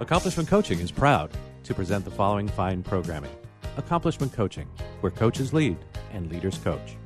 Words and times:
Accomplishment 0.00 0.48
Coaching 0.48 0.80
is 0.80 0.90
proud 0.90 1.30
to 1.62 1.74
present 1.74 2.04
the 2.04 2.10
following 2.10 2.48
fine 2.48 2.82
programming 2.82 3.34
Accomplishment 3.76 4.32
Coaching, 4.32 4.68
where 5.00 5.12
coaches 5.12 5.52
lead 5.52 5.76
and 6.12 6.30
leaders 6.30 6.58
coach. 6.58 6.96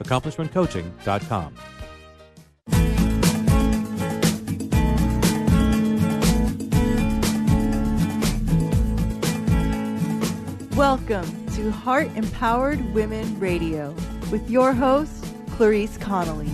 AccomplishmentCoaching.com. 0.00 1.54
Welcome 10.80 11.46
to 11.56 11.70
Heart 11.70 12.08
Empowered 12.16 12.94
Women 12.94 13.38
Radio 13.38 13.94
with 14.32 14.48
your 14.48 14.72
host, 14.72 15.26
Clarice 15.50 15.98
Connolly. 15.98 16.48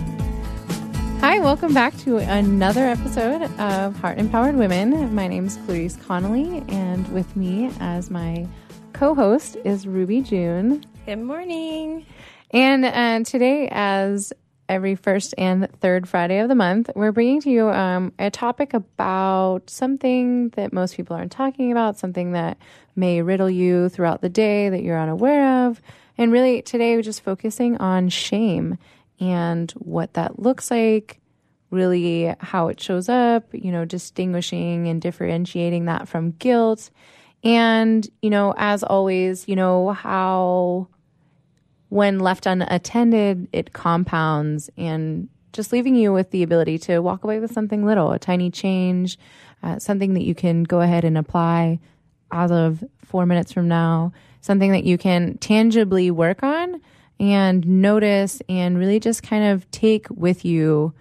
Hi, 1.21 1.39
welcome 1.39 1.73
back 1.73 1.97
to 1.99 2.17
another 2.17 2.81
episode 2.81 3.43
of 3.57 3.97
Heart 4.01 4.17
Empowered 4.17 4.57
Women. 4.57 5.15
My 5.15 5.29
name 5.29 5.45
is 5.45 5.57
Clarice 5.65 5.95
Connolly, 5.95 6.61
and 6.67 7.07
with 7.13 7.37
me 7.37 7.71
as 7.79 8.11
my 8.11 8.45
co 8.91 9.15
host 9.15 9.55
is 9.63 9.87
Ruby 9.87 10.19
June. 10.19 10.83
Good 11.05 11.19
morning. 11.19 12.05
And 12.51 12.83
uh, 12.83 13.23
today, 13.23 13.69
as 13.71 14.33
every 14.69 14.95
first 14.95 15.33
and 15.37 15.69
third 15.79 16.07
Friday 16.07 16.39
of 16.39 16.49
the 16.49 16.55
month, 16.55 16.89
we're 16.95 17.11
bringing 17.11 17.41
to 17.41 17.49
you 17.49 17.69
um, 17.69 18.13
a 18.19 18.29
topic 18.29 18.73
about 18.73 19.69
something 19.69 20.49
that 20.49 20.73
most 20.73 20.95
people 20.95 21.15
aren't 21.15 21.31
talking 21.31 21.71
about, 21.71 21.97
something 21.97 22.33
that 22.33 22.57
may 22.95 23.21
riddle 23.21 23.49
you 23.49 23.89
throughout 23.89 24.21
the 24.21 24.29
day 24.29 24.69
that 24.69 24.83
you're 24.83 24.99
unaware 24.99 25.67
of. 25.67 25.81
And 26.17 26.31
really, 26.31 26.61
today 26.61 26.95
we're 26.95 27.01
just 27.01 27.21
focusing 27.21 27.77
on 27.77 28.09
shame 28.09 28.77
and 29.19 29.71
what 29.73 30.13
that 30.13 30.39
looks 30.39 30.69
like, 30.71 31.19
really 31.69 32.33
how 32.39 32.67
it 32.67 32.79
shows 32.79 33.09
up, 33.09 33.45
you 33.53 33.71
know, 33.71 33.85
distinguishing 33.85 34.87
and 34.87 35.01
differentiating 35.01 35.85
that 35.85 36.07
from 36.07 36.31
guilt. 36.31 36.89
And, 37.43 38.07
you 38.21 38.29
know, 38.29 38.53
as 38.57 38.83
always, 38.83 39.47
you 39.47 39.55
know, 39.55 39.91
how 39.91 40.87
when 41.89 42.19
left 42.19 42.45
unattended, 42.45 43.47
it 43.53 43.73
compounds 43.73 44.69
and 44.77 45.29
just 45.53 45.71
leaving 45.71 45.95
you 45.95 46.13
with 46.13 46.31
the 46.31 46.43
ability 46.43 46.77
to 46.77 46.99
walk 46.99 47.23
away 47.23 47.39
with 47.39 47.51
something 47.51 47.85
little, 47.85 48.11
a 48.11 48.19
tiny 48.19 48.51
change, 48.51 49.17
uh, 49.63 49.79
something 49.79 50.13
that 50.13 50.23
you 50.23 50.35
can 50.35 50.63
go 50.63 50.81
ahead 50.81 51.03
and 51.03 51.17
apply 51.17 51.79
as 52.31 52.51
of 52.51 52.83
four 53.03 53.25
minutes 53.25 53.51
from 53.51 53.67
now, 53.67 54.11
something 54.41 54.71
that 54.71 54.83
you 54.83 54.97
can 54.97 55.37
tangibly 55.37 56.11
work 56.11 56.43
on 56.43 56.81
and 57.19 57.65
notice 57.65 58.41
and 58.47 58.77
really 58.77 58.99
just 58.99 59.23
kind 59.23 59.45
of 59.45 59.69
take 59.71 60.07
with 60.09 60.45
you 60.45 60.93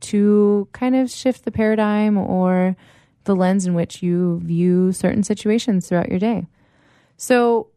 to 0.00 0.68
kind 0.72 0.96
of 0.96 1.10
shift 1.10 1.44
the 1.44 1.52
paradigm 1.52 2.18
or 2.18 2.76
the 3.24 3.36
lens 3.36 3.66
in 3.66 3.74
which 3.74 4.02
you 4.02 4.40
view 4.42 4.92
certain 4.92 5.22
situations 5.22 5.88
throughout 5.88 6.08
your 6.08 6.18
day. 6.18 6.46
So, 7.16 7.68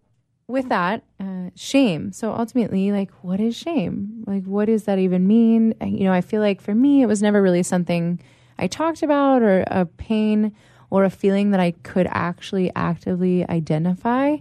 with 0.48 0.70
that, 0.70 1.04
uh, 1.20 1.50
shame. 1.56 2.12
So, 2.12 2.34
ultimately, 2.34 2.92
like, 2.92 3.12
what 3.22 3.40
is 3.40 3.56
shame? 3.56 4.24
Like, 4.28 4.44
what 4.46 4.66
does 4.66 4.84
that 4.84 5.00
even 5.00 5.28
mean? 5.28 5.74
You 5.82 6.06
know, 6.06 6.14
I 6.14 6.22
feel 6.22 6.42
like 6.42 6.62
for 6.62 6.76
me, 6.76 7.02
it 7.02 7.08
was 7.08 7.22
never 7.22 7.42
really 7.42 7.64
something 7.64 8.20
I 8.58 8.68
talked 8.68 9.04
about 9.04 9.42
or 9.42 9.64
a 9.68 9.86
pain 9.86 10.56
or 10.90 11.04
a 11.04 11.10
feeling 11.10 11.52
that 11.52 11.60
I 11.60 11.72
could 11.72 12.08
actually 12.10 12.72
actively 12.76 13.48
identify. 13.50 14.38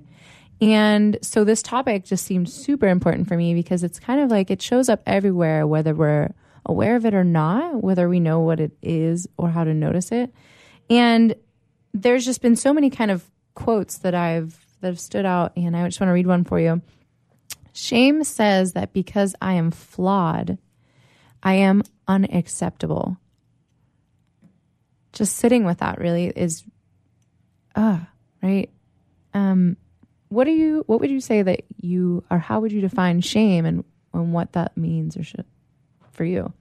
And 0.61 1.19
so 1.21 1.43
this 1.45 1.63
topic 1.63 2.05
just 2.05 2.25
seemed 2.25 2.49
super 2.49 2.87
important 2.87 3.27
for 3.27 3.37
me 3.37 3.55
because 3.55 3.83
it's 3.83 3.99
kind 3.99 4.21
of 4.21 4.31
like 4.31 4.51
it 4.51 4.63
shows 4.63 4.89
up 4.89 5.03
everywhere, 5.07 5.67
whether 5.67 5.95
we're 5.95 6.33
aware 6.67 6.97
of 6.97 7.05
it 7.05 7.15
or 7.15 7.25
not, 7.25 7.83
whether 7.83 8.09
we 8.09 8.21
know 8.21 8.41
what 8.41 8.61
it 8.61 8.73
is 8.83 9.27
or 9.37 9.51
how 9.51 9.65
to 9.65 9.75
notice 9.75 10.13
it. 10.13 10.33
And 10.89 11.35
there's 11.93 12.25
just 12.25 12.41
been 12.41 12.57
so 12.57 12.73
many 12.73 12.89
kind 12.89 13.11
of 13.11 13.31
quotes 13.55 13.99
that 13.99 14.15
I've 14.15 14.64
that 14.85 14.91
have 14.91 15.01
stood 15.01 15.25
out, 15.25 15.57
and 15.57 15.75
I 15.75 15.87
just 15.87 15.99
want 15.99 16.11
to 16.11 16.15
read 16.15 16.27
one 16.27 16.45
for 16.45 16.61
you. 16.61 16.83
Shame 17.73 18.23
says 18.23 18.75
that 18.75 18.93
because 18.93 19.35
I 19.41 19.55
am 19.55 19.71
flawed, 19.71 20.59
I 21.43 21.55
am 21.55 21.83
unacceptable. 22.07 23.17
Just 25.13 25.37
sitting 25.37 25.65
with 25.65 25.79
that 25.79 25.99
really 25.99 26.27
is 26.27 26.65
ah 27.75 28.03
uh, 28.03 28.05
right? 28.43 28.71
Um 29.33 29.77
what 30.29 30.45
do 30.45 30.51
you 30.51 30.85
what 30.87 31.01
would 31.01 31.11
you 31.11 31.21
say 31.21 31.43
that 31.43 31.63
you 31.81 32.23
or 32.31 32.39
how 32.39 32.61
would 32.61 32.73
you 32.73 32.81
define 32.81 33.21
shame 33.21 33.65
and 33.65 33.85
and 34.13 34.33
what 34.33 34.53
that 34.53 34.77
means 34.77 35.17
or 35.17 35.25
should 35.25 35.47
for 36.11 36.25
you 36.25 36.53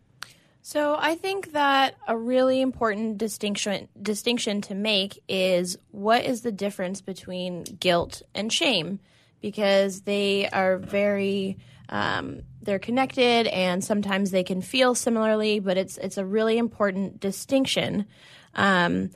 so 0.63 0.95
I 0.97 1.13
think 1.13 1.51
that 1.51 1.93
a 2.07 2.17
really 2.17 2.61
important 2.61 3.19
distinction 3.19 3.87
distinction 4.01 4.61
to 4.61 4.75
make 4.75 5.21
is 5.29 5.77
what 5.91 6.25
is 6.25 6.41
the 6.41 6.51
difference 6.51 7.01
between 7.01 7.63
guilt 7.63 8.23
and 8.33 8.51
shame 8.51 8.99
because 9.41 10.01
they 10.01 10.49
are 10.49 10.77
very 10.77 11.59
um, 11.89 12.41
they're 12.63 12.79
connected 12.79 13.45
and 13.45 13.83
sometimes 13.83 14.31
they 14.31 14.43
can 14.43 14.61
feel 14.61 14.95
similarly, 14.95 15.59
but 15.59 15.77
it's 15.77 15.97
it's 15.99 16.17
a 16.17 16.25
really 16.25 16.57
important 16.57 17.19
distinction 17.19 18.07
um, 18.55 19.11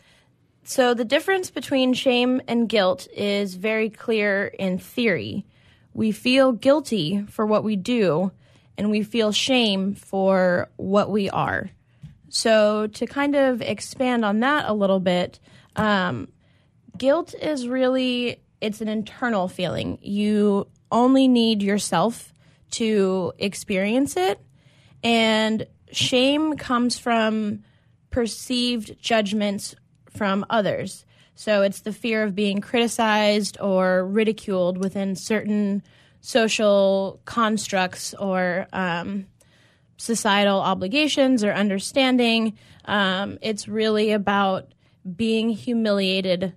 so 0.64 0.94
the 0.94 1.06
difference 1.06 1.50
between 1.50 1.94
shame 1.94 2.42
and 2.48 2.68
guilt 2.68 3.08
is 3.16 3.56
very 3.56 3.90
clear 3.90 4.48
in 4.48 4.80
theory. 4.80 5.46
We 5.94 6.12
feel 6.12 6.52
guilty 6.52 7.24
for 7.30 7.46
what 7.46 7.64
we 7.64 7.76
do, 7.76 8.32
and 8.78 8.92
we 8.92 9.04
feel 9.04 9.32
shame 9.32 9.94
for 9.94 10.70
what 10.78 11.10
we 11.10 11.30
are. 11.30 11.70
So 12.30 12.88
to 12.88 13.06
kind 13.08 13.36
of 13.36 13.62
expand 13.62 14.24
on 14.24 14.42
that 14.42 14.66
a 14.68 14.74
little 14.74 15.00
bit, 15.00 15.40
um, 15.76 16.28
guilt 16.98 17.34
is 17.34 17.68
really 17.68 18.42
it's 18.60 18.82
an 18.82 18.88
internal 18.88 19.48
feeling. 19.48 20.00
You 20.02 20.68
only 20.92 21.28
need 21.28 21.62
yourself 21.62 22.34
to 22.72 23.34
experience 23.38 24.18
it, 24.18 24.40
and 25.04 25.66
shame 25.92 26.58
comes 26.58 26.98
from 26.98 27.64
perceived 28.10 29.00
judgments 29.00 29.76
from 30.10 30.46
others. 30.50 31.06
So 31.36 31.62
it's 31.62 31.82
the 31.82 31.94
fear 31.94 32.24
of 32.24 32.34
being 32.34 32.62
criticized 32.62 33.60
or 33.62 34.06
ridiculed 34.06 34.80
within 34.80 35.16
certain 35.16 35.84
social 36.28 37.22
constructs 37.24 38.14
or 38.14 38.68
um, 38.74 39.26
societal 39.96 40.60
obligations 40.60 41.42
or 41.42 41.54
understanding. 41.54 42.58
Um, 42.84 43.38
it's 43.42 43.70
really 43.70 44.12
about 44.12 44.74
being 45.16 45.48
humiliated 45.48 46.54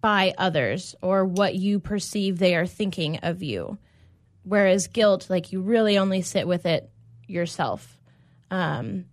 by 0.00 0.34
others 0.36 0.96
or 1.02 1.24
what 1.24 1.54
you 1.54 1.78
perceive 1.78 2.40
they 2.40 2.56
are 2.56 2.66
thinking 2.66 3.18
of 3.18 3.44
you. 3.44 3.78
Whereas 4.42 4.88
guilt, 4.88 5.30
like 5.30 5.52
you 5.52 5.60
really 5.60 5.98
only 5.98 6.22
sit 6.22 6.48
with 6.48 6.66
it 6.66 6.90
yourself. 7.28 7.96
Um, 8.50 9.04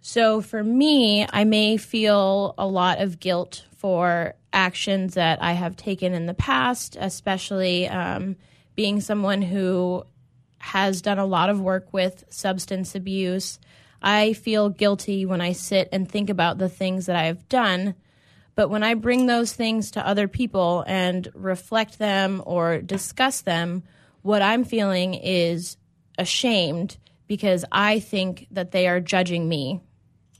so 0.00 0.40
for 0.40 0.64
me, 0.64 1.26
I 1.30 1.44
may 1.44 1.76
feel 1.76 2.54
a 2.56 2.66
lot 2.66 3.02
of 3.02 3.20
guilt 3.20 3.66
for 3.76 4.36
actions 4.54 5.14
that 5.14 5.42
I 5.42 5.52
have 5.52 5.76
taken 5.76 6.14
in 6.14 6.24
the 6.24 6.32
past, 6.32 6.96
especially 6.98 7.86
um, 7.86 8.36
being 8.74 9.00
someone 9.00 9.42
who 9.42 10.04
has 10.58 11.02
done 11.02 11.18
a 11.18 11.26
lot 11.26 11.50
of 11.50 11.60
work 11.60 11.92
with 11.92 12.24
substance 12.28 12.94
abuse. 12.94 13.58
I 14.02 14.34
feel 14.34 14.68
guilty 14.68 15.26
when 15.26 15.40
I 15.40 15.52
sit 15.52 15.88
and 15.92 16.08
think 16.08 16.30
about 16.30 16.58
the 16.58 16.68
things 16.68 17.06
that 17.06 17.16
I've 17.16 17.48
done. 17.48 17.94
But 18.54 18.68
when 18.68 18.82
I 18.82 18.94
bring 18.94 19.26
those 19.26 19.52
things 19.52 19.92
to 19.92 20.06
other 20.06 20.28
people 20.28 20.84
and 20.86 21.28
reflect 21.34 21.98
them 21.98 22.42
or 22.44 22.80
discuss 22.80 23.40
them, 23.40 23.82
what 24.22 24.42
I'm 24.42 24.64
feeling 24.64 25.14
is 25.14 25.76
ashamed 26.18 26.98
because 27.26 27.64
I 27.72 28.00
think 28.00 28.48
that 28.50 28.70
they 28.70 28.86
are 28.86 29.00
judging 29.00 29.48
me 29.48 29.80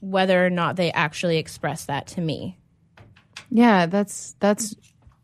whether 0.01 0.45
or 0.45 0.49
not 0.49 0.75
they 0.75 0.91
actually 0.91 1.37
express 1.37 1.85
that 1.85 2.07
to 2.07 2.21
me. 2.21 2.57
Yeah, 3.49 3.85
that's 3.85 4.35
that's 4.39 4.75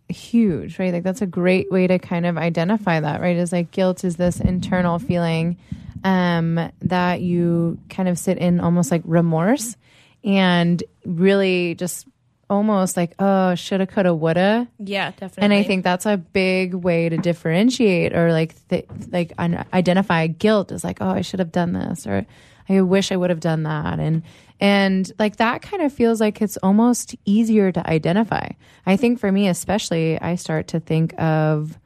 huge, 0.09 0.79
right? 0.79 0.93
Like 0.93 1.03
that's 1.03 1.21
a 1.21 1.27
great 1.27 1.71
way 1.71 1.87
to 1.87 1.99
kind 1.99 2.25
of 2.25 2.37
identify 2.37 2.99
that, 2.99 3.21
right? 3.21 3.37
Is 3.37 3.51
like 3.51 3.71
guilt 3.71 4.03
is 4.03 4.15
this 4.15 4.39
internal 4.39 4.99
feeling 4.99 5.57
um 6.03 6.71
that 6.81 7.21
you 7.21 7.77
kind 7.89 8.07
of 8.07 8.19
sit 8.19 8.37
in 8.37 8.59
almost 8.59 8.91
like 8.91 9.01
remorse 9.05 9.75
and 10.23 10.83
really 11.05 11.75
just 11.75 12.07
almost 12.49 12.95
like 12.95 13.13
oh 13.19 13.55
shoulda 13.55 13.85
coulda 13.85 14.13
woulda 14.13 14.67
yeah 14.79 15.11
definitely 15.11 15.43
and 15.43 15.53
i 15.53 15.63
think 15.63 15.83
that's 15.83 16.05
a 16.05 16.15
big 16.15 16.73
way 16.73 17.09
to 17.09 17.17
differentiate 17.17 18.15
or 18.15 18.31
like 18.31 18.55
th- 18.69 18.85
like 19.11 19.33
identify 19.37 20.27
guilt 20.27 20.71
is 20.71 20.83
like 20.83 20.99
oh 21.01 21.09
i 21.09 21.21
should 21.21 21.39
have 21.39 21.51
done 21.51 21.73
this 21.73 22.07
or 22.07 22.25
i 22.69 22.81
wish 22.81 23.11
i 23.11 23.15
would 23.15 23.29
have 23.29 23.39
done 23.39 23.63
that 23.63 23.99
and 23.99 24.23
and 24.59 25.11
like 25.19 25.35
that 25.37 25.61
kind 25.61 25.83
of 25.83 25.93
feels 25.93 26.19
like 26.19 26.41
it's 26.41 26.57
almost 26.57 27.15
easier 27.25 27.71
to 27.71 27.89
identify. 27.89 28.49
I 28.85 28.97
think 28.97 29.19
for 29.19 29.31
me, 29.31 29.47
especially, 29.47 30.19
I 30.19 30.35
start 30.35 30.69
to 30.69 30.79
think 30.79 31.19
of 31.19 31.77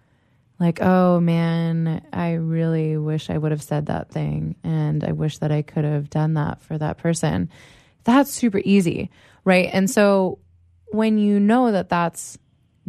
like, 0.59 0.81
oh 0.81 1.19
man, 1.19 2.05
I 2.13 2.33
really 2.33 2.95
wish 2.95 3.29
I 3.29 3.37
would 3.37 3.51
have 3.51 3.63
said 3.63 3.87
that 3.87 4.09
thing. 4.09 4.55
And 4.63 5.03
I 5.03 5.11
wish 5.11 5.39
that 5.39 5.51
I 5.51 5.63
could 5.63 5.83
have 5.83 6.09
done 6.09 6.35
that 6.35 6.61
for 6.61 6.77
that 6.77 6.97
person. 6.97 7.49
That's 8.03 8.31
super 8.31 8.61
easy. 8.63 9.09
Right. 9.43 9.69
And 9.73 9.89
so 9.89 10.39
when 10.91 11.17
you 11.17 11.39
know 11.39 11.71
that 11.71 11.89
that's 11.89 12.37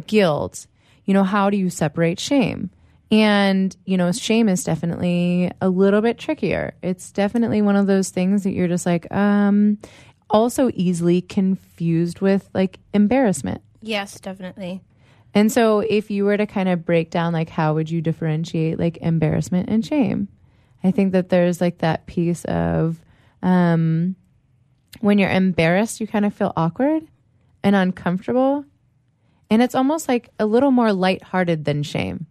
guilt, 0.07 0.67
you 1.03 1.13
know, 1.13 1.23
how 1.23 1.49
do 1.49 1.57
you 1.57 1.69
separate 1.69 2.19
shame? 2.19 2.69
And, 3.13 3.77
you 3.85 3.95
know, 3.95 4.11
shame 4.11 4.49
is 4.49 4.63
definitely 4.63 5.51
a 5.61 5.69
little 5.69 6.01
bit 6.01 6.17
trickier. 6.17 6.73
It's 6.81 7.11
definitely 7.11 7.61
one 7.61 7.75
of 7.75 7.85
those 7.85 8.09
things 8.09 8.43
that 8.43 8.53
you're 8.53 8.67
just 8.67 8.87
like, 8.87 9.11
um, 9.13 9.77
also 10.31 10.71
easily 10.73 11.21
confused 11.21 12.21
with 12.21 12.49
like 12.55 12.79
embarrassment. 12.91 13.61
Yes, 13.83 14.19
definitely. 14.19 14.81
And 15.35 15.51
so 15.51 15.81
if 15.81 16.09
you 16.09 16.25
were 16.25 16.37
to 16.37 16.47
kind 16.47 16.67
of 16.67 16.85
break 16.85 17.11
down 17.11 17.33
like 17.33 17.49
how 17.49 17.75
would 17.75 17.91
you 17.91 18.01
differentiate 18.01 18.79
like 18.79 18.97
embarrassment 18.97 19.69
and 19.69 19.85
shame? 19.85 20.27
I 20.83 20.89
think 20.89 21.11
that 21.11 21.29
there's 21.29 21.61
like 21.61 21.77
that 21.79 22.07
piece 22.07 22.43
of 22.45 22.99
um 23.43 24.15
when 25.01 25.19
you're 25.19 25.29
embarrassed 25.29 25.99
you 25.99 26.07
kind 26.07 26.25
of 26.25 26.33
feel 26.33 26.53
awkward 26.55 27.03
and 27.61 27.75
uncomfortable 27.75 28.65
and 29.49 29.61
it's 29.61 29.75
almost 29.75 30.07
like 30.07 30.29
a 30.39 30.45
little 30.45 30.71
more 30.71 30.93
lighthearted 30.93 31.65
than 31.65 31.83
shame. 31.83 32.25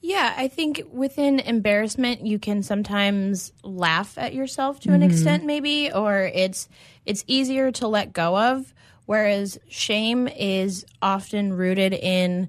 Yeah, 0.00 0.32
I 0.36 0.48
think 0.48 0.82
within 0.92 1.40
embarrassment 1.40 2.24
you 2.24 2.38
can 2.38 2.62
sometimes 2.62 3.52
laugh 3.62 4.16
at 4.16 4.32
yourself 4.32 4.80
to 4.80 4.90
an 4.90 5.00
mm-hmm. 5.00 5.10
extent 5.10 5.44
maybe 5.44 5.90
or 5.92 6.30
it's 6.32 6.68
it's 7.04 7.24
easier 7.26 7.72
to 7.72 7.88
let 7.88 8.12
go 8.12 8.36
of 8.36 8.72
whereas 9.06 9.58
shame 9.68 10.28
is 10.28 10.86
often 11.02 11.52
rooted 11.52 11.92
in 11.92 12.48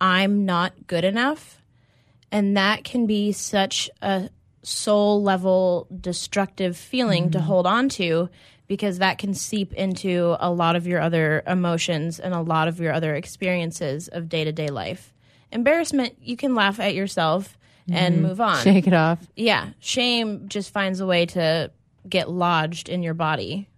I'm 0.00 0.44
not 0.44 0.86
good 0.86 1.04
enough 1.04 1.62
and 2.32 2.56
that 2.56 2.84
can 2.84 3.06
be 3.06 3.32
such 3.32 3.88
a 4.02 4.28
soul 4.62 5.22
level 5.22 5.86
destructive 6.00 6.76
feeling 6.76 7.30
to 7.30 7.38
mm-hmm. 7.38 7.46
hold 7.46 7.66
on 7.66 7.88
to 7.88 8.28
because 8.66 8.98
that 8.98 9.18
can 9.18 9.34
seep 9.34 9.72
into 9.72 10.36
a 10.40 10.50
lot 10.50 10.76
of 10.76 10.86
your 10.86 11.00
other 11.00 11.42
emotions 11.46 12.20
and 12.20 12.34
a 12.34 12.40
lot 12.40 12.68
of 12.68 12.80
your 12.80 12.92
other 12.92 13.14
experiences 13.14 14.08
of 14.08 14.28
day-to-day 14.28 14.68
life. 14.68 15.14
Embarrassment, 15.52 16.16
you 16.20 16.36
can 16.36 16.54
laugh 16.54 16.80
at 16.80 16.94
yourself 16.94 17.58
and 17.90 18.22
move 18.22 18.40
on. 18.40 18.62
Shake 18.62 18.86
it 18.86 18.92
off. 18.92 19.18
Yeah, 19.34 19.70
shame 19.80 20.48
just 20.48 20.72
finds 20.72 21.00
a 21.00 21.06
way 21.06 21.26
to 21.26 21.70
get 22.08 22.30
lodged 22.30 22.88
in 22.88 23.02
your 23.02 23.14
body. 23.14 23.68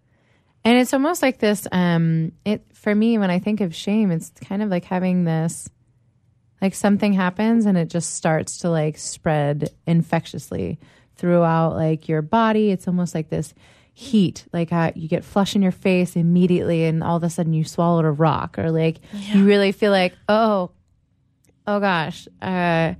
And 0.64 0.78
it's 0.78 0.92
almost 0.92 1.22
like 1.22 1.38
this 1.38 1.66
um 1.72 2.32
it 2.44 2.64
for 2.74 2.94
me 2.94 3.18
when 3.18 3.30
I 3.30 3.38
think 3.38 3.60
of 3.60 3.74
shame 3.74 4.10
it's 4.10 4.30
kind 4.44 4.62
of 4.62 4.68
like 4.68 4.84
having 4.84 5.24
this 5.24 5.70
like 6.60 6.74
something 6.74 7.14
happens 7.14 7.64
and 7.64 7.78
it 7.78 7.88
just 7.88 8.14
starts 8.14 8.58
to 8.58 8.70
like 8.70 8.98
spread 8.98 9.70
infectiously 9.86 10.78
throughout 11.16 11.76
like 11.76 12.08
your 12.08 12.20
body. 12.20 12.70
It's 12.70 12.86
almost 12.86 13.14
like 13.14 13.30
this 13.30 13.54
heat 13.92 14.46
like 14.52 14.72
uh, 14.72 14.92
you 14.94 15.08
get 15.08 15.24
flush 15.24 15.54
in 15.54 15.62
your 15.62 15.72
face 15.72 16.16
immediately 16.16 16.84
and 16.84 17.02
all 17.02 17.16
of 17.16 17.22
a 17.22 17.28
sudden 17.28 17.52
you 17.52 17.64
swallowed 17.64 18.04
a 18.04 18.10
rock 18.10 18.58
or 18.58 18.70
like 18.70 18.98
you 19.12 19.44
really 19.44 19.72
feel 19.72 19.90
like 19.92 20.14
oh 20.28 20.70
oh 21.70 21.80
gosh. 21.80 22.28
Uh 22.42 22.94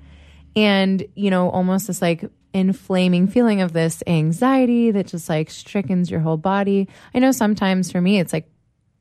and 0.56 1.04
you 1.14 1.30
know 1.30 1.50
almost 1.50 1.86
this 1.86 2.02
like 2.02 2.24
inflaming 2.52 3.28
feeling 3.28 3.60
of 3.60 3.72
this 3.72 4.02
anxiety 4.06 4.90
that 4.90 5.06
just 5.06 5.28
like 5.28 5.50
strickens 5.50 6.10
your 6.10 6.20
whole 6.20 6.36
body. 6.36 6.88
I 7.14 7.18
know 7.18 7.32
sometimes 7.32 7.90
for 7.92 8.00
me 8.00 8.18
it's 8.18 8.32
like 8.32 8.48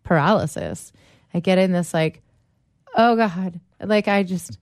paralysis. 0.04 0.92
I 1.34 1.40
get 1.40 1.58
in 1.58 1.72
this 1.72 1.94
like 1.94 2.22
oh 2.96 3.16
god. 3.16 3.60
Like 3.82 4.08
i 4.08 4.24
just 4.24 4.60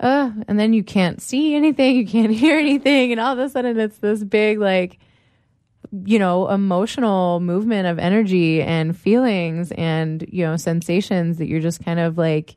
uh 0.00 0.30
and 0.48 0.58
then 0.58 0.72
you 0.72 0.84
can't 0.84 1.20
see 1.22 1.54
anything. 1.54 1.96
You 1.96 2.06
can't 2.06 2.32
hear 2.42 2.58
anything. 2.58 3.12
And 3.12 3.20
all 3.20 3.32
of 3.32 3.38
a 3.38 3.48
sudden 3.48 3.78
it's 3.78 3.98
this 3.98 4.22
big 4.22 4.58
like 4.58 4.98
you 6.04 6.18
know 6.18 6.48
emotional 6.48 7.38
movement 7.40 7.86
of 7.86 7.98
energy 7.98 8.60
and 8.62 8.98
feelings 8.98 9.70
and 9.72 10.26
you 10.28 10.44
know 10.44 10.56
sensations 10.56 11.38
that 11.38 11.46
you're 11.46 11.60
just 11.60 11.84
kind 11.84 12.00
of 12.00 12.18
like 12.18 12.56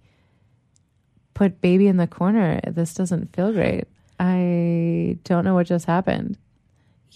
put 1.38 1.62
baby 1.62 1.88
in 1.88 1.98
the 1.98 2.08
corner 2.08 2.60
this 2.68 2.94
doesn't 2.96 3.36
feel 3.36 3.52
great 3.52 3.86
i 4.20 5.18
don't 5.24 5.46
know 5.46 5.54
what 5.54 5.68
just 5.68 5.86
happened 5.86 6.38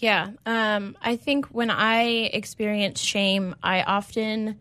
Yeah. 0.02 0.30
Um, 0.46 0.96
I 1.00 1.14
think 1.14 1.46
when 1.46 1.70
I 1.70 2.02
experience 2.32 3.00
shame, 3.00 3.54
I 3.62 3.82
often, 3.82 4.58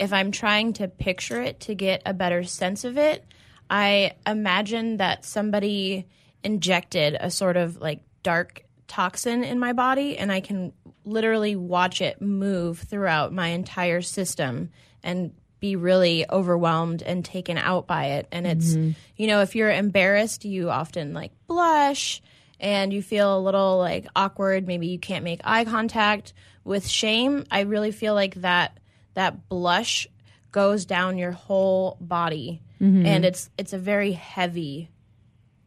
if 0.00 0.12
I'm 0.12 0.32
trying 0.32 0.72
to 0.74 0.88
picture 0.88 1.40
it 1.40 1.60
to 1.60 1.76
get 1.76 2.02
a 2.04 2.12
better 2.12 2.42
sense 2.42 2.84
of 2.84 2.98
it, 2.98 3.24
I 3.70 4.14
imagine 4.26 4.96
that 4.96 5.24
somebody 5.24 6.08
injected 6.42 7.16
a 7.20 7.30
sort 7.30 7.56
of 7.56 7.80
like 7.80 8.00
dark 8.24 8.64
toxin 8.88 9.44
in 9.44 9.60
my 9.60 9.72
body 9.72 10.18
and 10.18 10.32
I 10.32 10.40
can 10.40 10.72
literally 11.04 11.54
watch 11.54 12.00
it 12.00 12.20
move 12.20 12.80
throughout 12.80 13.32
my 13.32 13.48
entire 13.48 14.02
system 14.02 14.70
and 15.04 15.32
be 15.60 15.76
really 15.76 16.28
overwhelmed 16.28 17.02
and 17.02 17.24
taken 17.24 17.58
out 17.58 17.86
by 17.86 18.06
it. 18.06 18.26
And 18.32 18.46
it's, 18.46 18.72
mm-hmm. 18.72 18.92
you 19.16 19.26
know, 19.26 19.42
if 19.42 19.54
you're 19.54 19.70
embarrassed, 19.70 20.44
you 20.44 20.70
often 20.70 21.12
like 21.12 21.32
blush 21.46 22.22
and 22.58 22.92
you 22.92 23.02
feel 23.02 23.38
a 23.38 23.40
little 23.40 23.78
like 23.78 24.06
awkward. 24.16 24.66
Maybe 24.66 24.88
you 24.88 24.98
can't 24.98 25.24
make 25.24 25.40
eye 25.44 25.64
contact. 25.64 26.32
With 26.64 26.86
shame, 26.86 27.44
I 27.50 27.60
really 27.60 27.90
feel 27.90 28.14
like 28.14 28.34
that 28.36 28.78
that 29.14 29.48
blush 29.48 30.06
goes 30.52 30.84
down 30.84 31.16
your 31.16 31.32
whole 31.32 31.96
body, 32.00 32.62
mm-hmm. 32.80 33.06
and 33.06 33.24
it's 33.24 33.48
it's 33.56 33.72
a 33.72 33.78
very 33.78 34.12
heavy, 34.12 34.90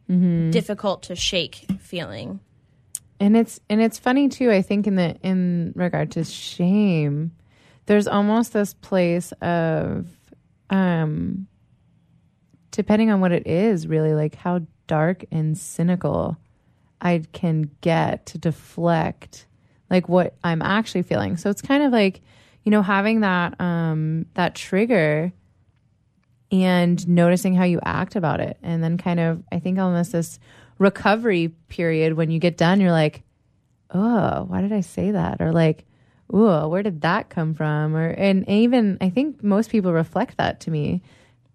mm-hmm. 0.09 0.51
difficult 0.51 1.03
to 1.03 1.15
shake 1.15 1.65
feeling. 1.79 2.39
and 3.19 3.37
it's 3.37 3.59
and 3.69 3.81
it's 3.81 3.99
funny 3.99 4.27
too 4.27 4.51
i 4.51 4.61
think 4.61 4.87
in 4.87 4.95
the 4.95 5.15
in 5.23 5.71
regard 5.75 6.11
to 6.11 6.23
shame 6.23 7.31
there's 7.85 8.07
almost 8.07 8.53
this 8.53 8.73
place 8.73 9.31
of 9.41 10.07
um 10.69 11.47
depending 12.71 13.11
on 13.11 13.19
what 13.21 13.31
it 13.31 13.45
is 13.45 13.87
really 13.87 14.13
like 14.13 14.35
how 14.35 14.61
dark 14.87 15.25
and 15.31 15.57
cynical 15.57 16.37
i 17.01 17.21
can 17.33 17.69
get 17.81 18.25
to 18.25 18.37
deflect 18.37 19.45
like 19.93 20.09
what 20.09 20.35
i'm 20.43 20.61
actually 20.61 21.03
feeling. 21.03 21.37
So 21.37 21.49
it's 21.49 21.61
kind 21.61 21.83
of 21.83 21.91
like 21.91 22.21
you 22.63 22.71
know 22.71 22.81
having 22.81 23.21
that 23.21 23.61
um 23.61 24.25
that 24.33 24.55
trigger 24.55 25.31
and 26.51 27.07
noticing 27.07 27.55
how 27.55 27.63
you 27.63 27.79
act 27.83 28.15
about 28.15 28.39
it. 28.39 28.57
And 28.63 28.83
then 28.83 28.97
kind 28.97 29.19
of 29.19 29.43
i 29.51 29.59
think 29.59 29.77
almost 29.79 30.11
this 30.11 30.39
recovery 30.79 31.49
period 31.69 32.13
when 32.13 32.31
you 32.31 32.39
get 32.39 32.57
done 32.57 32.81
you're 32.81 32.91
like 32.91 33.21
oh 33.91 34.45
why 34.47 34.61
did 34.61 34.73
i 34.73 34.81
say 34.81 35.11
that? 35.11 35.41
Or 35.41 35.51
like 35.51 35.85
oh 36.31 36.67
where 36.67 36.83
did 36.83 37.01
that 37.01 37.29
come 37.29 37.53
from 37.53 37.95
or 37.95 38.09
and 38.09 38.47
even 38.49 38.97
i 39.01 39.09
think 39.09 39.43
most 39.43 39.69
people 39.69 39.93
reflect 39.93 40.37
that 40.37 40.59
to 40.59 40.71
me 40.71 41.01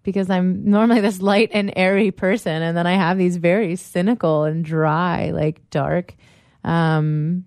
because 0.03 0.29
i'm 0.29 0.63
normally 0.69 1.01
this 1.01 1.21
light 1.21 1.49
and 1.53 1.73
airy 1.75 2.11
person 2.11 2.61
and 2.61 2.77
then 2.77 2.87
i 2.87 2.93
have 2.93 3.17
these 3.17 3.37
very 3.37 3.75
cynical 3.75 4.43
and 4.43 4.63
dry 4.63 5.31
like 5.31 5.67
dark 5.69 6.15
um 6.63 7.43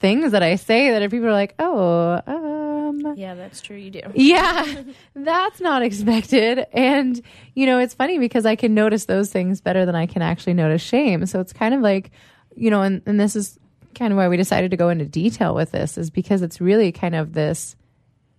things 0.00 0.32
that 0.32 0.42
i 0.42 0.56
say 0.56 0.90
that 0.90 1.02
are 1.02 1.08
people 1.08 1.28
are 1.28 1.32
like 1.32 1.54
oh 1.58 2.20
um 2.26 2.72
Yeah, 3.16 3.34
that's 3.34 3.60
true. 3.60 3.76
You 3.76 3.90
do. 3.90 4.00
yeah, 4.14 4.82
that's 5.14 5.60
not 5.60 5.82
expected. 5.82 6.66
And, 6.72 7.20
you 7.54 7.66
know, 7.66 7.78
it's 7.78 7.94
funny 7.94 8.18
because 8.18 8.44
I 8.46 8.54
can 8.54 8.74
notice 8.74 9.06
those 9.06 9.30
things 9.32 9.60
better 9.60 9.86
than 9.86 9.94
I 9.94 10.06
can 10.06 10.22
actually 10.22 10.54
notice 10.54 10.82
shame. 10.82 11.24
So 11.26 11.40
it's 11.40 11.52
kind 11.52 11.74
of 11.74 11.80
like, 11.80 12.10
you 12.54 12.70
know, 12.70 12.82
and, 12.82 13.02
and 13.06 13.18
this 13.18 13.34
is 13.34 13.58
kind 13.94 14.12
of 14.12 14.16
why 14.16 14.28
we 14.28 14.36
decided 14.36 14.70
to 14.70 14.76
go 14.76 14.88
into 14.88 15.04
detail 15.04 15.54
with 15.54 15.72
this, 15.72 15.98
is 15.98 16.10
because 16.10 16.42
it's 16.42 16.60
really 16.60 16.92
kind 16.92 17.14
of 17.14 17.32
this 17.32 17.76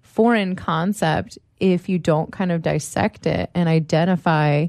foreign 0.02 0.56
concept 0.56 1.38
if 1.60 1.90
you 1.90 1.98
don't 1.98 2.32
kind 2.32 2.52
of 2.52 2.62
dissect 2.62 3.26
it 3.26 3.50
and 3.54 3.70
identify, 3.70 4.68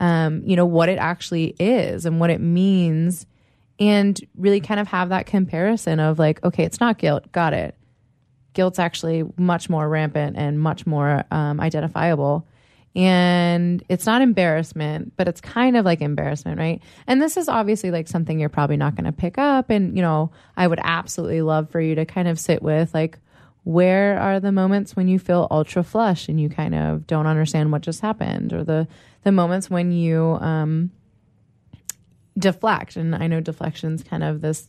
um, 0.00 0.42
you 0.44 0.56
know, 0.56 0.66
what 0.66 0.88
it 0.88 0.98
actually 0.98 1.54
is 1.58 2.06
and 2.06 2.20
what 2.20 2.30
it 2.30 2.40
means. 2.40 3.26
And 3.80 4.20
really 4.36 4.60
kind 4.60 4.78
of 4.78 4.86
have 4.88 5.08
that 5.08 5.26
comparison 5.26 5.98
of 5.98 6.18
like, 6.18 6.44
okay, 6.44 6.62
it's 6.62 6.78
not 6.78 6.98
guilt, 6.98 7.32
got 7.32 7.54
it 7.54 7.76
guilt's 8.54 8.78
actually 8.78 9.24
much 9.36 9.68
more 9.68 9.86
rampant 9.88 10.36
and 10.36 10.58
much 10.58 10.86
more 10.86 11.24
um, 11.30 11.60
identifiable. 11.60 12.46
And 12.96 13.82
it's 13.88 14.06
not 14.06 14.22
embarrassment, 14.22 15.14
but 15.16 15.26
it's 15.26 15.40
kind 15.40 15.76
of 15.76 15.84
like 15.84 16.00
embarrassment, 16.00 16.58
right? 16.58 16.80
And 17.06 17.20
this 17.20 17.36
is 17.36 17.48
obviously 17.48 17.90
like 17.90 18.06
something 18.06 18.38
you're 18.38 18.48
probably 18.48 18.76
not 18.76 18.94
going 18.94 19.06
to 19.06 19.12
pick 19.12 19.36
up. 19.36 19.68
And, 19.70 19.96
you 19.96 20.02
know, 20.02 20.30
I 20.56 20.66
would 20.66 20.78
absolutely 20.82 21.42
love 21.42 21.70
for 21.70 21.80
you 21.80 21.96
to 21.96 22.04
kind 22.04 22.28
of 22.28 22.38
sit 22.38 22.62
with 22.62 22.94
like, 22.94 23.18
where 23.64 24.18
are 24.20 24.38
the 24.40 24.52
moments 24.52 24.94
when 24.94 25.08
you 25.08 25.18
feel 25.18 25.48
ultra 25.50 25.82
flush 25.82 26.28
and 26.28 26.40
you 26.40 26.48
kind 26.48 26.74
of 26.74 27.06
don't 27.06 27.26
understand 27.26 27.72
what 27.72 27.82
just 27.82 28.00
happened 28.00 28.52
or 28.52 28.62
the 28.62 28.86
the 29.22 29.32
moments 29.32 29.70
when 29.70 29.90
you 29.90 30.36
um 30.42 30.90
deflect 32.38 32.96
and 32.96 33.14
i 33.14 33.26
know 33.26 33.40
deflection's 33.40 34.02
kind 34.02 34.22
of 34.22 34.42
this 34.42 34.68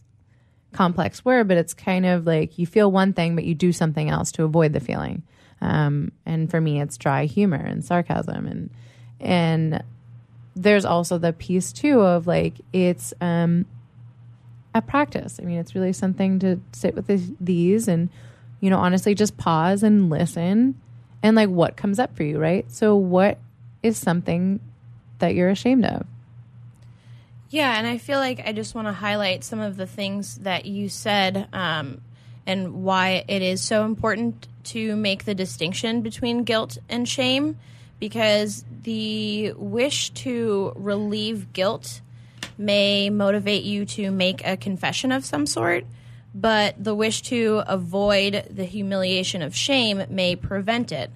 complex 0.76 1.26
word, 1.26 1.48
but 1.48 1.58
it's 1.58 1.74
kind 1.74 2.06
of 2.06 2.28
like 2.28 2.60
you 2.60 2.68
feel 2.68 2.92
one 2.92 3.14
thing, 3.14 3.36
but 3.36 3.46
you 3.46 3.56
do 3.56 3.72
something 3.72 4.10
else 4.10 4.32
to 4.34 4.44
avoid 4.44 4.74
the 4.74 4.80
feeling. 4.80 5.24
Um, 5.66 6.12
and 6.28 6.50
for 6.50 6.62
me, 6.62 6.80
it's 6.80 6.96
dry 6.96 7.26
humor 7.26 7.58
and 7.58 7.84
sarcasm, 7.84 8.46
and 8.46 8.70
and 9.20 9.84
there's 10.56 10.86
also 10.86 11.18
the 11.18 11.34
piece 11.34 11.74
too 11.74 12.02
of 12.02 12.28
like 12.28 12.54
it's 12.72 13.14
um 13.20 13.66
a 14.76 14.82
practice. 14.82 15.40
I 15.42 15.46
mean, 15.46 15.58
it's 15.58 15.74
really 15.74 15.94
something 15.94 16.38
to 16.40 16.60
sit 16.72 16.94
with 16.94 17.08
the, 17.08 17.22
these 17.42 17.88
and 17.88 18.10
you 18.62 18.70
know, 18.70 18.78
honestly 18.78 19.16
just 19.16 19.38
pause 19.38 19.84
and 19.84 20.10
listen 20.10 20.80
and 21.24 21.36
like 21.36 21.50
what 21.50 21.76
comes 21.76 21.98
up 21.98 22.16
for 22.16 22.24
you, 22.24 22.38
right? 22.38 22.70
So 22.72 22.96
what 22.96 23.40
is 23.82 23.98
something 23.98 24.60
that 25.20 25.34
you're 25.34 25.50
ashamed 25.50 25.86
of? 25.86 26.06
Yeah, 27.50 27.78
and 27.78 27.88
I 27.88 27.98
feel 27.98 28.20
like 28.20 28.42
I 28.46 28.52
just 28.52 28.76
want 28.76 28.88
to 28.88 28.94
highlight 28.94 29.44
some 29.44 29.60
of 29.60 29.78
the 29.78 29.88
things 29.88 30.36
that 30.40 30.66
you 30.66 30.90
said 30.90 31.48
um, 31.54 32.02
and 32.48 32.84
why 32.84 33.24
it 33.28 33.42
is 33.42 33.62
so 33.62 33.86
important 33.86 34.48
to 34.64 34.96
make 34.96 35.26
the 35.26 35.36
distinction 35.36 36.02
between 36.02 36.44
guilt 36.44 36.78
and 36.90 37.08
shame 37.08 37.58
because 38.00 38.66
the 38.84 39.54
wish 39.54 40.10
to 40.12 40.74
relieve 40.76 41.54
guilt 41.54 42.02
may 42.58 43.10
motivate 43.10 43.64
you 43.64 43.86
to 43.86 44.12
make 44.12 44.46
a 44.46 44.58
confession 44.58 45.12
of 45.12 45.26
some 45.26 45.46
sort, 45.46 45.86
but 46.34 46.82
the 46.82 46.96
wish 46.96 47.22
to 47.24 47.64
avoid 47.68 48.46
the 48.50 48.64
humiliation 48.64 49.42
of 49.42 49.56
shame 49.56 50.04
may 50.10 50.36
prevent 50.36 50.92
it. 50.92 51.12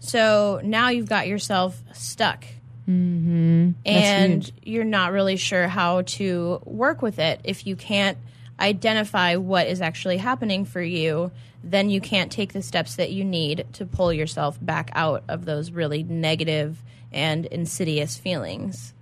So 0.00 0.60
now 0.64 0.88
you've 0.88 1.08
got 1.08 1.28
yourself 1.28 1.80
stuck. 1.92 2.44
Mm-hmm. 2.88 3.70
And 3.86 4.52
you're 4.64 4.84
not 4.84 5.12
really 5.12 5.36
sure 5.36 5.68
how 5.68 6.02
to 6.02 6.60
work 6.64 7.00
with 7.00 7.20
it 7.20 7.40
if 7.44 7.66
you 7.66 7.76
can't 7.76 8.18
identify 8.60 9.36
what 9.36 9.66
is 9.66 9.80
actually 9.80 10.18
happening 10.18 10.64
for 10.64 10.82
you 10.82 11.30
then 11.64 11.90
you 11.90 12.00
can't 12.00 12.32
take 12.32 12.52
the 12.52 12.62
steps 12.62 12.96
that 12.96 13.12
you 13.12 13.24
need 13.24 13.66
to 13.74 13.86
pull 13.86 14.12
yourself 14.12 14.58
back 14.60 14.90
out 14.94 15.22
of 15.28 15.44
those 15.44 15.70
really 15.70 16.02
negative 16.02 16.82
and 17.12 17.46
insidious 17.46 18.16
feelings. 18.16 18.94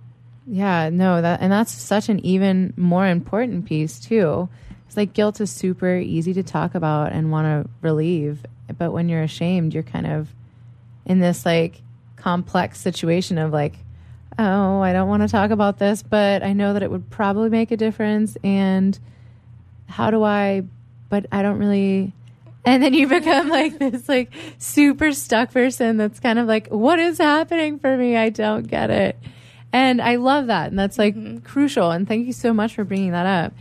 Yeah, 0.45 0.89
no, 0.89 1.21
that 1.21 1.41
and 1.41 1.51
that's 1.51 1.71
such 1.71 2.09
an 2.09 2.23
even 2.25 2.73
more 2.75 3.07
important 3.07 3.65
piece 3.65 3.99
too. 3.99 4.49
It's 4.87 4.97
like 4.97 5.13
guilt 5.13 5.39
is 5.39 5.49
super 5.49 5.95
easy 5.95 6.33
to 6.33 6.43
talk 6.43 6.75
about 6.75 7.13
and 7.13 7.31
want 7.31 7.45
to 7.45 7.69
relieve, 7.81 8.45
but 8.77 8.91
when 8.91 9.07
you're 9.07 9.23
ashamed, 9.23 9.73
you're 9.73 9.83
kind 9.83 10.07
of 10.07 10.33
in 11.05 11.19
this 11.19 11.45
like 11.45 11.81
complex 12.15 12.79
situation 12.79 13.37
of 13.37 13.53
like, 13.53 13.75
oh, 14.37 14.81
I 14.81 14.93
don't 14.93 15.07
want 15.07 15.23
to 15.23 15.29
talk 15.29 15.51
about 15.51 15.79
this, 15.79 16.03
but 16.03 16.43
I 16.43 16.53
know 16.53 16.73
that 16.73 16.83
it 16.83 16.91
would 16.91 17.09
probably 17.09 17.49
make 17.49 17.71
a 17.71 17.77
difference 17.77 18.37
and 18.43 18.99
how 19.91 20.09
do 20.09 20.23
I 20.23 20.63
but 21.09 21.25
I 21.31 21.41
don't 21.41 21.59
really 21.59 22.13
and 22.65 22.81
then 22.81 22.93
you 22.93 23.07
become 23.19 23.49
like 23.49 23.77
this 23.77 24.07
like 24.07 24.31
super 24.57 25.11
stuck 25.11 25.51
person 25.51 25.97
that's 25.97 26.19
kind 26.19 26.39
of 26.39 26.47
like 26.47 26.67
what 26.69 26.99
is 26.99 27.17
happening 27.17 27.77
for 27.79 27.95
me? 27.95 28.15
I 28.15 28.29
don't 28.29 28.67
get 28.67 28.89
it. 28.89 29.17
And 29.73 30.01
i 30.01 30.17
love 30.17 30.47
that 30.47 30.69
and 30.69 30.77
that's 30.77 30.97
like 30.97 31.15
mm-hmm. 31.15 31.39
crucial 31.39 31.91
and 31.91 32.05
thank 32.05 32.27
you 32.27 32.33
so 32.33 32.53
much 32.53 32.75
for 32.75 32.83
bringing 32.83 33.11
that 33.11 33.25
up. 33.25 33.53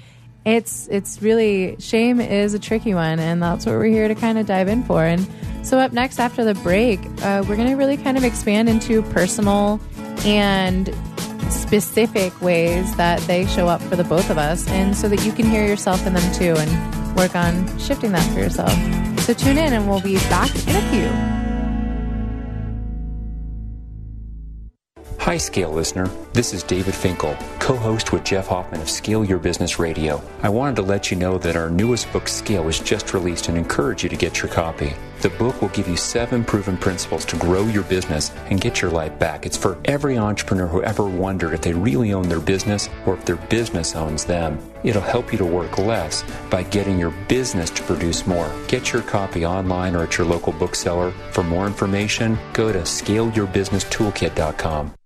It's 0.45 0.89
it's 0.89 1.21
really 1.21 1.77
shame 1.79 2.21
is 2.21 2.55
a 2.55 2.59
tricky 2.59 2.95
one 2.95 3.19
and 3.19 3.43
that's 3.43 3.67
what 3.67 3.75
we're 3.75 3.85
here 3.85 4.09
to 4.09 4.15
kind 4.15 4.39
of 4.39 4.47
dive 4.47 4.69
in 4.69 4.83
for. 4.85 5.05
And 5.05 5.27
so 5.63 5.79
up 5.79 5.93
next 5.93 6.19
after 6.19 6.45
the 6.45 6.55
break 6.55 7.01
uh, 7.23 7.45
we're 7.49 7.57
going 7.57 7.69
to 7.69 7.77
really 7.77 7.97
kind 7.97 8.17
of 8.17 8.25
expand 8.25 8.69
into 8.69 9.03
personal 9.03 9.81
and 10.25 10.89
specific 11.51 12.41
ways 12.41 12.95
that 12.97 13.21
they 13.23 13.47
show 13.47 13.69
up 13.69 13.81
for 13.83 13.97
the 13.97 14.05
both 14.05 14.31
of 14.31 14.39
us 14.39 14.69
and 14.69 14.97
so 14.97 15.09
that 15.09 15.25
you 15.25 15.33
can 15.33 15.47
hear 15.47 15.67
yourself 15.67 16.07
in 16.07 16.15
them 16.15 16.33
too 16.33 16.55
and 16.57 17.17
work 17.17 17.35
on 17.35 17.79
shifting 17.79 18.13
that 18.13 18.33
for 18.33 18.41
yourself. 18.41 18.73
So 19.21 19.35
tune 19.35 19.59
in 19.59 19.73
and 19.73 19.89
we'll 19.89 20.01
be 20.01 20.17
back 20.17 20.51
in 20.67 20.77
a 20.77 20.91
few. 20.91 21.41
Hi, 25.21 25.37
Scale 25.37 25.71
listener. 25.71 26.09
This 26.33 26.55
is 26.55 26.63
David 26.63 26.95
Finkel, 26.95 27.37
co 27.59 27.77
host 27.77 28.11
with 28.13 28.25
Jeff 28.25 28.49
Hoffman 28.49 28.81
of 28.81 28.89
Scale 28.89 29.25
Your 29.25 29.39
Business 29.39 29.79
Radio. 29.79 30.23
I 30.43 30.49
wanted 30.49 30.77
to 30.77 30.83
let 30.83 31.11
you 31.11 31.17
know 31.17 31.37
that 31.39 31.57
our 31.57 31.69
newest 31.69 32.11
book, 32.13 32.27
Scale, 32.27 32.65
was 32.65 32.81
just 32.81 33.13
released 33.13 33.49
and 33.49 33.57
encourage 33.59 34.03
you 34.03 34.09
to 34.09 34.17
get 34.17 34.41
your 34.41 34.51
copy. 34.51 34.95
The 35.21 35.29
book 35.29 35.61
will 35.61 35.69
give 35.69 35.87
you 35.87 35.97
seven 35.97 36.45
proven 36.45 36.79
principles 36.79 37.27
to 37.27 37.37
grow 37.37 37.67
your 37.67 37.85
business 37.85 38.33
and 38.51 38.61
get 38.61 38.81
your 38.81 38.91
life 38.91 39.19
back. 39.19 39.45
It's 39.45 39.57
for 39.57 39.77
every 39.85 40.17
entrepreneur 40.17 40.67
who 40.67 40.83
ever 40.83 41.05
wondered 41.05 41.53
if 41.53 41.61
they 41.61 41.75
really 41.75 42.15
own 42.15 42.29
their 42.29 42.41
business 42.41 42.89
or 43.05 43.15
if 43.15 43.27
their 43.27 43.37
business 43.37 43.95
owns 43.95 44.25
them. 44.25 44.59
It'll 44.83 45.03
help 45.03 45.31
you 45.31 45.37
to 45.39 45.45
work 45.45 45.77
less 45.77 46.25
by 46.49 46.63
getting 46.63 46.99
your 46.99 47.11
business 47.29 47.69
to 47.71 47.83
produce 47.83 48.27
more. 48.27 48.51
Get 48.67 48.95
your 48.95 49.03
copy 49.03 49.45
online 49.45 49.95
or 49.95 50.05
at 50.05 50.17
your 50.17 50.27
local 50.27 50.55
bookseller. 50.55 51.11
For 51.33 51.45
more 51.45 51.67
information, 51.67 52.39
go 52.55 52.73
to 52.73 52.81
scaleyourbusinesstoolkit.com. 52.81 54.95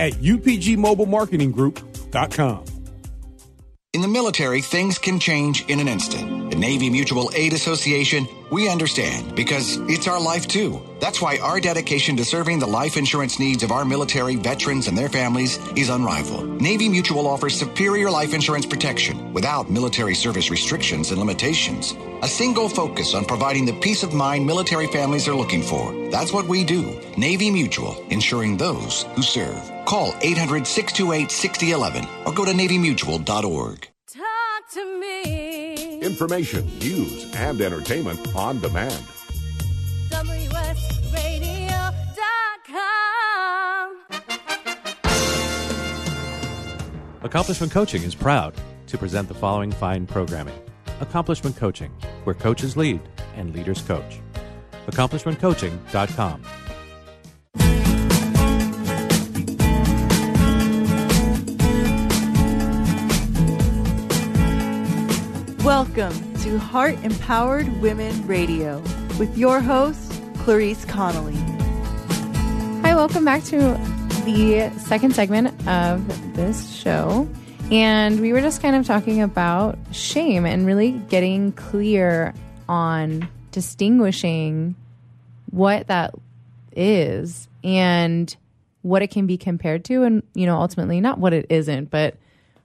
at 0.00 0.14
upgmobilemarketinggroup.com. 0.14 2.64
In 3.92 4.02
the 4.02 4.08
military, 4.08 4.62
things 4.62 4.98
can 4.98 5.18
change 5.18 5.64
in 5.66 5.80
an 5.80 5.88
instant. 5.88 6.50
The 6.50 6.56
Navy 6.56 6.90
Mutual 6.90 7.28
Aid 7.34 7.52
Association, 7.52 8.28
we 8.50 8.68
understand 8.68 9.34
because 9.34 9.76
it's 9.88 10.08
our 10.08 10.20
life 10.20 10.46
too. 10.46 10.82
That's 11.00 11.22
why 11.22 11.38
our 11.38 11.60
dedication 11.60 12.16
to 12.16 12.24
serving 12.24 12.58
the 12.58 12.66
life 12.66 12.96
insurance 12.96 13.38
needs 13.38 13.62
of 13.62 13.72
our 13.72 13.84
military 13.84 14.36
veterans 14.36 14.88
and 14.88 14.96
their 14.96 15.08
families 15.08 15.58
is 15.76 15.88
unrivaled. 15.88 16.60
Navy 16.60 16.88
Mutual 16.88 17.26
offers 17.26 17.58
superior 17.58 18.10
life 18.10 18.34
insurance 18.34 18.66
protection 18.66 19.32
without 19.32 19.70
military 19.70 20.14
service 20.14 20.50
restrictions 20.50 21.10
and 21.10 21.18
limitations. 21.18 21.94
A 22.22 22.28
single 22.28 22.68
focus 22.68 23.14
on 23.14 23.24
providing 23.24 23.64
the 23.64 23.78
peace 23.80 24.02
of 24.02 24.12
mind 24.12 24.46
military 24.46 24.86
families 24.88 25.26
are 25.28 25.34
looking 25.34 25.62
for. 25.62 25.92
That's 26.10 26.32
what 26.32 26.46
we 26.46 26.64
do. 26.64 27.00
Navy 27.16 27.50
Mutual, 27.50 27.96
insuring 28.10 28.56
those 28.56 29.04
who 29.14 29.22
serve. 29.22 29.70
Call 29.86 30.14
800 30.20 30.66
628 30.66 31.30
6011 31.30 32.04
or 32.26 32.32
go 32.32 32.44
to 32.44 32.52
NavyMutual.org. 32.52 33.88
to 34.72 35.00
me. 35.00 35.39
Information, 36.00 36.66
news, 36.78 37.30
and 37.34 37.60
entertainment 37.60 38.34
on 38.34 38.58
demand. 38.60 39.04
WSRadio.com. 40.08 40.80
Accomplishment 47.22 47.70
Coaching 47.70 48.02
is 48.02 48.14
proud 48.14 48.54
to 48.86 48.96
present 48.96 49.28
the 49.28 49.34
following 49.34 49.70
fine 49.70 50.06
programming 50.06 50.58
Accomplishment 51.00 51.56
Coaching, 51.56 51.90
where 52.24 52.34
coaches 52.34 52.78
lead 52.78 53.00
and 53.36 53.54
leaders 53.54 53.82
coach. 53.82 54.20
AccomplishmentCoaching.com. 54.86 56.42
Welcome 65.64 66.34
to 66.36 66.58
Heart 66.58 67.04
Empowered 67.04 67.68
Women 67.82 68.26
Radio 68.26 68.78
with 69.18 69.36
your 69.36 69.60
host, 69.60 70.22
Clarice 70.38 70.86
Connolly. 70.86 71.36
Hi, 72.80 72.94
welcome 72.94 73.26
back 73.26 73.44
to 73.44 73.58
the 74.24 74.72
second 74.78 75.14
segment 75.14 75.48
of 75.68 76.34
this 76.34 76.74
show. 76.74 77.28
And 77.70 78.20
we 78.20 78.32
were 78.32 78.40
just 78.40 78.62
kind 78.62 78.74
of 78.74 78.86
talking 78.86 79.20
about 79.20 79.78
shame 79.92 80.46
and 80.46 80.64
really 80.64 80.92
getting 80.92 81.52
clear 81.52 82.32
on 82.66 83.28
distinguishing 83.50 84.76
what 85.50 85.88
that 85.88 86.14
is 86.72 87.48
and 87.62 88.34
what 88.80 89.02
it 89.02 89.08
can 89.08 89.26
be 89.26 89.36
compared 89.36 89.84
to 89.84 90.04
and 90.04 90.22
you 90.32 90.46
know 90.46 90.56
ultimately 90.56 91.02
not 91.02 91.18
what 91.18 91.34
it 91.34 91.44
isn't 91.50 91.90
but 91.90 92.14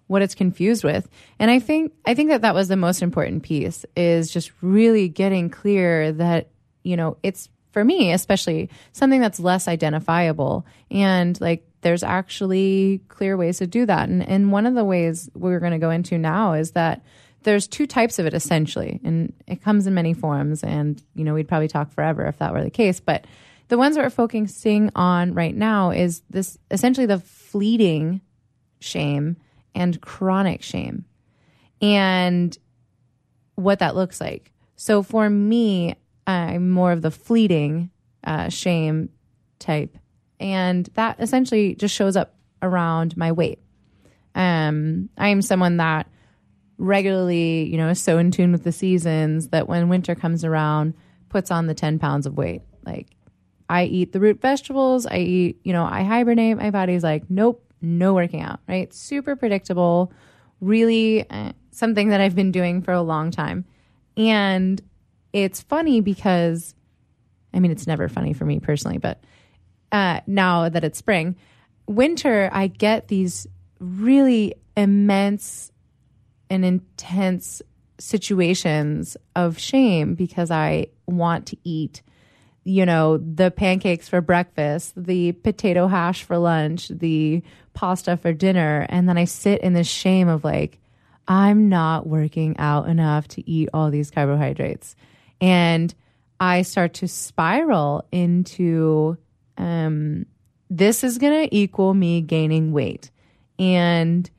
what 0.08 0.22
it's 0.22 0.36
confused 0.36 0.84
with. 0.84 1.08
And 1.40 1.50
i 1.52 1.60
think 1.60 1.94
i 2.06 2.14
think 2.14 2.30
that 2.30 2.42
that 2.42 2.56
was 2.56 2.68
the 2.68 2.78
most 2.78 3.02
important 3.02 3.44
piece 3.44 3.86
is 3.96 4.32
just 4.32 4.52
really 4.62 5.10
getting 5.10 5.50
clear 5.50 6.12
that 6.14 6.50
you 6.84 6.96
know 6.96 7.18
it's 7.24 7.50
for 7.72 7.84
me 7.84 8.14
especially 8.14 8.70
something 8.94 9.20
that's 9.20 9.40
less 9.40 9.68
identifiable. 9.68 10.66
And 10.90 11.40
like 11.42 11.68
there's 11.82 12.04
actually 12.04 13.02
clear 13.10 13.36
ways 13.36 13.58
to 13.58 13.68
do 13.68 13.86
that. 13.86 14.08
And 14.08 14.28
and 14.28 14.52
one 14.52 14.66
of 14.66 14.76
the 14.76 14.86
ways 14.86 15.30
we're 15.36 15.60
going 15.60 15.74
to 15.74 15.78
go 15.78 15.90
into 15.90 16.18
now 16.18 16.54
is 16.54 16.72
that 16.72 17.04
there's 17.44 17.68
two 17.68 17.86
types 17.86 18.18
of 18.18 18.26
it 18.26 18.34
essentially. 18.34 19.02
And 19.04 19.34
it 19.46 19.62
comes 19.62 19.88
in 19.88 19.94
many 19.94 20.14
forms 20.14 20.64
and 20.64 21.04
you 21.16 21.26
know 21.26 21.34
we'd 21.34 21.50
probably 21.50 21.68
talk 21.68 21.92
forever 21.92 22.26
if 22.26 22.38
that 22.38 22.54
were 22.54 22.64
the 22.64 22.70
case. 22.70 23.02
But 23.02 23.26
the 23.68 23.78
ones 23.78 23.96
that 23.96 24.04
we're 24.04 24.10
focusing 24.10 24.90
on 24.96 25.34
right 25.34 25.56
now 25.56 25.92
is 25.92 26.22
this 26.30 26.58
essentially 26.72 27.08
the 27.08 27.20
fleeting 27.20 28.22
shame 28.80 29.36
and 29.76 30.02
chronic 30.02 30.64
shame. 30.64 31.06
And 31.82 32.58
what 33.56 33.80
that 33.80 33.96
looks 33.96 34.20
like. 34.20 34.52
So 34.76 35.04
for 35.04 35.30
me 35.30 35.96
i'm 36.28 36.72
more 36.72 36.92
of 36.92 37.04
the 37.04 37.12
fleeting 37.12 37.92
uh, 38.24 38.50
shame 38.50 39.10
type. 39.60 39.96
And 40.40 40.90
that 40.96 41.20
essentially 41.20 41.76
just 41.76 41.94
shows 41.94 42.16
up 42.16 42.36
around 42.62 43.16
my 43.16 43.32
weight. 43.32 43.60
Um, 44.34 45.10
i'm 45.18 45.42
someone 45.42 45.78
that 45.78 46.08
regularly, 46.78 47.64
you 47.66 47.78
know, 47.78 47.90
is 47.90 48.02
so 48.02 48.18
in 48.18 48.32
tune 48.32 48.52
with 48.52 48.64
the 48.64 48.72
seasons 48.72 49.50
that 49.50 49.68
when 49.68 49.90
winter 49.90 50.16
comes 50.16 50.44
around, 50.44 50.94
puts 51.30 51.52
on 51.52 51.68
the 51.68 51.74
10 51.74 52.00
pounds 52.00 52.26
of 52.26 52.38
weight. 52.38 52.62
Like, 52.86 53.08
I 53.70 53.86
eat 53.86 54.12
the 54.12 54.20
root 54.20 54.42
vegetables, 54.42 55.06
I 55.06 55.18
eat, 55.18 55.60
you 55.64 55.74
know, 55.74 55.86
I 55.86 56.04
hibernate. 56.04 56.58
My 56.58 56.72
body's 56.72 57.04
like, 57.04 57.24
nope, 57.30 57.65
no 57.86 58.14
working 58.14 58.42
out, 58.42 58.60
right? 58.68 58.94
Super 58.94 59.36
predictable, 59.36 60.12
really 60.62 61.30
uh, 61.30 61.54
something 61.72 62.10
that 62.10 62.22
I've 62.22 62.36
been 62.36 62.52
doing 62.52 62.82
for 62.82 62.92
a 62.94 63.02
long 63.02 63.32
time. 63.32 63.66
And 64.18 64.82
it's 65.34 65.62
funny 65.62 66.02
because, 66.02 66.74
I 67.54 67.60
mean, 67.60 67.72
it's 67.72 67.88
never 67.88 68.08
funny 68.08 68.34
for 68.34 68.46
me 68.46 68.60
personally, 68.60 68.98
but 68.98 69.24
uh, 69.92 70.22
now 70.28 70.70
that 70.70 70.84
it's 70.84 70.98
spring, 70.98 71.36
winter, 71.88 72.50
I 72.52 72.68
get 72.68 73.08
these 73.08 73.48
really 73.80 74.56
immense 74.76 75.72
and 76.50 76.66
intense 76.66 77.62
situations 77.98 79.18
of 79.36 79.58
shame 79.58 80.16
because 80.16 80.52
I 80.52 80.88
want 81.08 81.48
to 81.48 81.58
eat, 81.64 82.02
you 82.64 82.86
know, 82.86 83.18
the 83.18 83.52
pancakes 83.52 84.10
for 84.10 84.22
breakfast, 84.22 84.94
the 84.98 85.32
potato 85.34 85.88
hash 85.88 86.24
for 86.24 86.38
lunch, 86.38 86.90
the 86.90 87.44
pasta 87.76 88.18
for 88.18 88.34
dinner. 88.34 88.86
And 88.90 89.08
then 89.08 89.18
I 89.18 89.26
sit 89.26 89.62
in 89.62 89.74
this 89.74 89.88
shame 89.88 90.28
of 90.28 90.44
like, 90.44 90.80
I'm 91.28 91.70
not 91.70 92.08
working 92.08 92.58
out 92.58 92.88
enough 92.88 93.28
to 93.30 93.50
eat 93.50 93.70
all 93.74 93.92
these 93.92 94.12
carbohydrates. 94.12 94.96
And 95.40 95.94
I 96.40 96.64
start 96.64 96.96
to 96.96 97.08
spiral 97.08 98.06
into 98.12 99.18
um, 99.58 100.26
this 100.70 101.04
is 101.04 101.18
going 101.18 101.48
to 101.48 101.56
equal 101.56 101.94
me 101.94 102.22
gaining 102.22 102.72
weight. 102.72 103.12
And 103.60 104.30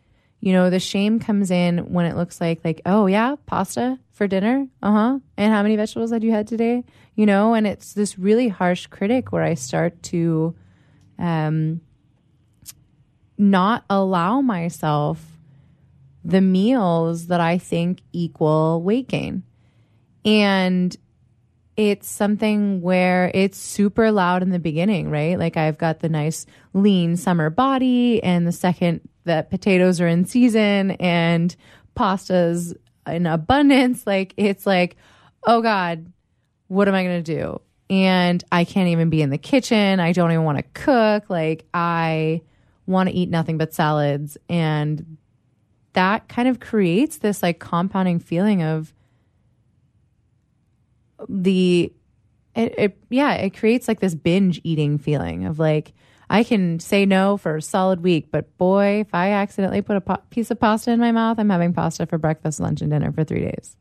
you 0.40 0.52
know, 0.52 0.70
the 0.70 0.78
shame 0.78 1.18
comes 1.18 1.50
in 1.50 1.78
when 1.92 2.06
it 2.06 2.16
looks 2.16 2.40
like 2.40 2.60
like, 2.64 2.80
oh 2.86 3.06
yeah, 3.06 3.36
pasta 3.46 3.98
for 4.12 4.28
dinner, 4.28 4.66
uh 4.82 4.92
huh. 4.92 5.18
And 5.36 5.52
how 5.52 5.62
many 5.62 5.76
vegetables 5.76 6.12
had 6.12 6.22
you 6.22 6.30
had 6.30 6.46
today? 6.46 6.84
You 7.14 7.26
know, 7.26 7.54
and 7.54 7.66
it's 7.66 7.94
this 7.94 8.18
really 8.18 8.48
harsh 8.48 8.86
critic 8.86 9.32
where 9.32 9.42
I 9.42 9.54
start 9.54 10.00
to, 10.04 10.54
um, 11.18 11.80
not 13.38 13.84
allow 13.90 14.40
myself 14.40 15.24
the 16.24 16.40
meals 16.40 17.28
that 17.28 17.40
I 17.40 17.58
think 17.58 18.00
equal 18.12 18.82
weight 18.82 19.08
gain, 19.08 19.42
and 20.24 20.96
it's 21.76 22.08
something 22.08 22.80
where 22.80 23.30
it's 23.34 23.58
super 23.58 24.10
loud 24.10 24.42
in 24.42 24.50
the 24.50 24.58
beginning, 24.58 25.10
right? 25.10 25.38
Like 25.38 25.56
I've 25.56 25.76
got 25.76 26.00
the 26.00 26.08
nice 26.08 26.46
lean 26.72 27.16
summer 27.16 27.50
body, 27.50 28.22
and 28.22 28.46
the 28.46 28.52
second 28.52 29.00
that 29.24 29.50
potatoes 29.50 30.00
are 30.00 30.08
in 30.08 30.24
season 30.24 30.92
and 30.92 31.54
pastas 31.96 32.74
in 33.06 33.26
abundance, 33.26 34.06
like 34.06 34.34
it's 34.36 34.66
like, 34.66 34.96
oh 35.44 35.62
God, 35.62 36.12
what 36.68 36.88
am 36.88 36.94
I 36.94 37.04
going 37.04 37.22
to 37.22 37.34
do? 37.34 37.60
And 37.88 38.42
I 38.50 38.64
can't 38.64 38.88
even 38.88 39.10
be 39.10 39.22
in 39.22 39.30
the 39.30 39.38
kitchen. 39.38 40.00
I 40.00 40.12
don't 40.12 40.32
even 40.32 40.44
want 40.44 40.58
to 40.58 40.64
cook. 40.74 41.30
Like 41.30 41.66
I 41.72 42.42
want 42.86 43.08
to 43.08 43.14
eat 43.14 43.30
nothing 43.30 43.58
but 43.58 43.74
salads. 43.74 44.36
And 44.48 45.16
that 45.96 46.28
kind 46.28 46.46
of 46.46 46.60
creates 46.60 47.18
this 47.18 47.42
like 47.42 47.58
compounding 47.58 48.18
feeling 48.18 48.62
of 48.62 48.92
the 51.28 51.92
it, 52.54 52.74
it, 52.78 52.98
yeah 53.08 53.32
it 53.32 53.56
creates 53.56 53.88
like 53.88 54.00
this 54.00 54.14
binge 54.14 54.60
eating 54.62 54.98
feeling 54.98 55.46
of 55.46 55.58
like 55.58 55.94
i 56.28 56.44
can 56.44 56.78
say 56.78 57.06
no 57.06 57.38
for 57.38 57.56
a 57.56 57.62
solid 57.62 58.02
week 58.02 58.30
but 58.30 58.56
boy 58.58 59.00
if 59.00 59.14
i 59.14 59.30
accidentally 59.30 59.80
put 59.80 59.96
a 59.96 60.00
po- 60.02 60.22
piece 60.28 60.50
of 60.50 60.60
pasta 60.60 60.90
in 60.90 61.00
my 61.00 61.10
mouth 61.12 61.38
i'm 61.38 61.48
having 61.48 61.72
pasta 61.72 62.04
for 62.04 62.18
breakfast 62.18 62.60
lunch 62.60 62.82
and 62.82 62.90
dinner 62.90 63.10
for 63.10 63.24
three 63.24 63.40
days 63.40 63.76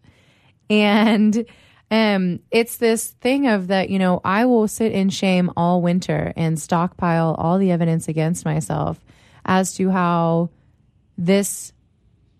and 0.70 1.46
um 1.92 2.40
it's 2.52 2.78
this 2.78 3.12
thing 3.22 3.48
of 3.48 3.68
that 3.68 3.90
you 3.90 4.00
know 4.00 4.20
i 4.24 4.46
will 4.46 4.68
sit 4.68 4.92
in 4.92 5.10
shame 5.10 5.52
all 5.56 5.82
winter 5.82 6.34
and 6.36 6.60
stockpile 6.60 7.36
all 7.38 7.58
the 7.58 7.72
evidence 7.72 8.08
against 8.08 8.46
myself 8.46 9.00
as 9.46 9.74
to 9.76 9.90
how 9.90 10.50
this 11.18 11.72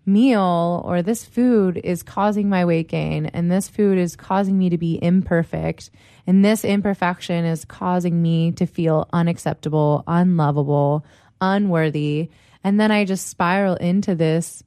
meal 0.04 0.82
or 0.84 1.02
this 1.02 1.24
food 1.24 1.80
is 1.82 2.02
causing 2.02 2.48
my 2.48 2.64
weight 2.64 2.88
gain 2.88 3.26
and 3.26 3.50
this 3.50 3.68
food 3.68 3.98
is 3.98 4.14
causing 4.14 4.56
me 4.56 4.70
to 4.70 4.78
be 4.78 5.02
imperfect 5.02 5.90
and 6.26 6.44
this 6.44 6.64
imperfection 6.64 7.44
is 7.44 7.64
causing 7.64 8.20
me 8.20 8.52
to 8.52 8.66
feel 8.66 9.08
unacceptable, 9.12 10.02
unlovable, 10.06 11.04
unworthy. 11.40 12.30
And 12.64 12.80
then 12.80 12.90
I 12.90 13.04
just 13.04 13.28
spiral 13.28 13.76
into 13.76 14.14
this 14.14 14.64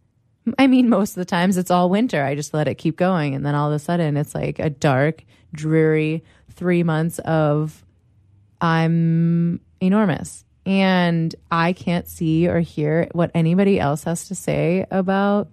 I 0.58 0.67
mean 0.67 0.89
most 0.89 1.12
of 1.12 1.15
the 1.15 1.25
times 1.25 1.58
it's 1.58 1.71
all 1.71 1.89
winter. 1.89 2.23
I 2.23 2.36
just 2.36 2.54
let 2.54 2.67
it 2.67 2.75
keep 2.75 2.95
going 2.97 3.36
and 3.36 3.45
then 3.45 3.56
all 3.56 3.69
of 3.69 3.75
a 3.75 3.80
sudden 3.80 4.17
it's 4.17 4.34
like 4.36 4.60
a 4.60 4.69
dark, 4.69 5.23
dreary 5.54 6.23
3 6.52 6.84
months 6.84 7.19
of 7.19 7.86
I'm 8.62 9.62
enormous 9.80 10.45
and 10.65 11.34
I 11.52 11.73
can't 11.73 12.08
see 12.08 12.47
or 12.47 12.60
hear 12.60 13.08
what 13.13 13.32
anybody 13.34 13.80
else 13.80 14.04
has 14.04 14.28
to 14.28 14.36
say 14.36 14.86
about 14.91 15.49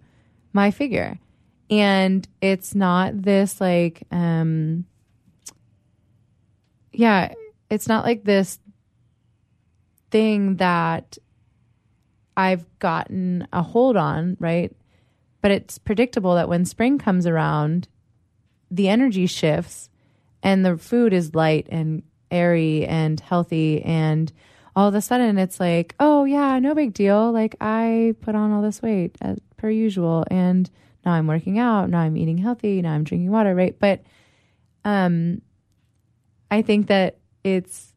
my 0.53 0.71
figure. 0.71 1.19
And 1.71 2.27
it's 2.41 2.75
not 2.75 3.23
this 3.23 3.61
like 3.61 4.03
um 4.11 4.87
yeah, 6.93 7.33
it's 7.71 7.89
not 7.89 8.05
like 8.05 8.25
this 8.25 8.59
thing 10.11 10.57
that 10.57 11.19
I've 12.37 12.67
gotten 12.79 13.47
a 13.53 13.63
hold 13.63 13.97
on, 13.97 14.37
right? 14.41 14.75
But 15.41 15.51
it's 15.51 15.79
predictable 15.79 16.35
that 16.35 16.49
when 16.49 16.65
spring 16.65 16.99
comes 16.99 17.27
around, 17.27 17.89
the 18.71 18.89
energy 18.89 19.27
shifts 19.27 19.89
and 20.43 20.65
the 20.65 20.77
food 20.77 21.13
is 21.13 21.35
light 21.35 21.67
and 21.71 22.03
airy 22.31 22.85
and 22.87 23.21
healthy 23.21 23.83
and 23.83 24.33
all 24.75 24.89
of 24.89 24.95
a 24.95 25.01
sudden 25.01 25.39
it's 25.39 25.59
like, 25.59 25.95
oh 25.99 26.25
yeah, 26.25 26.59
no 26.59 26.75
big 26.75 26.93
deal. 26.93 27.33
Like 27.33 27.57
I 27.61 28.15
put 28.21 28.35
on 28.35 28.53
all 28.53 28.61
this 28.61 28.83
weight 28.83 29.17
at 29.23 29.39
per 29.57 29.71
usual 29.71 30.25
and 30.31 30.69
now 31.05 31.13
I'm 31.13 31.27
working 31.27 31.59
out, 31.59 31.89
now 31.89 32.01
I'm 32.01 32.17
eating 32.17 32.39
healthy, 32.39 32.83
now 32.83 32.93
I'm 32.93 33.05
drinking 33.05 33.31
water, 33.31 33.55
right? 33.55 33.79
But 33.79 34.03
um 34.85 35.41
I 36.51 36.63
think 36.63 36.89
that 36.89 37.19
it's 37.43 37.95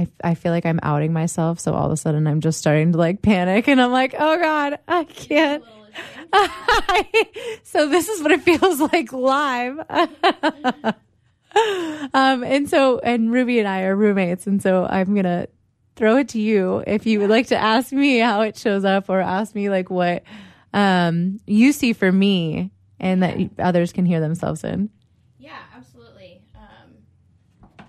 I, 0.00 0.30
I 0.30 0.34
feel 0.34 0.52
like 0.52 0.64
I'm 0.64 0.80
outing 0.82 1.12
myself. 1.12 1.60
So 1.60 1.74
all 1.74 1.86
of 1.86 1.92
a 1.92 1.96
sudden 1.96 2.26
I'm 2.26 2.40
just 2.40 2.58
starting 2.58 2.92
to 2.92 2.98
like 2.98 3.20
panic 3.22 3.68
and 3.68 3.80
I'm 3.80 3.92
like, 3.92 4.14
oh 4.18 4.38
God, 4.38 4.78
I 4.88 5.04
can't. 5.04 5.62
so 7.64 7.88
this 7.88 8.08
is 8.08 8.22
what 8.22 8.32
it 8.32 8.42
feels 8.42 8.80
like 8.92 9.12
live. 9.12 9.78
um, 12.14 12.42
and 12.44 12.70
so, 12.70 12.98
and 13.00 13.30
Ruby 13.30 13.58
and 13.58 13.68
I 13.68 13.82
are 13.82 13.94
roommates. 13.94 14.46
And 14.46 14.62
so 14.62 14.86
I'm 14.88 15.12
going 15.12 15.24
to 15.24 15.48
throw 15.96 16.16
it 16.16 16.28
to 16.30 16.40
you 16.40 16.82
if 16.86 17.06
you 17.06 17.20
would 17.20 17.30
like 17.30 17.48
to 17.48 17.58
ask 17.58 17.92
me 17.92 18.18
how 18.18 18.40
it 18.40 18.56
shows 18.56 18.84
up 18.86 19.10
or 19.10 19.20
ask 19.20 19.54
me 19.54 19.68
like 19.68 19.90
what 19.90 20.22
um, 20.72 21.40
you 21.46 21.72
see 21.72 21.92
for 21.92 22.10
me 22.10 22.70
and 22.98 23.22
that 23.22 23.38
others 23.58 23.92
can 23.92 24.06
hear 24.06 24.20
themselves 24.20 24.64
in. 24.64 24.88
Yeah, 25.38 25.58
absolutely. 25.74 26.40
Um, 26.56 27.86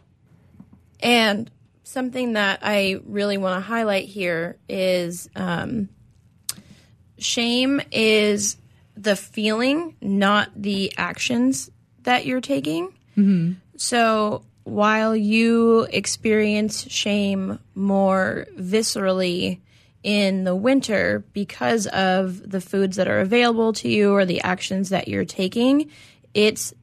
and 1.00 1.50
something 1.92 2.34
that 2.34 2.60
I 2.62 3.02
really 3.06 3.38
want 3.38 3.62
to 3.62 3.68
highlight 3.68 4.06
here 4.06 4.58
is 4.70 5.30
um, 5.36 5.90
shame 7.18 7.82
is 7.92 8.58
the 8.96 9.16
feeling, 9.16 9.96
not 10.02 10.50
the 10.56 10.94
actions 10.98 11.70
that 12.04 12.26
you're 12.26 12.42
taking. 12.42 12.88
Mm-hmm. 13.18 13.54
So 13.78 14.44
while 14.64 15.16
you 15.16 15.88
experience 15.92 16.90
shame 16.90 17.60
more 17.76 18.48
viscerally 18.58 19.60
in 20.04 20.44
the 20.44 20.56
winter 20.56 21.24
because 21.34 21.88
of 21.88 22.50
the 22.50 22.62
foods 22.62 22.98
that 22.98 23.08
are 23.08 23.20
available 23.20 23.74
to 23.74 23.90
you 23.90 24.14
or 24.14 24.26
the 24.26 24.42
actions 24.42 24.90
that 24.90 25.08
you're 25.08 25.26
taking, 25.26 25.92
it's 26.34 26.74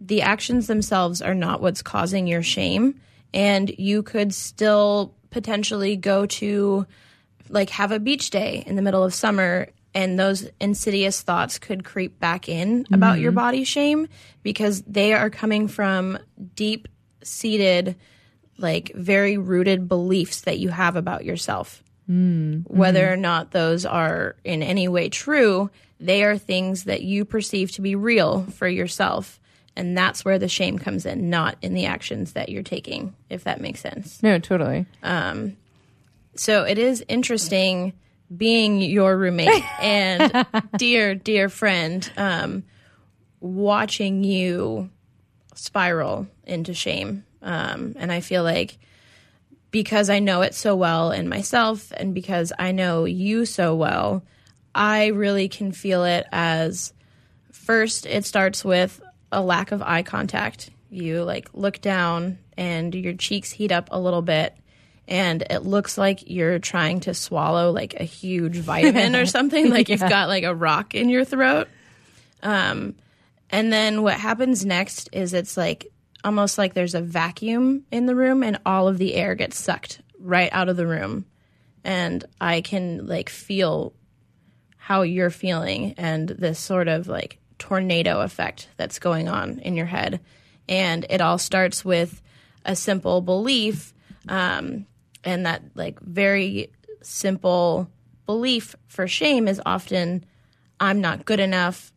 the 0.00 0.22
actions 0.22 0.66
themselves 0.66 1.20
are 1.22 1.34
not 1.34 1.60
what's 1.60 1.82
causing 1.82 2.26
your 2.26 2.42
shame 2.42 3.00
and 3.34 3.70
you 3.78 4.02
could 4.02 4.34
still 4.34 5.14
potentially 5.30 5.96
go 5.96 6.26
to 6.26 6.86
like 7.48 7.70
have 7.70 7.92
a 7.92 7.98
beach 7.98 8.30
day 8.30 8.62
in 8.66 8.76
the 8.76 8.82
middle 8.82 9.02
of 9.02 9.14
summer 9.14 9.68
and 9.94 10.18
those 10.18 10.48
insidious 10.60 11.20
thoughts 11.20 11.58
could 11.58 11.84
creep 11.84 12.18
back 12.18 12.48
in 12.48 12.84
mm-hmm. 12.84 12.94
about 12.94 13.18
your 13.18 13.32
body 13.32 13.64
shame 13.64 14.08
because 14.42 14.82
they 14.82 15.12
are 15.12 15.30
coming 15.30 15.68
from 15.68 16.18
deep 16.54 16.88
seated 17.22 17.96
like 18.58 18.92
very 18.94 19.38
rooted 19.38 19.88
beliefs 19.88 20.42
that 20.42 20.58
you 20.58 20.68
have 20.68 20.96
about 20.96 21.24
yourself 21.24 21.82
mm-hmm. 22.10 22.60
whether 22.74 23.10
or 23.10 23.16
not 23.16 23.50
those 23.50 23.84
are 23.84 24.36
in 24.44 24.62
any 24.62 24.88
way 24.88 25.08
true 25.08 25.70
they 26.00 26.24
are 26.24 26.36
things 26.36 26.84
that 26.84 27.02
you 27.02 27.24
perceive 27.24 27.70
to 27.70 27.80
be 27.80 27.94
real 27.94 28.44
for 28.44 28.68
yourself 28.68 29.40
and 29.76 29.96
that's 29.96 30.24
where 30.24 30.38
the 30.38 30.48
shame 30.48 30.78
comes 30.78 31.06
in, 31.06 31.30
not 31.30 31.56
in 31.62 31.74
the 31.74 31.86
actions 31.86 32.32
that 32.32 32.48
you're 32.48 32.62
taking, 32.62 33.14
if 33.30 33.44
that 33.44 33.60
makes 33.60 33.80
sense. 33.80 34.22
No, 34.22 34.38
totally. 34.38 34.86
Um, 35.02 35.56
so 36.34 36.64
it 36.64 36.78
is 36.78 37.04
interesting 37.08 37.92
being 38.34 38.80
your 38.80 39.16
roommate 39.16 39.64
and 39.80 40.46
dear, 40.76 41.14
dear 41.14 41.48
friend, 41.48 42.10
um, 42.16 42.64
watching 43.40 44.24
you 44.24 44.90
spiral 45.54 46.26
into 46.44 46.74
shame. 46.74 47.24
Um, 47.42 47.94
and 47.96 48.12
I 48.12 48.20
feel 48.20 48.42
like 48.42 48.78
because 49.70 50.10
I 50.10 50.18
know 50.18 50.42
it 50.42 50.54
so 50.54 50.76
well 50.76 51.10
in 51.12 51.28
myself 51.28 51.92
and 51.96 52.14
because 52.14 52.52
I 52.58 52.72
know 52.72 53.04
you 53.04 53.46
so 53.46 53.74
well, 53.74 54.22
I 54.74 55.06
really 55.08 55.48
can 55.48 55.72
feel 55.72 56.04
it 56.04 56.26
as 56.30 56.92
first 57.50 58.06
it 58.06 58.24
starts 58.24 58.64
with 58.64 59.00
a 59.32 59.42
lack 59.42 59.72
of 59.72 59.82
eye 59.82 60.02
contact. 60.02 60.70
You 60.90 61.24
like 61.24 61.48
look 61.54 61.80
down 61.80 62.38
and 62.56 62.94
your 62.94 63.14
cheeks 63.14 63.50
heat 63.50 63.72
up 63.72 63.88
a 63.90 63.98
little 63.98 64.22
bit 64.22 64.56
and 65.08 65.42
it 65.50 65.64
looks 65.64 65.98
like 65.98 66.30
you're 66.30 66.58
trying 66.58 67.00
to 67.00 67.14
swallow 67.14 67.72
like 67.72 67.94
a 67.98 68.04
huge 68.04 68.56
vitamin 68.58 69.16
or 69.16 69.26
something 69.26 69.70
like 69.70 69.88
yeah. 69.88 69.94
you've 69.94 70.10
got 70.10 70.28
like 70.28 70.44
a 70.44 70.54
rock 70.54 70.94
in 70.94 71.08
your 71.08 71.24
throat. 71.24 71.68
Um 72.42 72.94
and 73.50 73.72
then 73.72 74.02
what 74.02 74.14
happens 74.14 74.64
next 74.64 75.08
is 75.12 75.34
it's 75.34 75.56
like 75.56 75.88
almost 76.24 76.58
like 76.58 76.74
there's 76.74 76.94
a 76.94 77.02
vacuum 77.02 77.84
in 77.90 78.06
the 78.06 78.14
room 78.14 78.42
and 78.42 78.58
all 78.64 78.88
of 78.88 78.98
the 78.98 79.14
air 79.14 79.34
gets 79.34 79.58
sucked 79.58 80.00
right 80.18 80.50
out 80.52 80.68
of 80.68 80.76
the 80.76 80.86
room. 80.86 81.26
And 81.84 82.24
I 82.40 82.60
can 82.60 83.06
like 83.06 83.28
feel 83.28 83.92
how 84.76 85.02
you're 85.02 85.30
feeling 85.30 85.94
and 85.96 86.28
this 86.28 86.58
sort 86.58 86.88
of 86.88 87.08
like 87.08 87.38
tornado 87.62 88.22
effect 88.22 88.66
that's 88.76 88.98
going 88.98 89.28
on 89.28 89.60
in 89.60 89.76
your 89.76 89.86
head. 89.86 90.18
And 90.68 91.06
it 91.08 91.20
all 91.20 91.38
starts 91.38 91.84
with 91.84 92.20
a 92.64 92.74
simple 92.74 93.20
belief, 93.20 93.94
um, 94.28 94.86
and 95.22 95.46
that 95.46 95.62
like 95.76 96.00
very 96.00 96.72
simple 97.02 97.88
belief 98.26 98.74
for 98.88 99.06
shame 99.06 99.46
is 99.46 99.62
often 99.64 100.24
I'm 100.80 101.00
not 101.00 101.24
good 101.24 101.38
enough, 101.38 101.92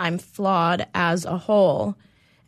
I'm 0.00 0.18
flawed 0.18 0.88
as 0.94 1.24
a 1.24 1.38
whole. 1.38 1.94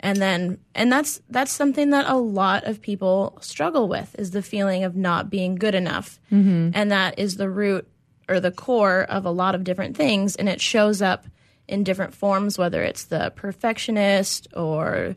And 0.00 0.18
then 0.18 0.58
and 0.74 0.90
that's 0.90 1.20
that's 1.30 1.52
something 1.52 1.90
that 1.90 2.06
a 2.08 2.16
lot 2.16 2.64
of 2.64 2.82
people 2.82 3.38
struggle 3.40 3.86
with 3.86 4.16
is 4.18 4.32
the 4.32 4.42
feeling 4.42 4.82
of 4.82 4.96
not 4.96 5.30
being 5.30 5.54
good 5.54 5.76
enough. 5.76 6.18
Mm-hmm. 6.32 6.70
And 6.74 6.90
that 6.90 7.16
is 7.16 7.36
the 7.36 7.48
root 7.48 7.86
or 8.28 8.40
the 8.40 8.50
core 8.50 9.02
of 9.02 9.24
a 9.24 9.30
lot 9.30 9.54
of 9.54 9.62
different 9.62 9.96
things 9.96 10.34
and 10.34 10.48
it 10.48 10.60
shows 10.60 11.00
up 11.00 11.26
in 11.70 11.84
different 11.84 12.12
forms, 12.14 12.58
whether 12.58 12.82
it's 12.82 13.04
the 13.04 13.32
perfectionist 13.36 14.48
or 14.54 15.16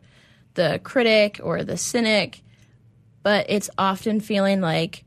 the 0.54 0.80
critic 0.84 1.40
or 1.42 1.64
the 1.64 1.76
cynic. 1.76 2.42
But 3.22 3.46
it's 3.48 3.68
often 3.76 4.20
feeling 4.20 4.60
like 4.60 5.04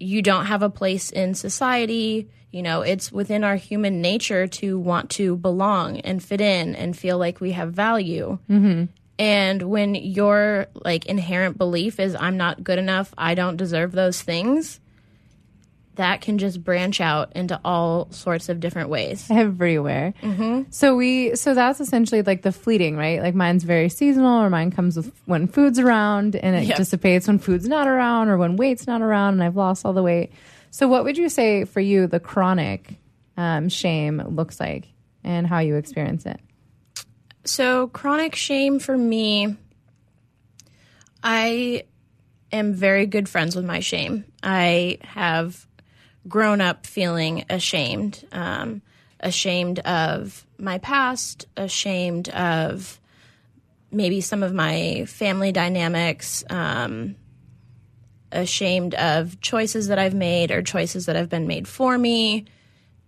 you 0.00 0.20
don't 0.20 0.46
have 0.46 0.62
a 0.62 0.70
place 0.70 1.10
in 1.10 1.34
society. 1.34 2.28
You 2.50 2.62
know, 2.62 2.82
it's 2.82 3.12
within 3.12 3.44
our 3.44 3.56
human 3.56 4.02
nature 4.02 4.48
to 4.48 4.78
want 4.78 5.10
to 5.10 5.36
belong 5.36 6.00
and 6.00 6.22
fit 6.22 6.40
in 6.40 6.74
and 6.74 6.96
feel 6.96 7.16
like 7.16 7.40
we 7.40 7.52
have 7.52 7.72
value. 7.72 8.38
Mm-hmm. 8.50 8.86
And 9.18 9.62
when 9.62 9.94
your 9.94 10.66
like 10.74 11.06
inherent 11.06 11.56
belief 11.56 12.00
is 12.00 12.16
I'm 12.16 12.36
not 12.36 12.64
good 12.64 12.78
enough, 12.78 13.14
I 13.16 13.34
don't 13.36 13.56
deserve 13.56 13.92
those 13.92 14.20
things, 14.20 14.80
that 15.96 16.22
can 16.22 16.38
just 16.38 16.64
branch 16.64 17.00
out 17.00 17.32
into 17.34 17.60
all 17.64 18.10
sorts 18.10 18.48
of 18.48 18.60
different 18.60 18.88
ways 18.88 19.26
everywhere. 19.30 20.14
Mm-hmm. 20.22 20.70
So 20.70 20.96
we, 20.96 21.36
so 21.36 21.54
that's 21.54 21.80
essentially 21.80 22.22
like 22.22 22.42
the 22.42 22.52
fleeting, 22.52 22.96
right? 22.96 23.20
Like 23.20 23.34
mine's 23.34 23.64
very 23.64 23.88
seasonal, 23.88 24.42
or 24.42 24.48
mine 24.48 24.70
comes 24.70 24.96
with 24.96 25.12
when 25.26 25.46
food's 25.46 25.78
around, 25.78 26.36
and 26.36 26.56
it 26.56 26.64
yep. 26.64 26.76
dissipates 26.76 27.26
when 27.26 27.38
food's 27.38 27.68
not 27.68 27.86
around, 27.86 28.28
or 28.28 28.38
when 28.38 28.56
weight's 28.56 28.86
not 28.86 29.02
around, 29.02 29.34
and 29.34 29.44
I've 29.44 29.56
lost 29.56 29.84
all 29.84 29.92
the 29.92 30.02
weight. 30.02 30.32
So, 30.70 30.88
what 30.88 31.04
would 31.04 31.18
you 31.18 31.28
say 31.28 31.64
for 31.64 31.80
you 31.80 32.06
the 32.06 32.20
chronic 32.20 32.96
um, 33.36 33.68
shame 33.68 34.22
looks 34.26 34.58
like, 34.58 34.88
and 35.22 35.46
how 35.46 35.58
you 35.58 35.76
experience 35.76 36.24
it? 36.24 36.40
So, 37.44 37.88
chronic 37.88 38.34
shame 38.34 38.78
for 38.78 38.96
me, 38.96 39.56
I 41.22 41.84
am 42.50 42.72
very 42.72 43.04
good 43.06 43.28
friends 43.28 43.54
with 43.54 43.64
my 43.64 43.80
shame. 43.80 44.24
I 44.42 44.98
have 45.02 45.66
grown 46.28 46.60
up 46.60 46.86
feeling 46.86 47.44
ashamed, 47.50 48.24
um, 48.32 48.82
ashamed 49.20 49.78
of 49.80 50.46
my 50.58 50.78
past, 50.78 51.46
ashamed 51.56 52.28
of 52.30 53.00
maybe 53.90 54.20
some 54.20 54.42
of 54.42 54.54
my 54.54 55.04
family 55.06 55.52
dynamics, 55.52 56.44
um, 56.48 57.16
ashamed 58.30 58.94
of 58.94 59.40
choices 59.40 59.88
that 59.88 59.98
I've 59.98 60.14
made 60.14 60.50
or 60.50 60.62
choices 60.62 61.06
that 61.06 61.16
have 61.16 61.28
been 61.28 61.46
made 61.46 61.68
for 61.68 61.98
me, 61.98 62.46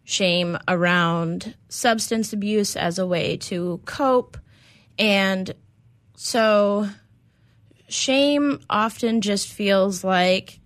shame 0.04 0.58
around 0.68 1.54
substance 1.68 2.32
abuse 2.32 2.76
as 2.76 2.98
a 2.98 3.06
way 3.06 3.38
to 3.38 3.80
cope. 3.86 4.36
And 4.98 5.54
so 6.14 6.88
shame 7.88 8.60
often 8.68 9.20
just 9.20 9.48
feels 9.48 10.04
like 10.04 10.60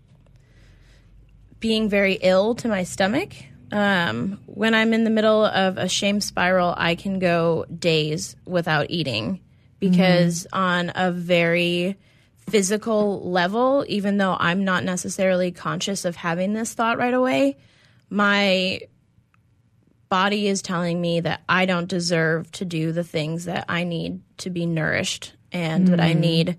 being 1.60 1.88
very 1.88 2.14
ill 2.14 2.54
to 2.56 2.68
my 2.68 2.84
stomach. 2.84 3.32
Um, 3.70 4.40
when 4.46 4.74
I'm 4.74 4.94
in 4.94 5.04
the 5.04 5.10
middle 5.10 5.44
of 5.44 5.76
a 5.76 5.88
shame 5.88 6.20
spiral, 6.20 6.74
I 6.76 6.94
can 6.94 7.18
go 7.18 7.66
days 7.66 8.36
without 8.46 8.86
eating 8.88 9.40
because, 9.78 10.44
mm-hmm. 10.44 10.58
on 10.58 10.92
a 10.94 11.12
very 11.12 11.96
physical 12.48 13.30
level, 13.30 13.84
even 13.88 14.16
though 14.16 14.36
I'm 14.38 14.64
not 14.64 14.84
necessarily 14.84 15.52
conscious 15.52 16.04
of 16.04 16.16
having 16.16 16.54
this 16.54 16.72
thought 16.72 16.98
right 16.98 17.12
away, 17.12 17.58
my 18.08 18.80
body 20.08 20.48
is 20.48 20.62
telling 20.62 21.00
me 21.00 21.20
that 21.20 21.42
I 21.48 21.66
don't 21.66 21.88
deserve 21.88 22.50
to 22.52 22.64
do 22.64 22.92
the 22.92 23.04
things 23.04 23.44
that 23.44 23.66
I 23.68 23.84
need 23.84 24.22
to 24.38 24.50
be 24.50 24.64
nourished 24.64 25.34
and 25.52 25.84
mm-hmm. 25.84 25.96
that 25.96 26.00
I 26.00 26.14
mm. 26.14 26.20
need 26.20 26.58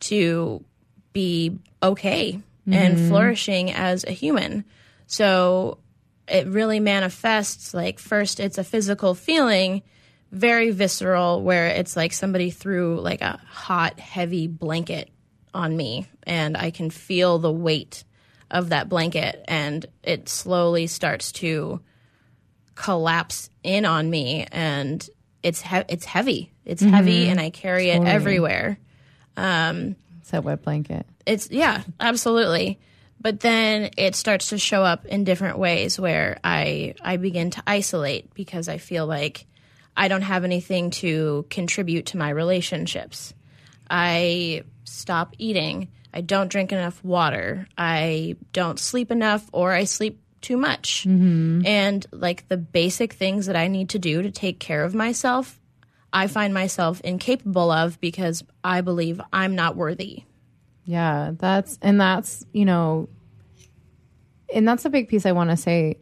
to 0.00 0.64
be 1.12 1.58
okay 1.82 2.40
mm-hmm. 2.66 2.72
and 2.72 2.98
flourishing 3.08 3.72
as 3.72 4.04
a 4.04 4.10
human. 4.12 4.64
So 5.06 5.78
it 6.26 6.46
really 6.46 6.80
manifests 6.80 7.74
like 7.74 7.98
first 7.98 8.40
it's 8.40 8.58
a 8.58 8.64
physical 8.64 9.14
feeling 9.14 9.82
very 10.32 10.70
visceral 10.70 11.42
where 11.42 11.68
it's 11.68 11.96
like 11.96 12.12
somebody 12.12 12.50
threw 12.50 12.98
like 13.00 13.20
a 13.20 13.38
hot 13.46 14.00
heavy 14.00 14.46
blanket 14.46 15.10
on 15.52 15.76
me 15.76 16.08
and 16.24 16.56
i 16.56 16.70
can 16.70 16.90
feel 16.90 17.38
the 17.38 17.52
weight 17.52 18.04
of 18.50 18.70
that 18.70 18.88
blanket 18.88 19.44
and 19.46 19.86
it 20.02 20.28
slowly 20.28 20.86
starts 20.86 21.30
to 21.32 21.80
collapse 22.74 23.50
in 23.62 23.84
on 23.84 24.08
me 24.08 24.46
and 24.50 25.08
it's 25.42 25.60
he- 25.60 25.84
it's 25.88 26.04
heavy 26.04 26.52
it's 26.64 26.82
heavy 26.82 27.28
and 27.28 27.38
i 27.38 27.50
carry 27.50 27.90
it 27.90 28.02
everywhere 28.02 28.78
um 29.36 29.94
It's 30.20 30.30
that 30.30 30.42
wet 30.42 30.62
blanket. 30.62 31.06
It's 31.26 31.50
yeah, 31.50 31.82
absolutely. 32.00 32.78
But 33.20 33.40
then 33.40 33.90
it 33.96 34.14
starts 34.14 34.50
to 34.50 34.58
show 34.58 34.82
up 34.82 35.06
in 35.06 35.24
different 35.24 35.58
ways 35.58 35.98
where 35.98 36.38
I 36.44 36.94
I 37.02 37.16
begin 37.16 37.50
to 37.50 37.62
isolate 37.66 38.34
because 38.34 38.68
I 38.68 38.78
feel 38.78 39.06
like 39.06 39.46
I 39.96 40.08
don't 40.08 40.22
have 40.22 40.44
anything 40.44 40.90
to 40.90 41.46
contribute 41.50 42.06
to 42.06 42.18
my 42.18 42.30
relationships. 42.30 43.32
I 43.88 44.64
stop 44.84 45.34
eating. 45.38 45.88
I 46.12 46.20
don't 46.20 46.50
drink 46.50 46.72
enough 46.72 47.02
water. 47.04 47.66
I 47.76 48.36
don't 48.52 48.78
sleep 48.78 49.10
enough 49.10 49.48
or 49.52 49.72
I 49.72 49.84
sleep 49.84 50.20
too 50.40 50.56
much. 50.56 51.04
Mm-hmm. 51.08 51.66
And 51.66 52.06
like 52.12 52.48
the 52.48 52.56
basic 52.56 53.14
things 53.14 53.46
that 53.46 53.56
I 53.56 53.68
need 53.68 53.90
to 53.90 53.98
do 53.98 54.22
to 54.22 54.30
take 54.30 54.58
care 54.60 54.84
of 54.84 54.94
myself, 54.94 55.60
I 56.12 56.26
find 56.26 56.52
myself 56.54 57.00
incapable 57.00 57.70
of 57.70 58.00
because 58.00 58.44
I 58.62 58.82
believe 58.82 59.20
I'm 59.32 59.54
not 59.54 59.76
worthy. 59.76 60.24
Yeah, 60.84 61.32
that's 61.38 61.78
and 61.80 62.00
that's 62.00 62.44
you 62.52 62.64
know, 62.64 63.08
and 64.52 64.68
that's 64.68 64.84
a 64.84 64.90
big 64.90 65.08
piece 65.08 65.26
I 65.26 65.32
want 65.32 65.50
to 65.50 65.56
say 65.56 65.96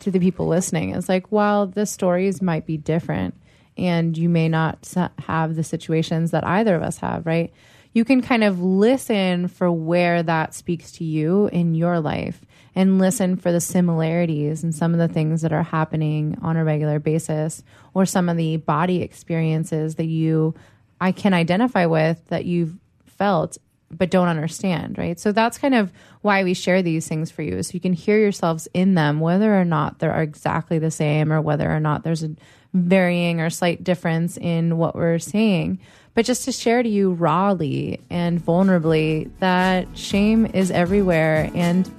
to 0.00 0.10
the 0.10 0.18
people 0.18 0.46
listening 0.46 0.90
is 0.90 1.08
like, 1.08 1.30
while 1.32 1.66
the 1.66 1.86
stories 1.86 2.42
might 2.42 2.66
be 2.66 2.76
different, 2.76 3.34
and 3.76 4.16
you 4.16 4.28
may 4.28 4.48
not 4.48 4.92
have 5.20 5.54
the 5.54 5.64
situations 5.64 6.32
that 6.32 6.44
either 6.44 6.74
of 6.74 6.82
us 6.82 6.98
have, 6.98 7.26
right? 7.26 7.52
You 7.92 8.04
can 8.04 8.20
kind 8.20 8.44
of 8.44 8.60
listen 8.60 9.48
for 9.48 9.72
where 9.72 10.22
that 10.22 10.52
speaks 10.54 10.92
to 10.92 11.04
you 11.04 11.46
in 11.46 11.74
your 11.74 11.98
life 11.98 12.42
and 12.74 12.98
listen 12.98 13.36
for 13.36 13.50
the 13.50 13.60
similarities 13.60 14.62
and 14.62 14.74
some 14.74 14.92
of 14.92 14.98
the 14.98 15.08
things 15.08 15.40
that 15.40 15.52
are 15.52 15.62
happening 15.62 16.36
on 16.42 16.58
a 16.58 16.64
regular 16.64 16.98
basis 16.98 17.62
or 17.94 18.04
some 18.04 18.28
of 18.28 18.36
the 18.36 18.58
body 18.58 19.00
experiences 19.00 19.94
that 19.94 20.04
you 20.04 20.54
I 21.00 21.12
can 21.12 21.32
identify 21.32 21.86
with 21.86 22.26
that 22.28 22.44
you've 22.44 22.74
felt 23.06 23.56
but 23.90 24.10
don't 24.10 24.28
understand, 24.28 24.98
right? 24.98 25.18
So 25.18 25.32
that's 25.32 25.58
kind 25.58 25.74
of 25.74 25.92
why 26.22 26.44
we 26.44 26.54
share 26.54 26.82
these 26.82 27.06
things 27.06 27.30
for 27.30 27.42
you, 27.42 27.62
so 27.62 27.72
you 27.74 27.80
can 27.80 27.92
hear 27.92 28.18
yourselves 28.18 28.68
in 28.74 28.94
them, 28.94 29.20
whether 29.20 29.58
or 29.58 29.64
not 29.64 29.98
they're 29.98 30.20
exactly 30.20 30.78
the 30.78 30.90
same 30.90 31.32
or 31.32 31.40
whether 31.40 31.70
or 31.70 31.80
not 31.80 32.02
there's 32.02 32.22
a 32.22 32.30
varying 32.74 33.40
or 33.40 33.48
slight 33.50 33.82
difference 33.84 34.36
in 34.36 34.76
what 34.76 34.94
we're 34.94 35.18
saying. 35.18 35.78
But 36.14 36.24
just 36.24 36.44
to 36.44 36.52
share 36.52 36.82
to 36.82 36.88
you 36.88 37.12
rawly 37.12 38.00
and 38.10 38.40
vulnerably 38.40 39.30
that 39.40 39.86
shame 39.96 40.46
is 40.46 40.70
everywhere 40.70 41.50
and 41.54 41.90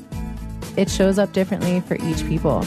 it 0.75 0.89
shows 0.89 1.19
up 1.19 1.33
differently 1.33 1.81
for 1.81 1.95
each 1.95 2.25
people. 2.27 2.63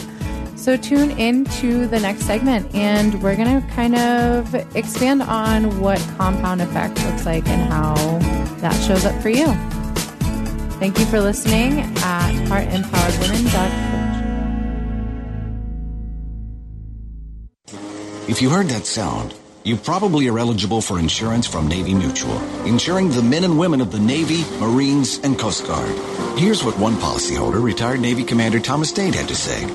So 0.55 0.77
tune 0.77 1.11
into 1.11 1.87
the 1.87 1.99
next 1.99 2.25
segment 2.25 2.73
and 2.75 3.21
we're 3.21 3.35
going 3.35 3.61
to 3.61 3.67
kind 3.69 3.95
of 3.95 4.53
expand 4.75 5.23
on 5.23 5.79
what 5.79 5.99
compound 6.17 6.61
effect 6.61 7.03
looks 7.03 7.25
like 7.25 7.47
and 7.47 7.71
how 7.71 8.40
that 8.61 8.73
shows 8.87 9.05
up 9.05 9.21
for 9.21 9.29
you. 9.29 9.47
Thank 10.79 10.97
you 10.97 11.05
for 11.05 11.19
listening 11.19 11.81
at 11.81 12.31
heartempoweredwomen.coach. 12.47 13.91
If 18.27 18.41
you 18.41 18.49
heard 18.49 18.67
that 18.67 18.85
sound, 18.85 19.33
you 19.63 19.75
probably 19.75 20.27
are 20.27 20.39
eligible 20.39 20.81
for 20.81 20.97
insurance 20.97 21.45
from 21.45 21.67
Navy 21.67 21.93
Mutual, 21.93 22.37
insuring 22.65 23.09
the 23.09 23.21
men 23.21 23.43
and 23.43 23.59
women 23.59 23.81
of 23.81 23.91
the 23.91 23.99
Navy, 23.99 24.43
Marines, 24.59 25.19
and 25.19 25.37
Coast 25.37 25.67
Guard. 25.67 25.95
Here's 26.39 26.63
what 26.63 26.77
one 26.79 26.95
policyholder, 26.95 27.61
retired 27.61 27.99
Navy 27.99 28.23
Commander 28.23 28.59
Thomas 28.59 28.91
Dade, 28.91 29.13
had 29.13 29.27
to 29.27 29.35
say. 29.35 29.65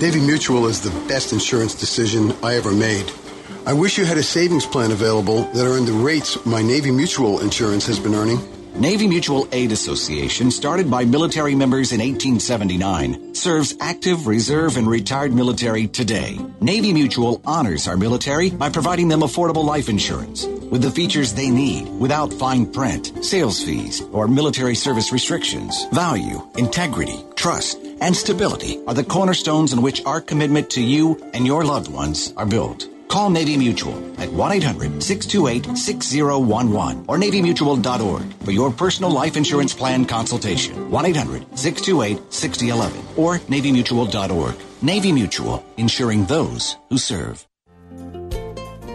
Navy 0.00 0.20
Mutual 0.20 0.66
is 0.66 0.80
the 0.80 0.90
best 1.06 1.32
insurance 1.32 1.74
decision 1.74 2.32
I 2.42 2.56
ever 2.56 2.72
made. 2.72 3.12
I 3.66 3.72
wish 3.72 3.98
you 3.98 4.04
had 4.04 4.16
a 4.16 4.22
savings 4.22 4.64
plan 4.64 4.92
available 4.92 5.42
that 5.42 5.66
earned 5.66 5.88
the 5.88 5.92
rates 5.92 6.38
my 6.46 6.62
Navy 6.62 6.92
Mutual 6.92 7.40
insurance 7.40 7.84
has 7.88 7.98
been 7.98 8.14
earning. 8.14 8.38
Navy 8.76 9.08
Mutual 9.08 9.48
Aid 9.50 9.72
Association, 9.72 10.52
started 10.52 10.88
by 10.88 11.04
military 11.04 11.56
members 11.56 11.90
in 11.90 11.98
1879, 11.98 13.34
serves 13.34 13.74
active, 13.80 14.28
reserve, 14.28 14.76
and 14.76 14.86
retired 14.86 15.34
military 15.34 15.88
today. 15.88 16.38
Navy 16.60 16.92
Mutual 16.92 17.40
honors 17.44 17.88
our 17.88 17.96
military 17.96 18.50
by 18.50 18.70
providing 18.70 19.08
them 19.08 19.22
affordable 19.22 19.64
life 19.64 19.88
insurance 19.88 20.46
with 20.46 20.82
the 20.82 20.90
features 20.92 21.32
they 21.32 21.50
need 21.50 21.88
without 21.98 22.32
fine 22.32 22.70
print, 22.70 23.24
sales 23.24 23.60
fees, 23.64 24.00
or 24.12 24.28
military 24.28 24.76
service 24.76 25.10
restrictions. 25.10 25.86
Value, 25.92 26.40
integrity, 26.56 27.18
trust, 27.34 27.80
and 28.00 28.14
stability 28.14 28.78
are 28.86 28.94
the 28.94 29.02
cornerstones 29.02 29.72
on 29.72 29.82
which 29.82 30.04
our 30.04 30.20
commitment 30.20 30.70
to 30.70 30.80
you 30.80 31.20
and 31.34 31.44
your 31.44 31.64
loved 31.64 31.90
ones 31.90 32.32
are 32.36 32.46
built. 32.46 32.88
Call 33.08 33.30
Navy 33.30 33.56
Mutual 33.56 33.96
at 34.20 34.28
1-800-628-6011 34.28 37.04
or 37.08 37.16
navymutual.org 37.16 38.34
for 38.44 38.50
your 38.50 38.70
personal 38.70 39.10
life 39.10 39.36
insurance 39.36 39.74
plan 39.74 40.04
consultation. 40.04 40.90
1-800-628-6011 40.90 43.18
or 43.18 43.38
navymutual.org. 43.38 44.54
Navy 44.82 45.12
Mutual, 45.12 45.64
insuring 45.76 46.24
those 46.26 46.76
who 46.88 46.98
serve. 46.98 47.46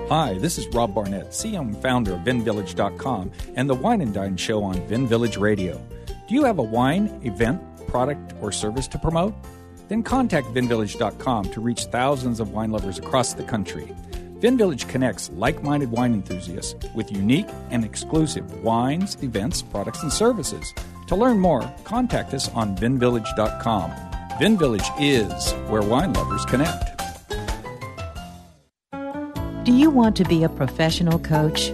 Hi, 0.10 0.38
this 0.38 0.58
is 0.58 0.68
Rob 0.68 0.94
Barnett, 0.94 1.30
CEO 1.30 1.82
founder 1.82 2.16
of 2.16 2.20
VinVillage.com 2.22 3.32
and 3.56 3.70
the 3.70 3.76
Wine 3.76 4.02
and 4.02 4.14
Dine 4.14 4.36
Show 4.36 4.62
on 4.62 4.86
Vin 4.88 5.08
Village 5.08 5.38
Radio. 5.38 5.82
Do 6.28 6.36
you 6.36 6.44
have 6.44 6.60
a 6.60 6.64
wine, 6.64 7.22
event, 7.24 7.62
product, 7.88 8.34
or 8.42 8.52
service 8.52 8.90
to 8.90 9.00
promote? 9.00 9.34
Then 9.92 10.04
contact 10.04 10.48
VinVillage.com 10.54 11.52
to 11.52 11.60
reach 11.60 11.84
thousands 11.88 12.40
of 12.40 12.54
wine 12.54 12.72
lovers 12.72 12.98
across 12.98 13.34
the 13.34 13.44
country. 13.44 13.94
VinVillage 14.40 14.88
connects 14.88 15.30
like 15.32 15.62
minded 15.64 15.92
wine 15.92 16.14
enthusiasts 16.14 16.76
with 16.96 17.12
unique 17.12 17.50
and 17.72 17.84
exclusive 17.84 18.64
wines, 18.64 19.18
events, 19.22 19.62
products, 19.62 20.02
and 20.02 20.10
services. 20.10 20.74
To 21.08 21.18
learn 21.18 21.40
more, 21.40 21.70
contact 21.84 22.34
us 22.34 22.48
on 22.54 22.74
VinVillage.com. 22.78 23.92
VinVillage 24.40 24.90
is 24.98 25.52
where 25.70 25.82
wine 25.82 26.14
lovers 26.14 26.46
connect. 26.46 26.86
Do 29.66 29.74
you 29.74 29.90
want 29.90 30.16
to 30.16 30.24
be 30.24 30.46
a 30.46 30.50
professional 30.50 31.20
coach? 31.20 31.74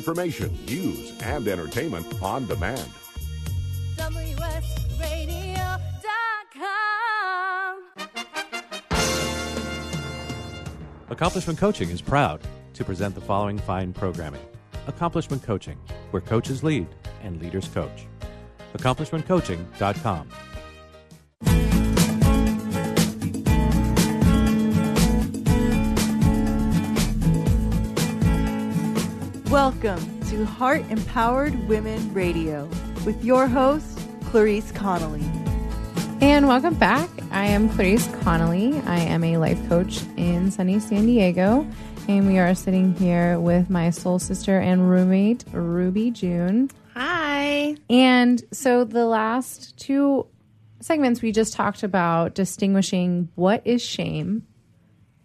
Information, 0.00 0.50
news, 0.64 1.12
and 1.20 1.46
entertainment 1.46 2.06
on 2.22 2.46
demand. 2.46 2.88
Accomplishment 11.10 11.58
Coaching 11.58 11.90
is 11.90 12.00
proud 12.00 12.40
to 12.72 12.82
present 12.82 13.14
the 13.14 13.20
following 13.20 13.58
fine 13.58 13.92
programming 13.92 14.40
Accomplishment 14.86 15.42
Coaching, 15.42 15.76
where 16.12 16.22
coaches 16.22 16.64
lead 16.64 16.86
and 17.22 17.38
leaders 17.42 17.68
coach. 17.68 18.06
AccomplishmentCoaching.com. 18.72 20.30
Welcome 29.50 30.20
to 30.28 30.46
Heart 30.46 30.82
Empowered 30.90 31.66
Women 31.66 32.14
Radio 32.14 32.66
with 33.04 33.24
your 33.24 33.48
host, 33.48 33.98
Clarice 34.26 34.70
Connolly. 34.70 35.24
And 36.20 36.46
welcome 36.46 36.74
back. 36.74 37.10
I 37.32 37.46
am 37.46 37.68
Clarice 37.70 38.06
Connolly. 38.22 38.80
I 38.82 39.00
am 39.00 39.24
a 39.24 39.38
life 39.38 39.58
coach 39.68 40.02
in 40.16 40.52
sunny 40.52 40.78
San 40.78 41.04
Diego. 41.04 41.66
And 42.06 42.28
we 42.28 42.38
are 42.38 42.54
sitting 42.54 42.94
here 42.94 43.40
with 43.40 43.68
my 43.68 43.90
soul 43.90 44.20
sister 44.20 44.56
and 44.60 44.88
roommate, 44.88 45.44
Ruby 45.50 46.12
June. 46.12 46.70
Hi. 46.94 47.74
And 47.90 48.40
so 48.52 48.84
the 48.84 49.06
last 49.06 49.76
two 49.76 50.28
segments, 50.78 51.22
we 51.22 51.32
just 51.32 51.54
talked 51.54 51.82
about 51.82 52.36
distinguishing 52.36 53.30
what 53.34 53.66
is 53.66 53.82
shame 53.82 54.46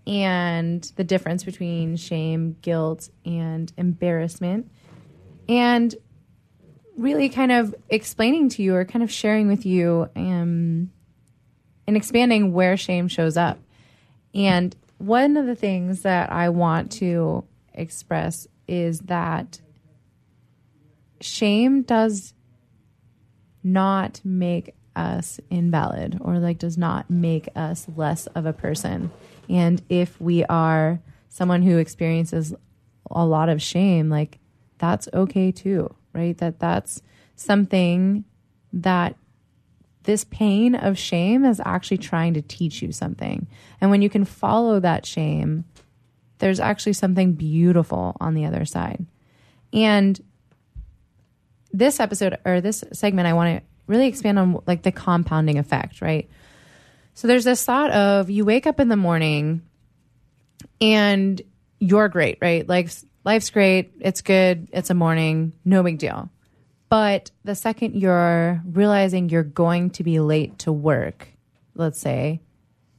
and 0.08 0.84
the 0.96 1.04
difference 1.04 1.44
between 1.44 1.96
shame, 1.96 2.58
guilt, 2.62 3.10
and 3.26 3.72
embarrassment. 3.78 4.72
And 5.48 5.96
really 6.98 7.30
kind 7.30 7.52
of 7.52 7.76
explaining 7.90 8.50
to 8.50 8.64
you 8.64 8.76
or 8.76 8.86
kind 8.86 9.04
of 9.04 9.12
sharing 9.12 9.48
with 9.48 9.66
you 9.66 10.10
um, 10.16 10.90
and 11.88 11.98
expanding 11.98 12.54
where 12.54 12.78
shame 12.78 13.08
shows 13.08 13.38
up. 13.38 13.60
And 14.34 14.76
one 14.98 15.38
of 15.38 15.46
the 15.46 15.56
things 15.56 16.02
that 16.02 16.32
I 16.32 16.50
want 16.50 16.92
to 16.94 17.44
express 17.74 18.48
is 18.68 19.00
that 19.02 19.60
shame 21.22 21.84
does 21.84 22.34
not 23.64 24.22
make 24.24 24.74
us 24.96 25.40
invalid 25.50 26.18
or 26.22 26.40
like 26.40 26.58
does 26.58 26.78
not 26.78 27.10
make 27.10 27.50
us 27.56 27.88
less 27.96 28.28
of 28.28 28.46
a 28.46 28.54
person. 28.54 29.12
And 29.50 29.82
if 29.90 30.20
we 30.20 30.44
are 30.46 31.00
someone 31.30 31.62
who 31.62 31.78
experiences 31.78 32.54
a 33.12 33.26
lot 33.26 33.50
of 33.50 33.62
shame, 33.62 34.10
like 34.10 34.40
that's 34.78 35.08
okay 35.14 35.52
too, 35.52 35.94
right? 36.14 36.38
That 36.38 36.60
that's 36.60 37.02
something 37.36 38.26
that 38.74 39.16
this 40.04 40.24
pain 40.24 40.76
of 40.76 40.98
shame 40.98 41.46
is 41.46 41.62
actually 41.66 41.98
trying 41.98 42.34
to 42.36 42.42
teach 42.42 42.82
you 42.82 42.92
something. 42.92 43.48
And 43.82 43.90
when 43.92 44.02
you 44.02 44.10
can 44.10 44.24
follow 44.24 44.80
that 44.80 45.06
shame, 45.06 45.66
there's 46.38 46.60
actually 46.60 46.94
something 46.94 47.34
beautiful 47.34 48.16
on 48.20 48.34
the 48.34 48.46
other 48.46 48.66
side. 48.66 49.06
And 49.74 50.20
this 51.72 52.00
episode 52.00 52.38
or 52.46 52.62
this 52.62 52.84
segment, 52.94 53.28
I 53.28 53.34
want 53.34 53.58
to 53.58 53.66
really 53.88 54.08
expand 54.08 54.40
on 54.40 54.62
like 54.66 54.84
the 54.84 54.92
compounding 54.92 55.58
effect, 55.58 56.02
right? 56.02 56.30
So 57.16 57.28
there's 57.28 57.46
this 57.46 57.64
thought 57.64 57.92
of 57.92 58.30
you 58.30 58.44
wake 58.44 58.68
up 58.68 58.80
in 58.80 58.90
the 58.90 58.98
morning 58.98 59.62
and 60.82 61.42
you're 61.80 62.10
great, 62.10 62.38
right? 62.42 62.68
Like 62.68 62.92
life's 63.24 63.50
great, 63.50 63.94
it's 64.02 64.22
good, 64.22 64.68
it's 64.74 64.90
a 64.90 64.94
morning, 64.94 65.54
no 65.64 65.82
big 65.82 65.98
deal. 65.98 66.30
But 66.90 67.32
the 67.46 67.56
second 67.56 67.96
you're 67.96 68.62
realizing 68.66 69.30
you're 69.30 69.44
going 69.44 69.92
to 69.92 70.04
be 70.04 70.20
late 70.20 70.60
to 70.60 70.74
work, 70.74 71.30
let's 71.74 72.00
say, 72.00 72.42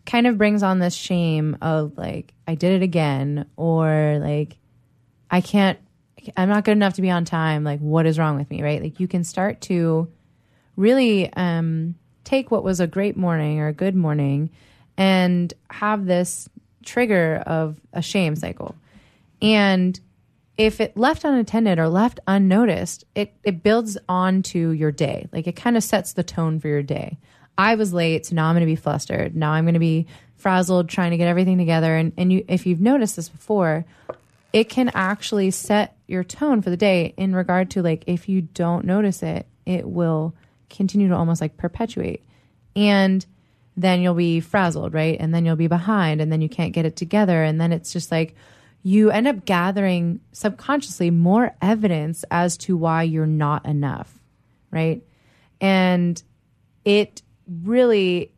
kind 0.07 0.27
of 0.27 0.39
brings 0.39 0.63
on 0.63 0.79
this 0.79 0.95
shame 0.95 1.59
of 1.61 1.99
like, 1.99 2.33
I 2.49 2.55
did 2.55 2.73
it 2.73 2.83
again, 2.83 3.47
or 3.57 4.19
like, 4.19 4.57
I 5.31 5.43
can't, 5.43 5.79
I'm 6.37 6.49
not 6.49 6.65
good 6.65 6.73
enough 6.73 6.95
to 6.95 7.03
be 7.03 7.11
on 7.11 7.27
time. 7.27 7.65
Like, 7.65 7.81
what 7.81 8.07
is 8.07 8.19
wrong 8.19 8.37
with 8.37 8.49
me, 8.49 8.63
right? 8.63 8.83
Like, 8.83 8.99
you 8.99 9.09
can 9.09 9.25
start 9.25 9.61
to 9.63 10.11
really 10.75 11.33
um, 11.35 11.97
take 12.27 12.51
what 12.51 12.65
was 12.65 12.81
a 12.81 12.87
great 12.87 13.17
morning 13.17 13.61
or 13.61 13.69
a 13.69 13.73
good 13.73 13.95
morning 13.95 14.51
and 14.99 15.55
have 15.71 16.05
this 16.05 16.49
trigger 16.85 17.43
of 17.47 17.81
a 17.93 18.03
shame 18.03 18.37
cycle. 18.37 18.75
And 19.41 19.99
if 20.59 20.81
it 20.81 20.97
left 20.97 21.25
unattended 21.25 21.79
or 21.79 21.89
left 21.89 22.19
unnoticed, 22.27 23.05
it, 23.15 23.35
it 23.45 23.63
builds 23.63 23.97
onto 24.09 24.71
your 24.71 24.91
day. 24.91 25.29
Like 25.33 25.47
it 25.47 25.57
kind 25.57 25.77
of 25.77 25.85
sets 25.85 26.15
the 26.15 26.23
tone 26.23 26.59
for 26.59 26.69
your 26.69 26.83
day. 26.83 27.19
I 27.59 27.75
was 27.77 27.93
late, 27.93 28.27
so 28.27 28.35
now 28.35 28.49
I'm 28.49 28.55
going 28.55 28.61
to 28.61 28.67
be 28.67 28.77
flustered. 28.77 29.37
Now 29.37 29.53
I'm 29.53 29.65
going 29.65 29.75
to 29.75 29.81
be 29.81 30.07
frazzled 30.37 30.89
trying 30.89 31.13
to 31.13 31.17
get 31.17 31.29
everything 31.29 31.59
together. 31.59 31.95
And, 31.95 32.13
and 32.17 32.33
you, 32.33 32.45
if 32.49 32.67
you've 32.67 32.81
noticed 32.81 33.17
this 33.17 33.29
before, 33.29 33.85
it 34.53 34.69
can 34.69 34.91
actually 34.95 35.51
set 35.51 35.97
your 36.07 36.25
tone 36.25 36.63
for 36.63 36.71
the 36.71 36.77
day 36.77 37.15
in 37.17 37.35
regard 37.35 37.71
to 37.71 37.83
like 37.83 38.05
if 38.07 38.29
you 38.29 38.43
don't 38.43 38.85
notice 38.85 39.23
it, 39.23 39.47
it 39.65 39.87
will 39.89 40.35
continue 40.71 41.09
to 41.09 41.17
almost 41.17 41.41
like 41.41 41.57
perpetuate. 41.57 42.25
And 42.75 43.25
then 43.77 44.01
you'll 44.01 44.15
be 44.15 44.41
frazzled, 44.41 44.95
right? 44.95 45.17
And 45.21 45.35
then 45.35 45.45
you'll 45.45 45.57
be 45.57 45.67
behind 45.67 46.21
and 46.21 46.33
then 46.33 46.41
you 46.41 46.49
can't 46.49 46.73
get 46.73 46.87
it 46.87 46.97
together. 46.97 47.43
And 47.43 47.61
then 47.61 47.73
it's 47.73 47.93
just 47.93 48.11
like 48.11 48.35
you 48.83 49.11
end 49.11 49.27
up 49.27 49.45
gathering 49.45 50.21
subconsciously 50.33 51.11
more 51.11 51.55
evidence 51.61 52.25
as 52.31 52.57
to 52.57 52.77
why 52.77 53.03
you're 53.03 53.27
not 53.27 53.67
enough, 53.67 54.21
right? 54.71 55.03
And 55.61 56.23
it 56.85 57.23
really 57.47 58.33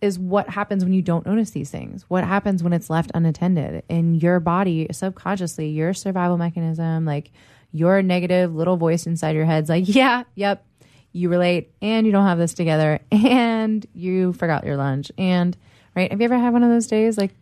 is 0.00 0.18
what 0.18 0.48
happens 0.48 0.82
when 0.82 0.92
you 0.92 1.02
don't 1.02 1.24
notice 1.24 1.50
these 1.50 1.70
things. 1.70 2.04
What 2.08 2.24
happens 2.24 2.62
when 2.62 2.72
it's 2.72 2.90
left 2.90 3.12
unattended 3.14 3.84
in 3.88 4.14
your 4.14 4.40
body 4.40 4.88
subconsciously, 4.90 5.68
your 5.68 5.94
survival 5.94 6.38
mechanism, 6.38 7.04
like 7.04 7.30
your 7.70 8.02
negative 8.02 8.54
little 8.54 8.76
voice 8.76 9.06
inside 9.06 9.36
your 9.36 9.44
head's 9.44 9.68
like, 9.70 9.84
yeah, 9.86 10.24
yep, 10.34 10.66
you 11.12 11.28
relate 11.28 11.72
and 11.80 12.06
you 12.06 12.12
don't 12.12 12.26
have 12.26 12.38
this 12.38 12.54
together 12.54 13.00
and 13.12 13.86
you 13.94 14.32
forgot 14.32 14.64
your 14.64 14.76
lunch. 14.76 15.12
And 15.18 15.56
right, 15.94 16.10
have 16.10 16.20
you 16.20 16.24
ever 16.24 16.38
had 16.38 16.52
one 16.52 16.62
of 16.62 16.70
those 16.70 16.86
days 16.86 17.18
like, 17.18 17.34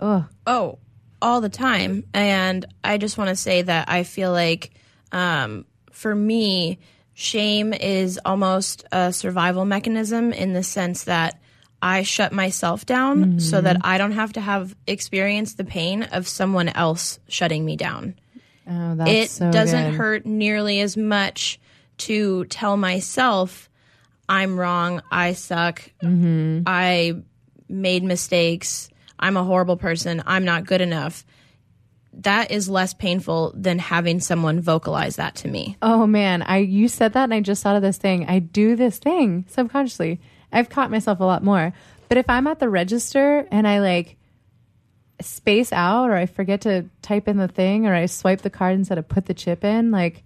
oh, 0.00 0.26
Oh, 0.46 0.78
all 1.22 1.40
the 1.40 1.48
time. 1.48 2.04
And 2.12 2.66
I 2.82 2.98
just 2.98 3.16
want 3.16 3.30
to 3.30 3.36
say 3.36 3.62
that 3.62 3.88
I 3.88 4.02
feel 4.04 4.30
like 4.32 4.72
um, 5.12 5.64
for 5.90 6.14
me, 6.14 6.78
shame 7.14 7.72
is 7.72 8.20
almost 8.24 8.84
a 8.92 9.12
survival 9.12 9.64
mechanism 9.64 10.32
in 10.32 10.52
the 10.52 10.62
sense 10.62 11.04
that 11.04 11.40
I 11.80 12.02
shut 12.02 12.32
myself 12.32 12.86
down 12.86 13.40
so 13.40 13.60
that 13.60 13.76
I 13.82 13.98
don't 13.98 14.12
have 14.12 14.32
to 14.34 14.40
have 14.40 14.74
experienced 14.86 15.58
the 15.58 15.64
pain 15.64 16.02
of 16.04 16.26
someone 16.26 16.70
else 16.70 17.18
shutting 17.28 17.64
me 17.64 17.76
down. 17.76 18.14
oh, 18.66 18.94
that's 18.96 19.10
it 19.10 19.30
so 19.30 19.50
doesn't 19.52 19.90
good. 19.90 19.98
hurt 19.98 20.26
nearly 20.26 20.80
as 20.80 20.96
much 20.96 21.60
to 21.98 22.44
tell 22.46 22.76
myself 22.76 23.68
I'm 24.28 24.58
wrong, 24.58 25.02
I 25.10 25.32
suck, 25.34 25.82
Mm-hmm. 26.02 26.62
I 26.66 27.16
made 27.68 28.02
mistakes, 28.02 28.88
I'm 29.18 29.36
a 29.36 29.44
horrible 29.44 29.76
person, 29.76 30.22
I'm 30.26 30.44
not 30.44 30.66
good 30.66 30.80
enough. 30.80 31.24
That 32.18 32.50
is 32.50 32.68
less 32.68 32.94
painful 32.94 33.52
than 33.56 33.78
having 33.78 34.20
someone 34.20 34.60
vocalize 34.60 35.16
that 35.16 35.34
to 35.36 35.48
me. 35.48 35.76
Oh 35.82 36.06
man, 36.06 36.42
I 36.42 36.58
you 36.58 36.88
said 36.88 37.14
that 37.14 37.24
and 37.24 37.34
I 37.34 37.40
just 37.40 37.62
thought 37.62 37.76
of 37.76 37.82
this 37.82 37.98
thing. 37.98 38.26
I 38.28 38.38
do 38.38 38.76
this 38.76 38.98
thing 38.98 39.46
subconsciously. 39.48 40.20
I've 40.52 40.70
caught 40.70 40.90
myself 40.90 41.20
a 41.20 41.24
lot 41.24 41.42
more. 41.42 41.72
But 42.08 42.18
if 42.18 42.30
I'm 42.30 42.46
at 42.46 42.60
the 42.60 42.68
register 42.68 43.48
and 43.50 43.66
I 43.66 43.80
like 43.80 44.16
space 45.20 45.72
out 45.72 46.10
or 46.10 46.14
I 46.14 46.26
forget 46.26 46.60
to 46.62 46.86
type 47.02 47.26
in 47.26 47.36
the 47.36 47.48
thing 47.48 47.86
or 47.86 47.94
I 47.94 48.06
swipe 48.06 48.42
the 48.42 48.50
card 48.50 48.74
instead 48.74 48.98
of 48.98 49.08
put 49.08 49.26
the 49.26 49.34
chip 49.34 49.64
in, 49.64 49.90
like 49.90 50.22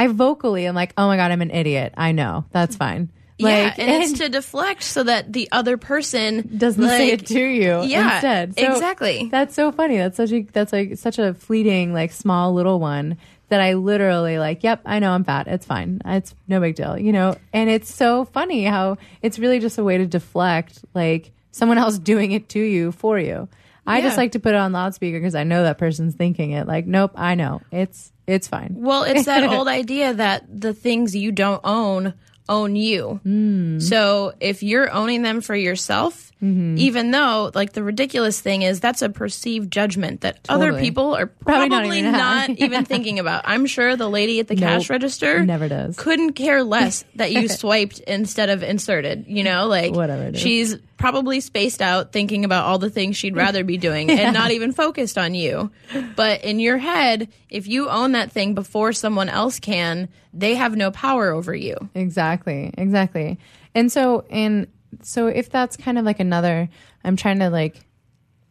I 0.00 0.06
vocally 0.06 0.66
am 0.66 0.74
like, 0.74 0.94
"Oh 0.96 1.06
my 1.06 1.16
god, 1.16 1.30
I'm 1.30 1.42
an 1.42 1.50
idiot." 1.50 1.92
I 1.96 2.12
know. 2.12 2.46
That's 2.52 2.74
fine. 2.74 3.10
Like 3.38 3.78
yeah, 3.78 3.84
and, 3.84 4.02
it's 4.02 4.14
to 4.14 4.28
deflect 4.28 4.82
so 4.82 5.02
that 5.02 5.32
the 5.32 5.48
other 5.52 5.76
person 5.76 6.56
doesn't 6.56 6.82
say 6.82 7.10
it 7.12 7.26
to 7.26 7.40
you 7.40 7.82
Yeah, 7.84 8.14
instead. 8.14 8.58
So 8.58 8.72
exactly. 8.72 9.28
That's 9.30 9.54
so 9.54 9.72
funny. 9.72 9.98
That's 9.98 10.16
such 10.16 10.32
a 10.32 10.42
that's 10.42 10.72
like 10.72 10.96
such 10.96 11.18
a 11.18 11.34
fleeting, 11.34 11.92
like 11.92 12.12
small 12.12 12.54
little 12.54 12.80
one 12.80 13.18
that 13.48 13.60
I 13.60 13.74
literally 13.74 14.38
like, 14.38 14.62
yep, 14.62 14.80
I 14.86 15.00
know 15.00 15.12
I'm 15.12 15.24
fat. 15.24 15.48
It's 15.48 15.66
fine. 15.66 16.00
It's 16.04 16.34
no 16.48 16.60
big 16.60 16.76
deal. 16.76 16.98
You 16.98 17.12
know? 17.12 17.36
And 17.52 17.68
it's 17.68 17.92
so 17.92 18.24
funny 18.24 18.64
how 18.64 18.96
it's 19.22 19.38
really 19.38 19.58
just 19.58 19.76
a 19.76 19.84
way 19.84 19.98
to 19.98 20.06
deflect 20.06 20.84
like 20.94 21.30
someone 21.50 21.78
else 21.78 21.98
doing 22.12 22.32
it 22.32 22.48
to 22.50 22.60
you 22.60 22.92
for 22.92 23.18
you. 23.18 23.48
I 23.90 24.00
just 24.02 24.16
like 24.16 24.32
to 24.32 24.40
put 24.40 24.54
it 24.54 24.58
on 24.58 24.72
loudspeaker 24.72 25.18
because 25.18 25.34
I 25.34 25.44
know 25.44 25.62
that 25.62 25.78
person's 25.78 26.14
thinking 26.14 26.52
it. 26.52 26.66
Like, 26.66 26.86
nope, 26.86 27.12
I 27.14 27.34
know. 27.34 27.60
It's 27.70 28.12
it's 28.26 28.48
fine. 28.48 28.74
Well, 28.76 29.04
it's 29.04 29.24
that 29.26 29.44
old 29.52 29.68
idea 29.80 30.14
that 30.14 30.44
the 30.48 30.72
things 30.74 31.14
you 31.16 31.32
don't 31.32 31.60
own 31.64 32.14
own 32.48 32.76
you. 32.76 33.20
Hmm. 33.22 33.78
So 33.78 34.34
if 34.40 34.62
you're 34.62 34.90
owning 34.92 35.22
them 35.22 35.40
for 35.40 35.54
yourself, 35.54 36.29
Mm-hmm. 36.42 36.78
Even 36.78 37.10
though, 37.10 37.50
like, 37.54 37.74
the 37.74 37.82
ridiculous 37.82 38.40
thing 38.40 38.62
is 38.62 38.80
that's 38.80 39.02
a 39.02 39.10
perceived 39.10 39.70
judgment 39.70 40.22
that 40.22 40.38
other 40.48 40.78
people 40.78 41.14
are 41.14 41.26
Probably 41.26 41.68
probably, 41.68 42.02
not 42.02 42.12
not, 42.12 42.50
even 42.50 42.64
even, 42.72 42.84
thinking 42.86 43.18
about. 43.18 43.42
I'm 43.46 43.66
sure 43.66 43.94
the 43.96 44.08
lady 44.08 44.40
at 44.40 44.48
the 44.48 44.54
Nope. 44.54 44.62
cash 44.62 44.88
register 44.90 45.44
Never 45.44 45.68
does. 45.68 45.96
couldn't 45.98 46.32
care 46.32 46.62
less 46.64 47.04
that 47.16 47.32
you 47.32 47.46
swiped 47.48 47.98
instead 48.00 48.48
of 48.48 48.62
inserted. 48.62 49.26
You 49.28 49.44
know, 49.44 49.66
like 49.66 49.92
Whatever, 49.94 50.36
she's 50.36 50.76
probably 50.96 51.40
spaced 51.40 51.80
out 51.82 52.12
thinking 52.12 52.44
about 52.44 52.64
all 52.64 52.78
the 52.78 52.90
things 52.90 53.16
she'd 53.16 53.36
rather 53.36 53.64
be 53.64 53.76
doing 53.78 54.10
and 54.10 54.34
not 54.34 54.50
even 54.50 54.72
focused 54.72 55.16
on 55.18 55.34
you. 55.34 55.70
But 56.16 56.44
in 56.44 56.60
your 56.60 56.78
head, 56.78 57.28
if 57.48 57.66
you 57.68 57.88
own 57.88 58.12
that 58.12 58.32
thing 58.32 58.54
before 58.54 58.92
someone 58.92 59.28
else 59.28 59.58
can, 59.60 60.08
they 60.34 60.54
have 60.54 60.76
no 60.76 60.90
power 60.90 61.30
over 61.30 61.54
you. 61.54 61.76
Exactly. 61.94 62.72
Exactly. 62.78 63.38
And 63.74 63.90
so 63.90 64.24
and 64.30 64.66
so 65.02 65.26
if 65.28 65.50
that's 65.50 65.76
kind 65.76 65.98
of 65.98 66.04
like 66.04 66.20
another 66.20 66.68
I'm 67.04 67.16
trying 67.16 67.38
to 67.40 67.50
like 67.50 67.80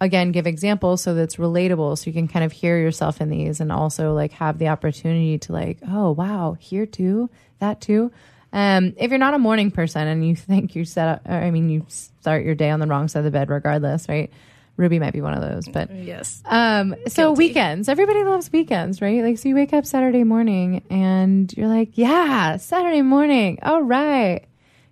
again 0.01 0.31
give 0.31 0.47
examples 0.47 1.01
so 1.01 1.13
that's 1.13 1.35
relatable 1.35 1.97
so 1.97 2.05
you 2.07 2.13
can 2.13 2.27
kind 2.27 2.45
of 2.45 2.51
hear 2.51 2.77
yourself 2.79 3.19
in 3.19 3.29
these 3.29 3.59
and 3.59 3.71
also 3.71 4.13
like 4.13 4.31
have 4.31 4.57
the 4.57 4.69
opportunity 4.69 5.37
to 5.37 5.51
like 5.51 5.77
oh 5.89 6.11
wow 6.11 6.55
here 6.59 6.85
too 6.85 7.29
that 7.59 7.81
too 7.81 8.09
um 8.53 8.93
if 8.97 9.11
you're 9.11 9.19
not 9.19 9.33
a 9.33 9.39
morning 9.39 9.69
person 9.71 10.07
and 10.07 10.25
you 10.25 10.35
think 10.49 10.73
you 10.75 10.85
set 10.85 11.07
up 11.07 11.21
or, 11.27 11.33
i 11.35 11.51
mean 11.51 11.69
you 11.69 11.85
start 11.89 12.45
your 12.45 12.55
day 12.55 12.69
on 12.69 12.79
the 12.79 12.87
wrong 12.87 13.07
side 13.09 13.19
of 13.19 13.25
the 13.25 13.31
bed 13.31 13.49
regardless 13.49 14.07
right 14.07 14.31
ruby 14.77 14.99
might 14.99 15.11
be 15.11 15.19
one 15.19 15.33
of 15.33 15.41
those 15.41 15.67
but 15.67 15.93
Yes. 15.93 16.41
um, 16.45 16.95
so 17.07 17.33
weekends, 17.33 17.89
everybody 17.89 18.23
loves 18.23 18.49
weekends, 18.53 19.01
right? 19.01 19.21
Like, 19.21 19.37
so 19.37 19.49
you 19.49 19.55
wake 19.55 19.73
up 19.73 19.85
Saturday 19.85 20.23
morning 20.23 20.81
and 20.89 21.51
you're 21.57 21.67
like, 21.67 21.97
yeah, 21.97 22.55
Saturday 22.55 23.01
morning. 23.01 23.59
All 23.61 23.81
right. 23.81 24.45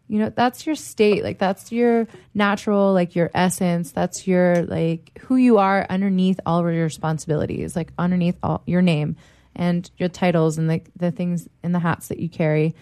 You 0.08 0.20
know, 0.20 0.30
that's 0.30 0.66
your 0.66 0.76
state. 0.76 1.24
Like, 1.24 1.38
that's 1.38 1.72
your 1.72 2.08
natural, 2.34 2.94
like, 2.94 3.16
your 3.16 3.30
essence. 3.34 3.92
That's 3.92 4.26
your, 4.28 4.64
like, 4.64 5.18
who 5.22 5.36
you 5.36 5.58
are 5.58 5.86
underneath 5.90 6.40
all 6.46 6.66
of 6.66 6.74
your 6.74 6.84
responsibilities, 6.84 7.76
like, 7.76 7.92
underneath 7.98 8.38
all 8.42 8.64
your 8.66 8.82
name 8.82 9.18
and 9.56 9.90
your 9.98 10.10
titles 10.10 10.58
and 10.58 10.70
the, 10.70 10.82
the 10.96 11.12
things 11.12 11.48
and 11.64 11.76
the 11.76 11.80
hats 11.80 12.08
that 12.08 12.20
you 12.20 12.30
carry. 12.30 12.74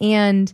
And, 0.00 0.52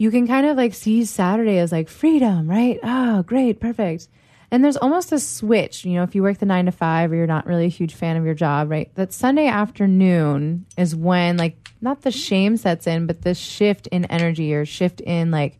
you 0.00 0.10
can 0.10 0.26
kind 0.26 0.46
of 0.46 0.56
like 0.56 0.72
see 0.72 1.04
Saturday 1.04 1.58
as 1.58 1.72
like 1.72 1.86
freedom, 1.86 2.48
right? 2.48 2.78
Oh, 2.82 3.22
great, 3.22 3.60
perfect. 3.60 4.08
And 4.52 4.64
there's 4.64 4.76
almost 4.76 5.12
a 5.12 5.18
switch, 5.20 5.84
you 5.84 5.94
know, 5.94 6.02
if 6.02 6.14
you 6.14 6.22
work 6.22 6.38
the 6.38 6.46
nine 6.46 6.66
to 6.66 6.72
five 6.72 7.12
or 7.12 7.14
you're 7.14 7.26
not 7.28 7.46
really 7.46 7.66
a 7.66 7.68
huge 7.68 7.94
fan 7.94 8.16
of 8.16 8.24
your 8.24 8.34
job, 8.34 8.68
right? 8.70 8.92
That 8.96 9.12
Sunday 9.12 9.46
afternoon 9.46 10.66
is 10.76 10.94
when 10.96 11.36
like 11.36 11.56
not 11.80 12.02
the 12.02 12.10
shame 12.10 12.56
sets 12.56 12.86
in, 12.86 13.06
but 13.06 13.22
the 13.22 13.34
shift 13.34 13.86
in 13.88 14.04
energy 14.06 14.52
or 14.54 14.64
shift 14.66 15.00
in 15.00 15.30
like, 15.30 15.58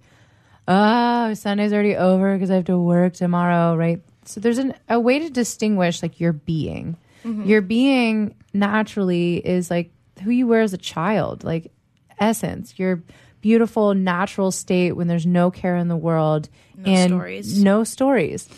oh, 0.69 1.35
Sunday's 1.35 1.73
already 1.73 1.97
over 1.97 2.35
because 2.35 2.51
I 2.51 2.57
have 2.57 2.65
to 2.67 2.79
work 2.79 3.13
tomorrow, 3.15 3.77
right? 3.77 4.03
So 4.25 4.41
there's 4.41 4.59
an, 4.59 4.75
a 4.89 4.99
way 5.01 5.21
to 5.21 5.31
distinguish 5.31 6.03
like 6.03 6.21
your 6.21 6.33
being. 6.33 6.97
Mhm. 7.25 7.47
Your 7.47 7.61
being 7.63 8.35
naturally 8.53 9.37
is 9.37 9.71
like 9.71 9.93
who 10.23 10.31
you 10.31 10.47
were 10.47 10.61
as 10.61 10.73
a 10.73 10.79
child, 10.79 11.45
like 11.45 11.73
essence, 12.19 12.79
your 12.79 13.03
beautiful 13.41 13.95
natural 13.95 14.51
state 14.51 14.93
when 14.93 15.07
there's 15.07 15.27
no 15.27 15.51
care 15.51 15.77
in 15.77 15.89
the 15.89 15.97
world 15.97 16.49
No 16.77 16.93
and 16.93 17.11
stories. 17.13 17.63
no 17.63 17.85
stories. 17.85 18.49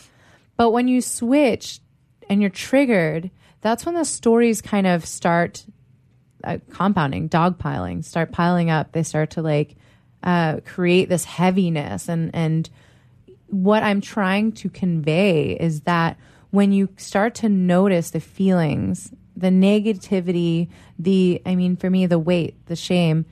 But 0.56 0.70
when 0.70 0.88
you 0.88 1.00
switch 1.00 1.80
and 2.28 2.40
you're 2.40 2.50
triggered, 2.50 3.30
that's 3.60 3.86
when 3.86 3.94
the 3.94 4.04
stories 4.04 4.60
kind 4.60 4.86
of 4.86 5.06
start 5.06 5.64
uh, 6.44 6.58
compounding, 6.70 7.28
dogpiling, 7.28 8.04
start 8.04 8.32
piling 8.32 8.70
up. 8.70 8.92
They 8.92 9.02
start 9.02 9.30
to 9.30 9.42
like 9.42 9.76
uh, 10.22 10.60
create 10.64 11.08
this 11.08 11.24
heaviness. 11.24 12.08
And, 12.08 12.30
and 12.34 12.68
what 13.48 13.82
I'm 13.82 14.00
trying 14.00 14.52
to 14.52 14.68
convey 14.68 15.52
is 15.52 15.82
that 15.82 16.16
when 16.50 16.72
you 16.72 16.88
start 16.96 17.34
to 17.36 17.48
notice 17.48 18.10
the 18.10 18.20
feelings, 18.20 19.12
the 19.36 19.48
negativity, 19.48 20.68
the, 20.98 21.40
I 21.46 21.54
mean, 21.54 21.76
for 21.76 21.88
me, 21.88 22.06
the 22.06 22.18
weight, 22.18 22.66
the 22.66 22.76
shame 22.76 23.24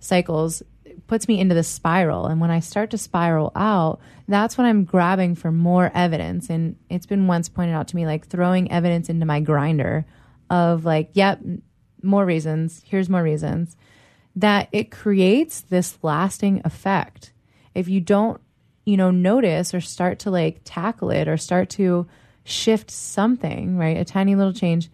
cycles 0.00 0.62
puts 1.06 1.28
me 1.28 1.38
into 1.38 1.54
the 1.54 1.62
spiral. 1.62 2.26
And 2.26 2.40
when 2.40 2.50
I 2.50 2.60
start 2.60 2.90
to 2.90 2.98
spiral 2.98 3.52
out, 3.54 4.00
that's 4.26 4.56
when 4.56 4.66
I'm 4.66 4.84
grabbing 4.84 5.34
for 5.34 5.52
more 5.52 5.90
evidence. 5.94 6.48
And 6.50 6.76
it's 6.88 7.06
been 7.06 7.26
once 7.26 7.48
pointed 7.48 7.74
out 7.74 7.88
to 7.88 7.96
me 7.96 8.06
like 8.06 8.26
throwing 8.26 8.70
evidence 8.70 9.08
into 9.08 9.26
my 9.26 9.40
grinder 9.40 10.06
of 10.50 10.84
like, 10.84 11.10
yep, 11.14 11.40
more 12.02 12.24
reasons. 12.24 12.82
Here's 12.86 13.08
more 13.08 13.22
reasons. 13.22 13.76
That 14.36 14.68
it 14.72 14.90
creates 14.90 15.60
this 15.60 15.98
lasting 16.02 16.62
effect. 16.64 17.32
If 17.74 17.88
you 17.88 18.00
don't, 18.00 18.40
you 18.84 18.96
know, 18.96 19.10
notice 19.10 19.74
or 19.74 19.80
start 19.80 20.20
to 20.20 20.30
like 20.30 20.60
tackle 20.64 21.10
it 21.10 21.28
or 21.28 21.36
start 21.36 21.70
to 21.70 22.06
shift 22.44 22.90
something, 22.90 23.76
right? 23.76 23.96
A 23.96 24.04
tiny 24.04 24.34
little 24.34 24.52
change, 24.52 24.90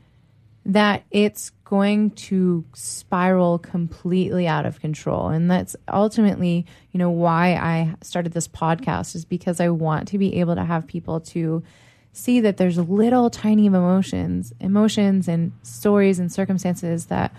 that 0.67 1.05
it's 1.11 1.51
going 1.65 2.11
to 2.11 2.65
spiral 2.75 3.59
completely 3.59 4.47
out 4.47 4.67
of 4.67 4.81
control. 4.81 5.29
And 5.29 5.51
that's 5.51 5.77
ultimately, 5.91 6.67
you 6.93 6.99
know, 6.99 7.11
why 7.11 7.55
I 7.55 7.95
started 8.03 8.33
this 8.33 8.49
podcast 8.49 9.15
is 9.15 9.25
because 9.25 9.61
I 9.61 9.69
want 9.69 10.09
to 10.09 10.19
be 10.19 10.37
able 10.41 10.57
to 10.57 10.65
have 10.65 10.87
people 10.87 11.21
to 11.21 11.63
see 12.13 12.41
that 12.41 12.57
there's 12.57 12.77
little 12.77 13.31
tiny 13.31 13.67
emotions, 13.67 14.53
emotions 14.61 15.29
and 15.29 15.53
stories 15.63 16.19
and 16.19 16.31
circumstances 16.31 17.07
that 17.07 17.33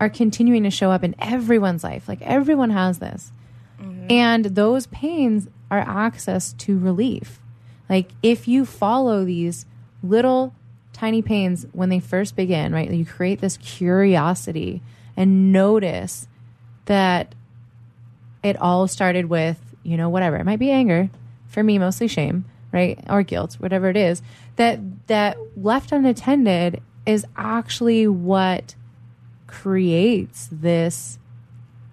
are 0.00 0.10
continuing 0.10 0.62
to 0.62 0.70
show 0.70 0.90
up 0.90 1.02
in 1.02 1.14
everyone's 1.18 1.82
life. 1.82 2.08
Like 2.08 2.22
everyone 2.22 2.70
has 2.70 2.98
this. 2.98 3.32
Mm-hmm. 3.80 4.12
And 4.12 4.44
those 4.44 4.86
pains 4.88 5.48
are 5.70 5.80
access 5.80 6.52
to 6.54 6.78
relief. 6.78 7.40
Like 7.88 8.10
if 8.22 8.46
you 8.46 8.64
follow 8.64 9.24
these 9.24 9.66
little 10.02 10.54
tiny 10.98 11.22
pains 11.22 11.64
when 11.72 11.88
they 11.88 12.00
first 12.00 12.34
begin, 12.34 12.72
right? 12.72 12.90
You 12.90 13.06
create 13.06 13.40
this 13.40 13.56
curiosity 13.58 14.82
and 15.16 15.52
notice 15.52 16.26
that 16.86 17.34
it 18.42 18.60
all 18.60 18.88
started 18.88 19.26
with, 19.26 19.58
you 19.84 19.96
know, 19.96 20.08
whatever. 20.08 20.36
It 20.36 20.44
might 20.44 20.58
be 20.58 20.72
anger, 20.72 21.08
for 21.46 21.62
me 21.62 21.78
mostly 21.78 22.08
shame, 22.08 22.44
right? 22.72 22.98
Or 23.08 23.22
guilt, 23.22 23.54
whatever 23.60 23.88
it 23.88 23.96
is. 23.96 24.22
That 24.56 25.06
that 25.06 25.38
left 25.56 25.92
unattended 25.92 26.82
is 27.06 27.24
actually 27.36 28.08
what 28.08 28.74
creates 29.46 30.48
this 30.50 31.18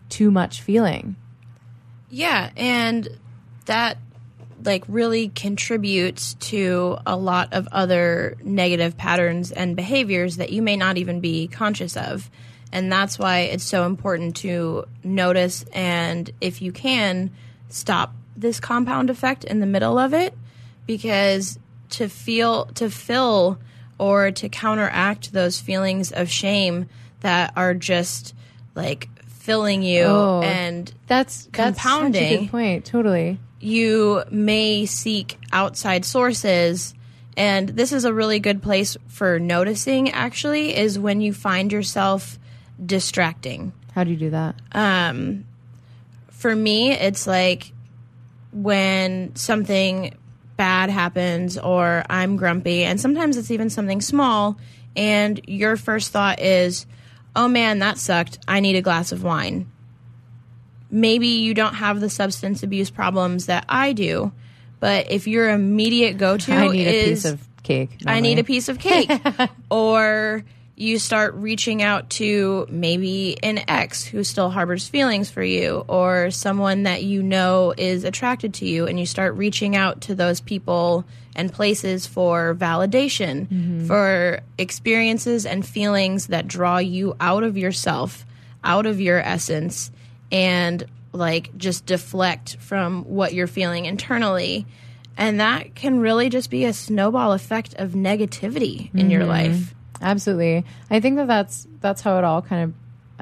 too 0.09 0.31
much 0.31 0.61
feeling. 0.61 1.15
Yeah, 2.09 2.49
and 2.57 3.07
that 3.65 3.97
like 4.65 4.83
really 4.87 5.29
contributes 5.29 6.33
to 6.35 6.97
a 7.05 7.15
lot 7.15 7.53
of 7.53 7.67
other 7.71 8.35
negative 8.43 8.97
patterns 8.97 9.51
and 9.51 9.75
behaviors 9.75 10.37
that 10.37 10.51
you 10.51 10.61
may 10.61 10.75
not 10.75 10.97
even 10.97 11.19
be 11.19 11.47
conscious 11.47 11.95
of. 11.95 12.29
And 12.71 12.91
that's 12.91 13.17
why 13.17 13.39
it's 13.39 13.63
so 13.63 13.85
important 13.85 14.35
to 14.37 14.85
notice 15.03 15.63
and 15.71 16.29
if 16.41 16.61
you 16.61 16.71
can 16.71 17.31
stop 17.69 18.13
this 18.35 18.59
compound 18.59 19.09
effect 19.09 19.43
in 19.43 19.59
the 19.59 19.65
middle 19.65 19.97
of 19.97 20.13
it 20.13 20.33
because 20.85 21.57
to 21.91 22.09
feel 22.09 22.65
to 22.65 22.89
fill 22.89 23.59
or 23.97 24.31
to 24.31 24.49
counteract 24.49 25.31
those 25.31 25.59
feelings 25.59 26.11
of 26.11 26.29
shame 26.29 26.89
that 27.21 27.53
are 27.55 27.73
just 27.73 28.35
like 28.75 29.07
filling 29.25 29.83
you 29.83 30.03
Oh, 30.03 30.41
and 30.41 30.91
that's 31.07 31.45
that's 31.53 31.77
such 31.77 31.85
a 31.85 31.89
compounding 31.89 32.41
good 32.41 32.51
point. 32.51 32.85
Totally. 32.85 33.39
You 33.65 34.23
may 34.29 34.85
seek 34.85 35.37
outside 35.51 36.05
sources 36.05 36.93
and 37.37 37.69
this 37.69 37.91
is 37.91 38.05
a 38.05 38.13
really 38.13 38.39
good 38.39 38.61
place 38.61 38.95
for 39.07 39.39
noticing 39.39 40.11
actually 40.11 40.75
is 40.75 40.97
when 40.97 41.19
you 41.19 41.33
find 41.33 41.71
yourself 41.71 42.39
distracting 42.85 43.73
How 43.93 44.03
do 44.03 44.11
you 44.11 44.17
do 44.17 44.29
that? 44.29 44.55
um, 44.71 45.45
for 46.29 46.55
me, 46.55 46.91
it's 46.91 47.25
like 47.25 47.71
when 48.51 49.35
something 49.35 50.15
bad 50.57 50.91
happens 50.91 51.57
or 51.57 52.03
I'm 52.07 52.37
grumpy, 52.37 52.83
and 52.83 53.01
sometimes 53.01 53.35
it's 53.37 53.49
even 53.49 53.71
something 53.71 53.99
small, 53.99 54.59
and 54.95 55.41
your 55.47 55.75
first 55.75 56.11
thought 56.11 56.39
is, 56.39 56.85
oh 57.35 57.47
man, 57.47 57.79
that 57.79 57.97
sucked. 57.97 58.37
I 58.47 58.59
need 58.59 58.75
a 58.75 58.81
glass 58.83 59.11
of 59.11 59.23
wine. 59.23 59.71
Maybe 60.95 61.27
you 61.27 61.53
don't 61.53 61.73
have 61.75 61.99
the 61.99 62.09
substance 62.09 62.63
abuse 62.63 62.89
problems 62.89 63.47
that 63.47 63.65
I 63.67 63.91
do, 63.91 64.31
but 64.79 65.11
if 65.11 65.27
your 65.27 65.49
immediate 65.49 66.17
go 66.17 66.37
to 66.37 66.53
I 66.53 66.67
need 66.69 66.87
is 66.87 67.25
a 67.25 67.29
piece 67.29 67.33
of 67.33 67.63
cake. 67.63 67.89
I 68.05 68.19
need 68.21 68.39
a 68.39 68.43
piece 68.45 68.69
of 68.69 68.79
cake. 68.79 69.11
or 69.69 70.43
you 70.77 70.99
start 70.99 71.33
reaching 71.35 71.81
out 71.81 72.09
to 72.11 72.65
maybe 72.69 73.37
an 73.43 73.61
ex 73.67 74.03
who 74.05 74.23
still 74.23 74.49
harbors 74.49 74.87
feelings 74.87 75.29
for 75.29 75.43
you, 75.43 75.83
or 75.87 76.31
someone 76.31 76.83
that 76.83 77.03
you 77.03 77.23
know 77.23 77.73
is 77.77 78.03
attracted 78.03 78.53
to 78.55 78.65
you, 78.65 78.85
and 78.87 78.99
you 78.99 79.05
start 79.05 79.35
reaching 79.35 79.75
out 79.75 80.01
to 80.01 80.15
those 80.15 80.39
people 80.41 81.05
and 81.35 81.51
places 81.51 82.05
for 82.05 82.55
validation, 82.57 83.47
Mhm. 83.47 83.87
for 83.87 84.39
experiences 84.57 85.45
and 85.45 85.65
feelings 85.65 86.27
that 86.27 86.47
draw 86.47 86.77
you 86.77 87.15
out 87.19 87.43
of 87.43 87.57
yourself, 87.57 88.25
out 88.63 88.85
of 88.85 88.99
your 89.01 89.19
essence, 89.19 89.91
and 90.31 90.83
like 91.13 91.57
just 91.57 91.85
deflect 91.85 92.57
from 92.59 93.03
what 93.03 93.33
you're 93.33 93.47
feeling 93.47 93.85
internally. 93.85 94.65
And 95.17 95.39
that 95.39 95.75
can 95.75 95.99
really 95.99 96.29
just 96.29 96.49
be 96.49 96.65
a 96.65 96.73
snowball 96.73 97.31
effect 97.31 97.73
of 97.75 97.91
negativity 97.91 98.89
in 98.97 99.09
your 99.09 99.23
Mhm. 99.23 99.27
life. 99.27 99.75
Absolutely. 100.01 100.65
I 100.91 100.99
think 100.99 101.15
that 101.15 101.27
that's 101.27 101.67
that's 101.79 102.01
how 102.01 102.17
it 102.17 102.23
all 102.25 102.41
kind 102.41 102.73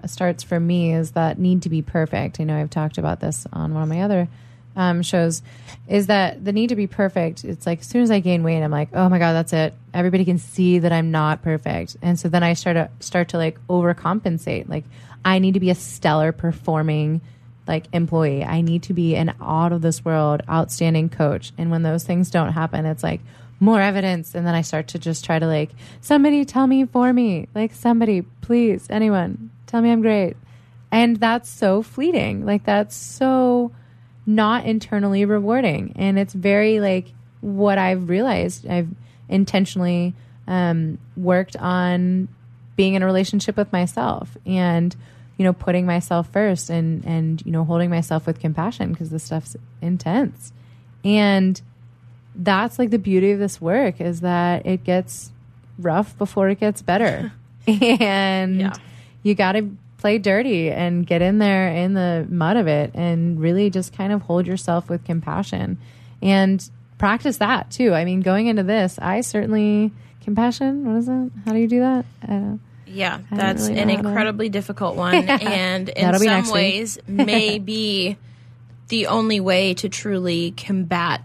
of 0.01 0.09
starts 0.09 0.41
for 0.43 0.59
me 0.59 0.93
is 0.93 1.11
that 1.11 1.37
need 1.37 1.61
to 1.61 1.69
be 1.69 1.81
perfect. 1.83 2.39
I 2.39 2.45
know 2.45 2.59
I've 2.59 2.71
talked 2.71 2.97
about 2.97 3.19
this 3.19 3.45
on 3.53 3.73
one 3.75 3.83
of 3.83 3.89
my 3.89 4.01
other 4.01 4.27
um, 4.75 5.01
shows. 5.01 5.41
Is 5.87 6.07
that 6.07 6.43
the 6.43 6.51
need 6.51 6.67
to 6.67 6.75
be 6.75 6.87
perfect? 6.87 7.43
It's 7.43 7.65
like 7.65 7.79
as 7.79 7.87
soon 7.87 8.03
as 8.03 8.11
I 8.11 8.19
gain 8.19 8.43
weight, 8.43 8.61
I'm 8.61 8.71
like, 8.71 8.89
oh 8.93 9.09
my 9.09 9.19
god, 9.19 9.33
that's 9.33 9.53
it. 9.53 9.73
Everybody 9.93 10.25
can 10.25 10.37
see 10.37 10.79
that 10.79 10.91
I'm 10.91 11.11
not 11.11 11.41
perfect, 11.41 11.97
and 12.01 12.19
so 12.19 12.29
then 12.29 12.43
I 12.43 12.53
start 12.53 12.75
to 12.75 12.89
start 12.99 13.29
to 13.29 13.37
like 13.37 13.59
overcompensate. 13.67 14.69
Like 14.69 14.85
I 15.25 15.39
need 15.39 15.53
to 15.55 15.59
be 15.59 15.69
a 15.69 15.75
stellar 15.75 16.31
performing 16.31 17.21
like 17.67 17.87
employee. 17.93 18.43
I 18.43 18.61
need 18.61 18.83
to 18.83 18.93
be 18.93 19.15
an 19.15 19.33
out 19.41 19.71
of 19.71 19.81
this 19.81 20.03
world 20.03 20.41
outstanding 20.49 21.09
coach. 21.09 21.53
And 21.57 21.71
when 21.71 21.83
those 21.83 22.03
things 22.03 22.29
don't 22.29 22.51
happen, 22.51 22.85
it's 22.85 23.03
like 23.03 23.21
more 23.59 23.79
evidence 23.79 24.35
and 24.35 24.45
then 24.45 24.55
I 24.55 24.61
start 24.61 24.89
to 24.89 24.99
just 24.99 25.23
try 25.23 25.39
to 25.39 25.47
like 25.47 25.69
somebody 26.01 26.43
tell 26.45 26.67
me 26.67 26.85
for 26.85 27.13
me. 27.13 27.47
Like 27.55 27.73
somebody, 27.73 28.21
please, 28.21 28.87
anyone, 28.89 29.51
tell 29.67 29.81
me 29.81 29.91
I'm 29.91 30.01
great. 30.01 30.35
And 30.91 31.17
that's 31.17 31.49
so 31.49 31.81
fleeting. 31.81 32.45
Like 32.45 32.65
that's 32.65 32.95
so 32.95 33.71
not 34.25 34.65
internally 34.65 35.25
rewarding. 35.25 35.93
And 35.95 36.17
it's 36.17 36.33
very 36.33 36.79
like 36.79 37.07
what 37.41 37.77
I've 37.77 38.09
realized. 38.09 38.67
I've 38.67 38.89
intentionally 39.29 40.13
um, 40.47 40.97
worked 41.15 41.55
on 41.55 42.27
being 42.75 42.93
in 42.95 43.03
a 43.03 43.05
relationship 43.05 43.55
with 43.57 43.71
myself 43.71 44.37
and 44.45 44.95
you 45.37 45.43
know 45.43 45.53
putting 45.53 45.85
myself 45.85 46.29
first 46.31 46.69
and 46.69 47.05
and 47.05 47.41
you 47.45 47.51
know 47.51 47.63
holding 47.63 47.89
myself 47.89 48.25
with 48.25 48.39
compassion 48.39 48.91
because 48.91 49.09
this 49.09 49.23
stuff's 49.23 49.55
intense 49.81 50.51
and 51.03 51.61
that's 52.35 52.79
like 52.79 52.89
the 52.89 52.97
beauty 52.97 53.31
of 53.31 53.39
this 53.39 53.61
work 53.61 54.01
is 54.01 54.21
that 54.21 54.65
it 54.65 54.83
gets 54.83 55.31
rough 55.77 56.17
before 56.17 56.49
it 56.49 56.59
gets 56.59 56.81
better 56.81 57.31
and 57.67 58.79
you 59.21 59.35
got 59.35 59.53
to 59.53 59.75
play 60.03 60.17
dirty 60.17 60.69
and 60.69 61.07
get 61.07 61.21
in 61.21 61.37
there 61.37 61.69
in 61.69 61.93
the 61.93 62.27
mud 62.29 62.57
of 62.57 62.67
it 62.67 62.91
and 62.93 63.39
really 63.39 63.69
just 63.69 63.95
kind 63.95 64.11
of 64.11 64.21
hold 64.23 64.45
yourself 64.45 64.89
with 64.89 65.01
compassion 65.05 65.77
and 66.21 66.69
practice 66.97 67.37
that 67.37 67.71
too 67.71 67.93
i 67.93 68.03
mean 68.03 68.19
going 68.19 68.47
into 68.47 68.63
this 68.63 68.99
i 69.01 69.21
certainly 69.21 69.93
compassion 70.25 70.83
what 70.85 70.97
is 70.97 71.05
that 71.05 71.31
how 71.45 71.53
do 71.53 71.57
you 71.59 71.69
do 71.69 71.79
that 71.79 72.05
I 72.21 72.27
don't. 72.27 72.59
Yeah, 72.85 73.19
that's 73.31 73.69
really 73.69 73.79
an 73.79 73.87
know 73.87 73.95
how 73.95 74.01
to- 74.01 74.07
incredibly 74.09 74.49
difficult 74.49 74.97
one, 74.97 75.13
Yeah. 75.23 75.37
and 75.41 75.87
in 75.87 76.19
some 76.19 76.51
ways 76.51 76.99
may 77.07 77.57
be 77.59 78.17
the 78.89 79.07
only 79.07 79.39
way 79.39 79.73
to 79.75 79.87
truly 79.89 80.51
combat 80.51 81.21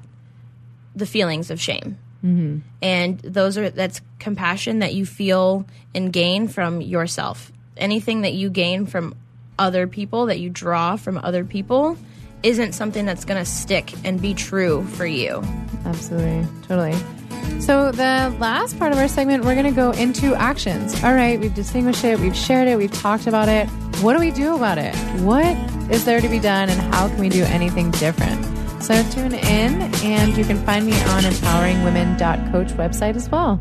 the 0.95 1.05
feelings 1.05 1.51
of 1.51 1.61
shame. 1.61 1.99
Mm-hmm. 2.25 2.59
And 2.81 3.19
those 3.19 3.59
are 3.59 3.69
that's 3.71 4.01
compassion 4.19 4.79
that 4.79 4.95
you 4.95 5.05
feel 5.05 5.67
and 5.95 6.13
gain 6.13 6.49
from 6.49 6.81
yourself. 6.81 7.53
Anything 7.79 8.23
that 8.23 8.35
you 8.35 8.51
gain 8.51 8.87
from 8.87 9.15
other 9.59 9.87
people 9.87 10.27
that 10.27 10.39
you 10.39 10.51
draw 10.51 10.97
from 10.97 11.19
other 11.19 11.45
people 11.45 11.97
isn't 12.43 12.73
something 12.73 13.05
that's 13.05 13.25
going 13.25 13.43
to 13.43 13.51
stick 13.51 13.93
and 14.05 14.21
be 14.21 14.35
true 14.35 14.85
for 14.85 15.07
you. 15.07 15.43
Absolutely. 15.85 16.47
Totally. 16.67 16.95
So, 17.61 17.91
the 17.91 18.35
last 18.39 18.79
part 18.79 18.93
of 18.93 18.99
our 18.99 19.09
segment, 19.09 19.45
we're 19.45 19.55
going 19.55 19.67
to 19.67 19.73
go 19.73 19.91
into 19.91 20.35
actions. 20.35 21.03
All 21.03 21.15
right, 21.15 21.41
we've 21.41 21.55
distinguished 21.55 22.05
it, 22.05 22.21
we've 22.21 22.37
shared 22.37 22.69
it, 22.69 22.77
we've 22.77 22.93
talked 22.93 23.27
about 23.27 23.49
it. 23.49 23.67
What 24.01 24.13
do 24.13 24.21
we 24.21 24.31
do 24.31 24.55
about 24.55 24.79
it? 24.79 24.95
What 25.23 25.57
is 25.91 26.05
there 26.05 26.21
to 26.21 26.29
be 26.29 26.39
done, 26.39 26.69
and 26.69 26.81
how 26.95 27.09
can 27.09 27.19
we 27.19 27.29
do 27.29 27.43
anything 27.45 27.91
different? 27.93 28.45
So, 28.83 29.03
tune 29.11 29.35
in, 29.35 29.83
and 30.05 30.37
you 30.37 30.45
can 30.45 30.65
find 30.65 30.87
me 30.87 30.93
on 30.93 31.25
empoweringwomen.coach 31.25 32.69
website 32.75 33.17
as 33.17 33.29
well. 33.29 33.61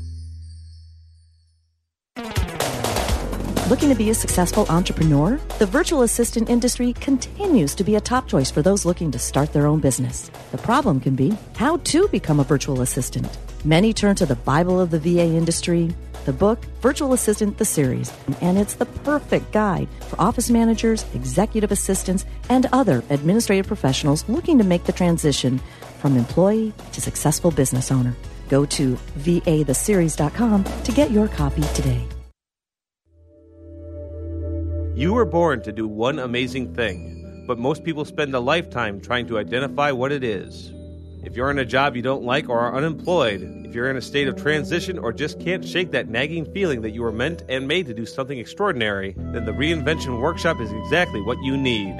Looking 3.71 3.87
to 3.87 3.95
be 3.95 4.09
a 4.09 4.13
successful 4.13 4.65
entrepreneur? 4.67 5.39
The 5.57 5.65
virtual 5.65 6.01
assistant 6.01 6.49
industry 6.49 6.91
continues 6.91 7.73
to 7.75 7.85
be 7.85 7.95
a 7.95 8.01
top 8.01 8.27
choice 8.27 8.51
for 8.51 8.61
those 8.61 8.83
looking 8.83 9.11
to 9.11 9.17
start 9.17 9.53
their 9.53 9.65
own 9.65 9.79
business. 9.79 10.29
The 10.51 10.57
problem 10.57 10.99
can 10.99 11.15
be 11.15 11.37
how 11.55 11.77
to 11.77 12.09
become 12.09 12.41
a 12.41 12.43
virtual 12.43 12.81
assistant. 12.81 13.29
Many 13.63 13.93
turn 13.93 14.17
to 14.17 14.25
the 14.25 14.35
Bible 14.35 14.77
of 14.77 14.91
the 14.91 14.99
VA 14.99 15.37
industry, 15.37 15.95
the 16.25 16.33
book 16.33 16.63
Virtual 16.81 17.13
Assistant 17.13 17.57
the 17.57 17.63
Series, 17.63 18.11
and 18.41 18.57
it's 18.57 18.73
the 18.73 18.85
perfect 18.85 19.53
guide 19.53 19.87
for 20.01 20.19
office 20.19 20.49
managers, 20.49 21.05
executive 21.13 21.71
assistants, 21.71 22.25
and 22.49 22.67
other 22.73 23.03
administrative 23.09 23.67
professionals 23.67 24.27
looking 24.27 24.57
to 24.57 24.65
make 24.65 24.83
the 24.83 24.91
transition 24.91 25.61
from 25.99 26.17
employee 26.17 26.73
to 26.91 26.99
successful 26.99 27.51
business 27.51 27.89
owner. 27.89 28.13
Go 28.51 28.65
to 28.65 28.97
vatheseries.com 29.17 30.65
to 30.83 30.91
get 30.91 31.09
your 31.09 31.29
copy 31.29 31.61
today. 31.73 32.05
You 34.93 35.13
were 35.13 35.23
born 35.23 35.63
to 35.63 35.71
do 35.71 35.87
one 35.87 36.19
amazing 36.19 36.75
thing, 36.75 37.45
but 37.47 37.57
most 37.57 37.85
people 37.85 38.03
spend 38.03 38.35
a 38.35 38.41
lifetime 38.41 38.99
trying 38.99 39.25
to 39.27 39.39
identify 39.39 39.91
what 39.93 40.11
it 40.11 40.21
is. 40.21 40.73
If 41.23 41.37
you're 41.37 41.49
in 41.49 41.59
a 41.59 41.65
job 41.65 41.95
you 41.95 42.01
don't 42.01 42.25
like 42.25 42.49
or 42.49 42.59
are 42.59 42.75
unemployed, 42.75 43.41
if 43.65 43.73
you're 43.73 43.89
in 43.89 43.95
a 43.95 44.01
state 44.01 44.27
of 44.27 44.35
transition 44.35 44.99
or 44.99 45.13
just 45.13 45.39
can't 45.39 45.65
shake 45.65 45.91
that 45.91 46.09
nagging 46.09 46.51
feeling 46.53 46.81
that 46.81 46.91
you 46.91 47.03
were 47.03 47.11
meant 47.13 47.43
and 47.47 47.69
made 47.69 47.85
to 47.85 47.93
do 47.93 48.05
something 48.05 48.37
extraordinary, 48.37 49.15
then 49.17 49.45
the 49.45 49.53
Reinvention 49.53 50.19
Workshop 50.19 50.59
is 50.59 50.73
exactly 50.73 51.21
what 51.21 51.41
you 51.41 51.55
need. 51.55 51.95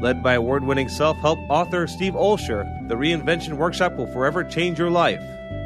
Led 0.00 0.22
by 0.22 0.34
award 0.34 0.62
winning 0.62 0.88
self 0.88 1.16
help 1.16 1.40
author 1.50 1.88
Steve 1.88 2.12
Olsher, 2.12 2.88
the 2.88 2.94
Reinvention 2.94 3.54
Workshop 3.54 3.96
will 3.96 4.06
forever 4.12 4.44
change 4.44 4.78
your 4.78 4.90
life. 4.90 5.20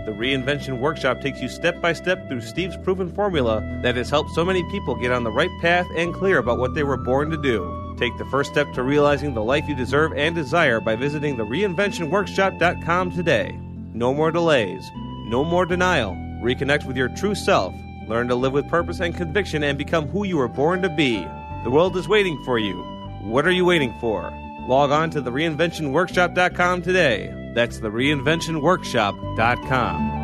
The 0.04 0.10
Reinvention 0.10 0.80
Workshop 0.80 1.20
takes 1.20 1.40
you 1.40 1.48
step 1.48 1.80
by 1.80 1.92
step 1.92 2.26
through 2.28 2.40
Steve's 2.40 2.76
proven 2.78 3.12
formula 3.14 3.60
that 3.84 3.94
has 3.94 4.10
helped 4.10 4.30
so 4.30 4.44
many 4.44 4.68
people 4.68 4.96
get 4.96 5.12
on 5.12 5.22
the 5.22 5.30
right 5.30 5.50
path 5.60 5.86
and 5.96 6.12
clear 6.12 6.38
about 6.38 6.58
what 6.58 6.74
they 6.74 6.82
were 6.82 6.96
born 6.96 7.30
to 7.30 7.36
do. 7.36 7.94
Take 8.00 8.18
the 8.18 8.24
first 8.24 8.50
step 8.50 8.72
to 8.72 8.82
realizing 8.82 9.32
the 9.32 9.44
life 9.44 9.68
you 9.68 9.76
deserve 9.76 10.12
and 10.14 10.34
desire 10.34 10.80
by 10.80 10.96
visiting 10.96 11.36
the 11.36 11.44
reinventionworkshop.com 11.44 13.12
today. 13.12 13.56
No 13.94 14.12
more 14.12 14.32
delays, 14.32 14.90
no 15.28 15.44
more 15.44 15.66
denial. 15.66 16.14
Reconnect 16.42 16.84
with 16.84 16.96
your 16.96 17.10
true 17.10 17.36
self. 17.36 17.72
Learn 18.08 18.26
to 18.26 18.34
live 18.34 18.52
with 18.52 18.68
purpose 18.68 18.98
and 18.98 19.14
conviction 19.14 19.62
and 19.62 19.78
become 19.78 20.08
who 20.08 20.24
you 20.24 20.36
were 20.36 20.48
born 20.48 20.82
to 20.82 20.88
be. 20.88 21.24
The 21.62 21.70
world 21.70 21.96
is 21.96 22.08
waiting 22.08 22.42
for 22.44 22.58
you. 22.58 22.82
What 23.22 23.46
are 23.46 23.52
you 23.52 23.64
waiting 23.64 23.94
for? 24.00 24.32
Log 24.66 24.90
on 24.90 25.10
to 25.10 25.20
the 25.20 25.30
reinventionworkshop.com 25.30 26.82
today. 26.82 27.41
That's 27.54 27.78
the 27.78 27.88
reinventionworkshop.com. 27.88 30.20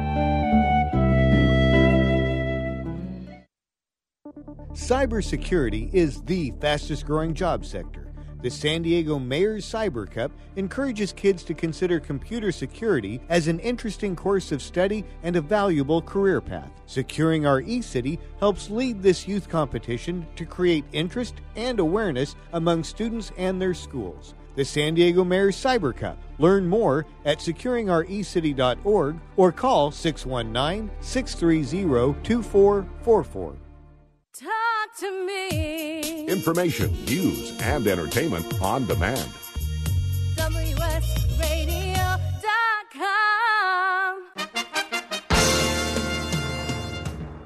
Cybersecurity 4.73 5.93
is 5.93 6.23
the 6.23 6.53
fastest 6.61 7.05
growing 7.05 7.35
job 7.35 7.65
sector. 7.65 8.09
The 8.41 8.51
San 8.51 8.83
Diego 8.83 9.19
Mayor's 9.19 9.67
Cyber 9.67 10.09
Cup 10.09 10.31
encourages 10.55 11.13
kids 11.13 11.43
to 11.43 11.55
consider 11.55 11.99
computer 11.99 12.53
security 12.53 13.21
as 13.29 13.49
an 13.49 13.59
interesting 13.59 14.15
course 14.15 14.53
of 14.53 14.63
study 14.63 15.05
and 15.25 15.35
a 15.35 15.41
valuable 15.41 16.01
career 16.01 16.41
path. 16.41 16.71
Securing 16.87 17.47
Our 17.47 17.63
eCity 17.63 18.21
helps 18.39 18.71
lead 18.71 19.03
this 19.03 19.27
youth 19.27 19.49
competition 19.49 20.25
to 20.37 20.47
create 20.47 20.85
interest 20.93 21.35
and 21.57 21.81
awareness 21.81 22.37
among 22.53 22.85
students 22.85 23.33
and 23.37 23.61
their 23.61 23.75
schools. 23.75 24.35
The 24.59 24.65
San 24.65 24.95
Diego 24.95 25.23
Mayor's 25.23 25.57
Cyber 25.57 25.97
Cup. 25.97 26.19
Learn 26.39 26.67
more 26.67 27.07
at 27.25 27.39
securingourecity.org 27.39 29.17
or 29.37 29.53
call 29.53 29.93
619 29.93 30.91
630 31.01 32.21
2444. 32.25 33.57
Talk 34.35 34.51
to 34.99 35.27
me. 35.27 36.27
Information, 36.27 36.91
news, 37.05 37.57
and 37.63 37.87
entertainment 37.87 38.61
on 38.61 38.85
demand. 38.87 39.31
WSRadio.com. 40.35 40.99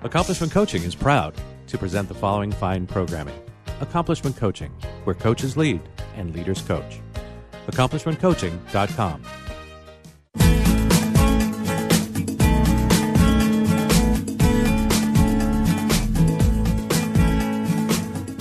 Accomplishment 0.02 0.50
Coaching 0.50 0.82
is 0.82 0.94
proud 0.94 1.34
to 1.66 1.76
present 1.76 2.08
the 2.08 2.14
following 2.14 2.52
fine 2.52 2.86
programming 2.86 3.38
Accomplishment 3.82 4.34
Coaching, 4.36 4.70
where 5.04 5.14
coaches 5.14 5.58
lead 5.58 5.80
and 6.16 6.34
leaders 6.34 6.62
coach. 6.62 7.00
AccomplishmentCoaching.com. 7.66 9.22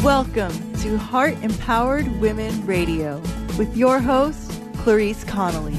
Welcome 0.04 0.74
to 0.78 0.98
Heart 0.98 1.36
Empowered 1.44 2.08
Women 2.20 2.66
Radio 2.66 3.22
with 3.58 3.78
your 3.78 4.00
host, 4.00 4.60
Clarice 4.78 5.24
Connolly. 5.24 5.76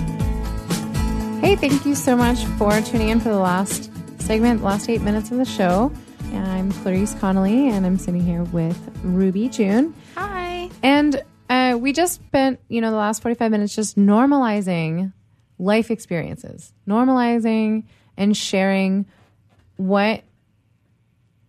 Hey, 1.41 1.57
thank 1.57 1.85
you 1.85 1.97
so 1.97 2.17
much 2.17 2.45
for 2.57 2.81
tuning 2.83 3.09
in 3.09 3.19
for 3.19 3.31
the 3.31 3.39
last 3.39 3.91
segment, 4.21 4.63
last 4.63 4.89
eight 4.89 5.03
minutes 5.03 5.33
of 5.33 5.39
the 5.39 5.45
show. 5.45 5.93
I'm 6.33 6.71
Clarice 6.71 7.15
Connolly, 7.15 7.69
and 7.69 7.85
I'm 7.85 7.99
sitting 7.99 8.23
here 8.23 8.45
with 8.45 8.79
Ruby 9.03 9.49
June. 9.49 9.93
Hi. 10.17 10.71
And 10.85 11.21
uh, 11.53 11.77
we 11.77 11.93
just 11.93 12.15
spent, 12.15 12.61
you 12.69 12.81
know, 12.81 12.91
the 12.91 12.97
last 12.97 13.21
45 13.21 13.51
minutes 13.51 13.75
just 13.75 13.99
normalizing 13.99 15.13
life 15.59 15.91
experiences, 15.91 16.73
normalizing 16.89 17.85
and 18.17 18.35
sharing 18.35 19.05
what 19.77 20.23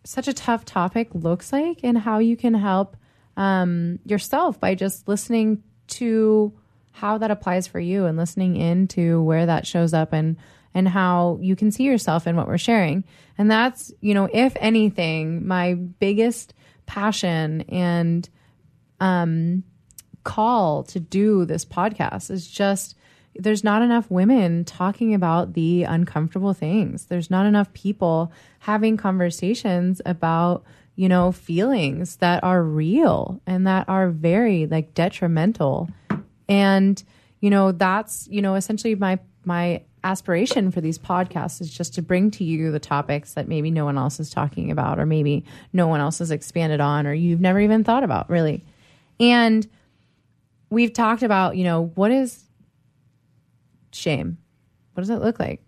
such 0.04 0.28
a 0.28 0.34
tough 0.34 0.66
topic 0.66 1.08
looks 1.14 1.54
like 1.54 1.80
and 1.84 1.98
how 1.98 2.20
you 2.20 2.36
can 2.36 2.54
help 2.54 2.98
um, 3.38 3.98
yourself 4.04 4.60
by 4.60 4.76
just 4.76 5.08
listening 5.08 5.64
to 5.88 6.52
how 6.92 7.18
that 7.18 7.32
applies 7.32 7.66
for 7.66 7.80
you 7.80 8.06
and 8.06 8.18
listening 8.18 8.58
into 8.58 9.24
where 9.24 9.46
that 9.46 9.66
shows 9.66 9.94
up 9.94 10.12
and 10.12 10.36
and 10.74 10.90
how 10.90 11.38
you 11.40 11.56
can 11.56 11.72
see 11.72 11.84
yourself 11.84 12.28
in 12.28 12.36
what 12.36 12.48
we're 12.48 12.58
sharing. 12.58 13.06
And 13.38 13.50
that's, 13.50 13.94
you 14.02 14.14
know, 14.14 14.28
if 14.34 14.58
anything, 14.60 15.48
my 15.48 15.76
biggest 15.76 16.54
passion 16.88 17.62
and 17.70 18.28
um, 19.00 19.64
call 20.24 20.84
to 20.84 21.00
do 21.00 21.46
this 21.46 21.66
podcast 21.66 22.30
is 22.30 22.48
just 22.48 22.96
there's 23.36 23.64
not 23.64 23.82
enough 23.82 24.10
women 24.12 24.64
talking 24.64 25.14
about 25.14 25.54
the 25.54 25.84
uncomfortable 25.84 26.54
things. 26.54 27.06
There's 27.06 27.32
not 27.32 27.46
enough 27.46 27.74
people 27.74 28.32
having 28.60 28.96
conversations 28.96 30.02
about, 30.06 30.64
you 30.96 31.10
know, 31.10 31.32
feelings 31.32 32.18
that 32.18 32.44
are 32.44 32.62
real 32.64 33.42
and 33.48 33.66
that 33.66 33.90
are 33.90 34.10
very 34.10 34.68
like 34.68 34.94
detrimental. 34.94 35.90
And, 36.48 37.02
you 37.40 37.50
know, 37.50 37.72
that's, 37.72 38.28
you 38.30 38.42
know, 38.42 38.56
essentially 38.56 38.96
my 38.96 39.20
my 39.46 39.82
aspiration 40.04 40.70
for 40.70 40.82
these 40.82 41.00
podcasts 41.00 41.62
is 41.62 41.72
just 41.72 41.94
to 41.96 42.02
bring 42.02 42.30
to 42.30 42.44
you 42.44 42.72
the 42.72 42.80
topics 42.80 43.34
that 43.34 43.48
maybe 43.48 43.72
no 43.72 43.86
one 43.86 43.98
else 43.98 44.20
is 44.20 44.30
talking 44.30 44.70
about 44.70 45.00
or 45.00 45.06
maybe 45.06 45.46
no 45.72 45.88
one 45.88 46.02
else 46.02 46.20
has 46.20 46.30
expanded 46.30 46.82
on 46.82 47.08
or 47.08 47.14
you've 47.14 47.40
never 47.40 47.60
even 47.60 47.84
thought 47.84 48.04
about 48.04 48.30
really. 48.30 48.64
And 49.20 49.68
we've 50.74 50.94
talked 50.94 51.24
about, 51.24 51.56
you 51.56 51.64
know, 51.64 51.92
what 51.96 52.12
is 52.12 52.44
shame? 53.92 54.38
What 54.94 55.02
does 55.02 55.10
it 55.10 55.22
look 55.22 55.40
like? 55.40 55.62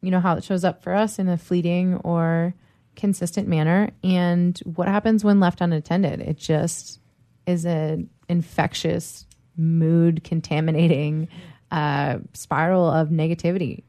You 0.00 0.10
know, 0.10 0.20
how 0.20 0.36
it 0.36 0.44
shows 0.44 0.64
up 0.64 0.82
for 0.82 0.94
us 0.94 1.18
in 1.18 1.28
a 1.28 1.36
fleeting 1.36 1.96
or 1.96 2.54
consistent 2.96 3.48
manner. 3.48 3.90
And 4.02 4.58
what 4.64 4.88
happens 4.88 5.24
when 5.24 5.40
left 5.40 5.60
unattended? 5.60 6.20
It 6.20 6.36
just 6.36 7.00
is 7.46 7.64
an 7.64 8.08
infectious, 8.28 9.26
mood 9.56 10.24
contaminating 10.24 11.28
uh, 11.70 12.18
spiral 12.32 12.88
of 12.88 13.08
negativity. 13.08 13.82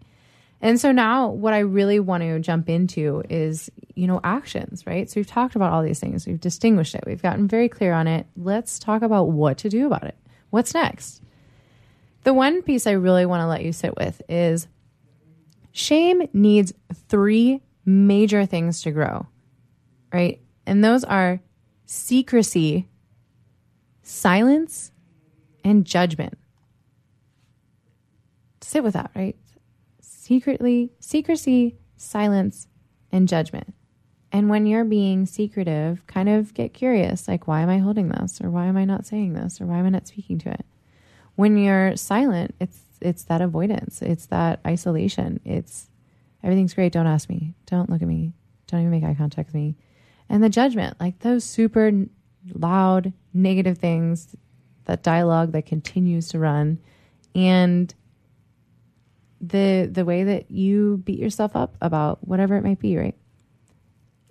And 0.62 0.80
so 0.80 0.94
now 0.94 1.28
what 1.28 1.54
I 1.54 1.60
really 1.60 2.00
want 2.00 2.24
to 2.24 2.40
jump 2.40 2.70
into 2.70 3.22
is, 3.30 3.70
you 3.96 4.08
know, 4.08 4.22
actions, 4.24 4.88
right? 4.88 5.10
So 5.10 5.20
we've 5.20 5.28
talked 5.28 5.58
about 5.58 5.74
all 5.74 5.84
these 5.84 6.00
things. 6.00 6.26
We've 6.26 6.40
distinguished 6.40 6.96
it. 6.96 7.04
We've 7.06 7.22
gotten 7.22 7.50
very 7.50 7.68
clear 7.68 7.92
on 7.92 8.08
it. 8.08 8.28
Let's 8.38 8.80
talk 8.80 9.02
about 9.02 9.26
what 9.26 9.58
to 9.60 9.70
do 9.70 9.88
about 9.88 10.06
it. 10.06 10.16
What's 10.54 10.76
next? 10.76 11.24
The 12.26 12.32
one 12.32 12.62
piece 12.62 12.86
I 12.86 12.91
really 12.91 13.26
want 13.26 13.41
to 13.41 13.47
let 13.47 13.64
you 13.64 13.74
sit 13.74 13.97
with 13.97 14.22
is 14.30 14.68
shame 15.72 16.30
needs 16.32 16.72
three 17.10 17.64
major 17.86 18.45
things 18.45 18.84
to 18.84 18.91
grow, 18.91 19.26
right? 20.14 20.39
And 20.68 20.84
those 20.84 21.04
are 21.06 21.41
secrecy, 21.88 22.88
silence, 24.04 24.91
and 25.64 25.86
judgment. 25.86 26.38
Sit 28.62 28.84
with 28.84 28.93
that, 28.93 29.10
right? 29.16 29.36
Secretly, 30.01 30.91
secrecy, 30.99 31.78
silence, 31.97 32.68
and 33.12 33.28
judgment. 33.28 33.74
And 34.34 34.50
when 34.50 34.66
you're 34.66 34.84
being 34.84 35.26
secretive, 35.26 36.06
kind 36.08 36.28
of 36.28 36.54
get 36.54 36.74
curious 36.74 37.28
like, 37.28 37.48
why 37.48 37.62
am 37.62 37.70
I 37.70 37.78
holding 37.78 38.10
this? 38.10 38.42
Or 38.42 38.50
why 38.50 38.66
am 38.66 38.76
I 38.76 38.84
not 38.84 39.06
saying 39.06 39.34
this? 39.34 39.62
Or 39.62 39.68
why 39.68 39.78
am 39.78 39.86
I 39.86 39.90
not 39.90 40.08
speaking 40.08 40.40
to 40.40 40.50
it? 40.50 40.66
when 41.36 41.58
you're 41.58 41.96
silent, 41.96 42.56
it's 42.60 42.80
it's 43.02 43.24
that 43.26 43.42
avoidance, 43.42 44.02
it's 44.02 44.28
that 44.28 44.60
isolation. 44.66 45.40
It's 45.44 45.90
everything's 46.44 46.74
great. 46.74 46.94
Don't 46.94 47.08
ask 47.08 47.30
me. 47.30 47.54
Don't 47.66 47.90
look 47.90 48.02
at 48.02 48.08
me. 48.08 48.34
Don't 48.68 48.82
even 48.82 48.92
make 48.92 49.04
eye 49.04 49.16
contact 49.16 49.50
with 49.50 49.56
me. 49.56 49.76
And 50.30 50.44
the 50.44 50.50
judgment, 50.50 51.00
like 51.00 51.20
those 51.20 51.44
super 51.44 51.92
loud 52.54 53.14
negative 53.34 53.78
things, 53.78 54.36
that 54.86 55.04
dialogue 55.04 55.52
that 55.54 55.66
continues 55.66 56.30
to 56.30 56.40
run, 56.40 56.80
and 57.36 57.94
the 59.42 59.90
the 59.92 60.06
way 60.06 60.24
that 60.24 60.50
you 60.52 61.02
beat 61.04 61.20
yourself 61.20 61.56
up 61.56 61.76
about 61.82 62.26
whatever 62.28 62.56
it 62.56 62.64
might 62.64 62.80
be, 62.80 62.98
right? 62.98 63.16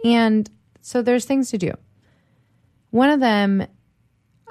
And 0.04 0.50
so 0.80 1.02
there's 1.02 1.24
things 1.24 1.50
to 1.50 1.58
do. 1.58 1.72
One 2.90 3.10
of 3.10 3.20
them 3.20 3.66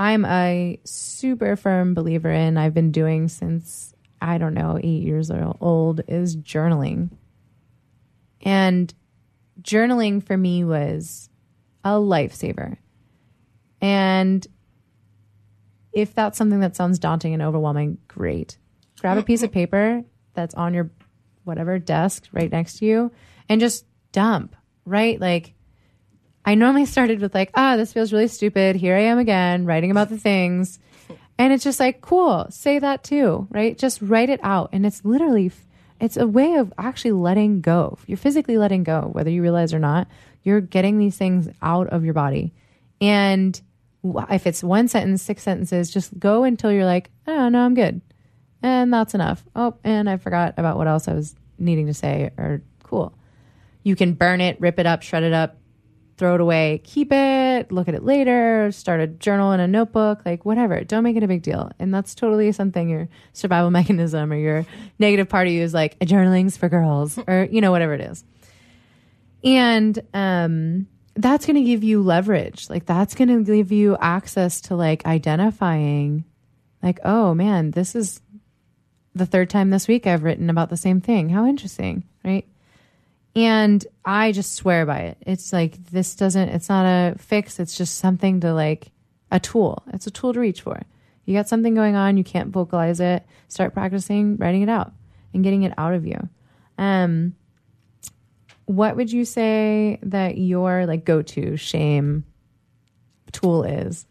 I'm 0.02 0.26
a 0.26 0.80
super 0.84 1.56
firm 1.56 1.94
believer 1.94 2.32
in, 2.32 2.58
I've 2.58 2.74
been 2.74 2.92
doing 2.92 3.28
since, 3.28 3.94
I 4.20 4.40
don't 4.40 4.56
know, 4.56 4.80
eight 4.82 5.04
years 5.04 5.30
old, 5.30 6.02
is 6.08 6.36
journaling. 6.36 7.12
And 8.42 8.92
journaling 9.62 10.26
for 10.26 10.36
me 10.36 10.64
was 10.64 11.30
a 11.84 11.92
lifesaver. 11.92 12.78
And 13.80 14.46
if 15.94 16.16
that's 16.16 16.38
something 16.38 16.62
that 16.62 16.76
sounds 16.76 16.98
daunting 16.98 17.34
and 17.34 17.44
overwhelming, 17.44 18.00
great. 18.08 18.58
Grab 19.00 19.20
a 19.20 19.24
piece 19.24 19.44
of 19.44 19.52
paper 19.52 20.04
that's 20.34 20.56
on 20.56 20.74
your 20.74 20.90
whatever 21.44 21.78
desk 21.78 22.28
right 22.32 22.52
next 22.52 22.80
to 22.80 22.86
you 22.86 23.12
and 23.50 23.62
just 23.62 23.86
dump, 24.12 24.56
right? 24.86 25.20
Like, 25.20 25.54
I 26.44 26.56
normally 26.56 26.86
started 26.86 27.22
with 27.22 27.36
like, 27.36 27.52
ah, 27.54 27.78
this 27.78 27.94
feels 27.94 28.12
really 28.12 28.28
stupid. 28.28 28.76
Here 28.76 28.96
I 28.96 29.02
am 29.02 29.20
again, 29.20 29.66
writing 29.66 29.92
about 29.92 30.10
the 30.10 30.18
things. 30.18 30.80
And 31.38 31.54
it's 31.54 31.64
just 31.64 31.80
like, 31.80 32.02
cool, 32.02 32.48
say 32.50 32.80
that 32.80 33.04
too, 33.04 33.48
right? 33.52 33.78
Just 33.78 34.02
write 34.02 34.30
it 34.30 34.40
out. 34.44 34.70
And 34.72 34.86
it's 34.86 35.04
literally, 35.06 35.52
it's 36.00 36.18
a 36.18 36.28
way 36.28 36.56
of 36.56 36.74
actually 36.78 37.14
letting 37.14 37.62
go. 37.62 37.98
You're 38.08 38.18
physically 38.18 38.58
letting 38.58 38.84
go, 38.84 39.10
whether 39.12 39.30
you 39.30 39.42
realize 39.42 39.74
or 39.74 39.80
not. 39.80 40.08
You're 40.44 40.62
getting 40.62 40.98
these 40.98 41.18
things 41.18 41.48
out 41.62 41.88
of 41.88 42.04
your 42.04 42.14
body. 42.14 42.54
And 43.00 43.60
if 44.04 44.48
it's 44.48 44.64
one 44.64 44.88
sentence, 44.88 45.22
six 45.22 45.44
sentences, 45.44 45.92
just 45.92 46.18
go 46.18 46.44
until 46.44 46.72
you're 46.72 46.86
like, 46.86 47.12
oh, 47.28 47.50
no, 47.50 47.60
I'm 47.60 47.76
good. 47.76 48.02
And 48.64 48.94
that's 48.94 49.14
enough. 49.14 49.44
Oh, 49.56 49.76
and 49.84 50.10
I 50.10 50.18
forgot 50.18 50.56
about 50.58 50.78
what 50.78 50.88
else 50.88 51.08
I 51.08 51.14
was 51.14 51.36
needing 51.58 51.88
to 51.88 51.94
say, 51.94 52.32
or 52.38 52.62
cool. 52.84 53.14
You 53.84 53.96
can 53.96 54.14
burn 54.14 54.42
it, 54.42 54.60
rip 54.60 54.80
it 54.80 54.86
up, 54.86 55.02
shred 55.02 55.24
it 55.24 55.34
up, 55.34 55.58
throw 56.18 56.36
it 56.36 56.42
away, 56.42 56.80
keep 56.84 57.12
it, 57.12 57.72
look 57.72 57.88
at 57.88 57.96
it 57.96 58.04
later, 58.04 58.72
start 58.72 59.00
a 59.00 59.08
journal 59.08 59.52
in 59.54 59.60
a 59.60 59.68
notebook, 59.68 60.22
like 60.24 60.46
whatever. 60.46 60.84
Don't 60.84 61.04
make 61.04 61.16
it 61.16 61.24
a 61.24 61.28
big 61.28 61.42
deal. 61.42 61.72
And 61.80 61.92
that's 61.92 62.14
totally 62.14 62.52
something 62.52 62.90
your 62.90 63.10
survival 63.34 63.72
mechanism 63.80 64.32
or 64.32 64.36
your 64.36 64.66
negative 65.00 65.30
part 65.30 65.48
of 65.48 65.54
you 65.54 65.64
is 65.64 65.74
like, 65.74 65.98
a 66.00 66.06
journaling's 66.06 66.58
for 66.58 66.70
girls 66.70 67.18
or, 67.28 67.48
you 67.52 67.60
know, 67.60 67.72
whatever 67.72 67.96
it 67.96 68.02
is. 68.02 68.24
And 69.44 70.00
um, 70.14 70.88
that's 71.16 71.48
going 71.48 71.56
to 71.56 71.64
give 71.64 71.84
you 71.84 72.04
leverage. 72.04 72.70
Like 72.70 72.86
that's 72.86 73.16
going 73.16 73.30
to 73.30 73.44
give 73.44 73.72
you 73.72 73.98
access 74.00 74.62
to 74.62 74.76
like 74.76 75.06
identifying, 75.08 76.26
like, 76.84 77.00
oh 77.04 77.34
man, 77.34 77.72
this 77.72 77.96
is 77.96 78.22
the 79.16 79.26
third 79.26 79.50
time 79.50 79.72
this 79.72 79.88
week 79.88 80.08
I've 80.08 80.24
written 80.24 80.50
about 80.50 80.70
the 80.70 80.78
same 80.78 81.02
thing. 81.02 81.30
How 81.30 81.48
interesting, 81.48 82.04
right? 82.24 82.48
And 83.36 83.86
I 84.04 84.32
just 84.32 84.56
swear 84.56 84.86
by 84.86 85.00
it. 85.00 85.18
It's 85.22 85.54
like 85.54 85.84
this 85.86 86.16
doesn't 86.16 86.50
it's 86.50 86.70
not 86.70 86.86
a 86.86 87.16
fix, 87.18 87.60
it's 87.60 87.78
just 87.78 87.98
something 87.98 88.42
to 88.42 88.54
like 88.54 88.92
a 89.32 89.40
tool. 89.40 89.84
It's 89.94 90.08
a 90.08 90.12
tool 90.12 90.34
to 90.34 90.40
reach 90.40 90.62
for. 90.62 90.82
You 91.26 91.36
got 91.36 91.48
something 91.48 91.74
going 91.74 91.96
on, 91.96 92.18
you 92.18 92.24
can't 92.24 92.50
vocalize 92.50 93.00
it. 93.00 93.26
Start 93.48 93.74
practicing 93.74 94.38
writing 94.38 94.64
it 94.64 94.70
out 94.70 94.92
and 95.34 95.44
getting 95.44 95.64
it 95.64 95.74
out 95.78 95.94
of 95.94 96.06
you. 96.06 96.30
Um, 96.78 97.36
what 98.66 98.96
would 98.96 99.12
you 99.12 99.26
say 99.26 100.00
that 100.04 100.38
your 100.38 100.86
like 100.86 101.06
go-to 101.06 101.58
shame 101.58 102.26
tool 103.32 103.64
is? 103.64 104.06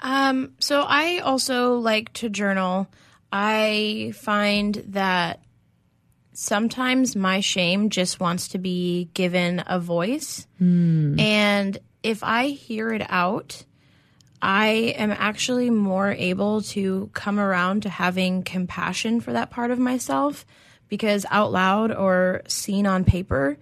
Um, 0.00 0.54
so 0.58 0.82
I 0.82 1.18
also 1.18 1.74
like 1.78 2.12
to 2.14 2.28
journal. 2.28 2.88
I 3.32 4.12
find 4.16 4.74
that 4.88 5.40
sometimes 6.40 7.16
my 7.16 7.40
shame 7.40 7.90
just 7.90 8.20
wants 8.20 8.46
to 8.46 8.58
be 8.58 9.08
given 9.12 9.60
a 9.66 9.80
voice. 9.80 10.46
Hmm. 10.58 11.18
And 11.18 11.76
if 12.04 12.22
I 12.22 12.46
hear 12.50 12.90
it 12.92 13.02
out, 13.08 13.64
I 14.40 14.94
am 14.96 15.10
actually 15.10 15.68
more 15.70 16.12
able 16.12 16.62
to 16.62 17.10
come 17.12 17.40
around 17.40 17.82
to 17.82 17.88
having 17.88 18.44
compassion 18.44 19.20
for 19.20 19.32
that 19.32 19.50
part 19.50 19.72
of 19.72 19.80
myself 19.80 20.46
because 20.88 21.26
out 21.28 21.50
loud 21.50 21.90
or 21.90 22.42
seen 22.46 22.86
on 22.86 23.04
paper, 23.04 23.58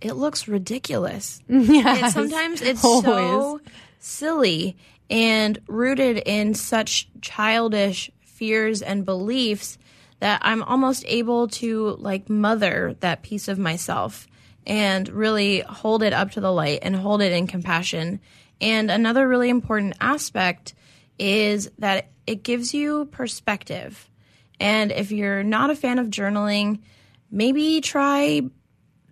it 0.00 0.14
looks 0.14 0.48
ridiculous. 0.48 1.42
Yes, 1.48 2.08
It- 2.08 2.12
sometimes 2.14 2.62
it's 2.62 2.80
so 2.80 3.60
silly 3.98 4.78
and 5.10 5.58
rooted 5.68 6.22
in 6.24 6.54
such 6.54 7.06
childish 7.20 8.10
fears 8.22 8.80
and 8.80 9.04
beliefs 9.04 9.76
that 10.24 10.38
I'm 10.40 10.62
almost 10.62 11.04
able 11.06 11.48
to 11.48 11.96
like 11.98 12.30
mother 12.30 12.96
that 13.00 13.22
piece 13.22 13.46
of 13.46 13.58
myself 13.58 14.26
and 14.66 15.06
really 15.10 15.60
hold 15.60 16.02
it 16.02 16.14
up 16.14 16.30
to 16.30 16.40
the 16.40 16.50
light 16.50 16.78
and 16.80 16.96
hold 16.96 17.20
it 17.20 17.30
in 17.30 17.46
compassion. 17.46 18.20
And 18.58 18.90
another 18.90 19.28
really 19.28 19.50
important 19.50 19.96
aspect 20.00 20.72
is 21.18 21.70
that 21.78 22.08
it 22.26 22.42
gives 22.42 22.72
you 22.72 23.04
perspective. 23.12 24.08
And 24.58 24.92
if 24.92 25.12
you're 25.12 25.42
not 25.42 25.68
a 25.68 25.76
fan 25.76 25.98
of 25.98 26.06
journaling, 26.06 26.80
maybe 27.30 27.82
try 27.82 28.40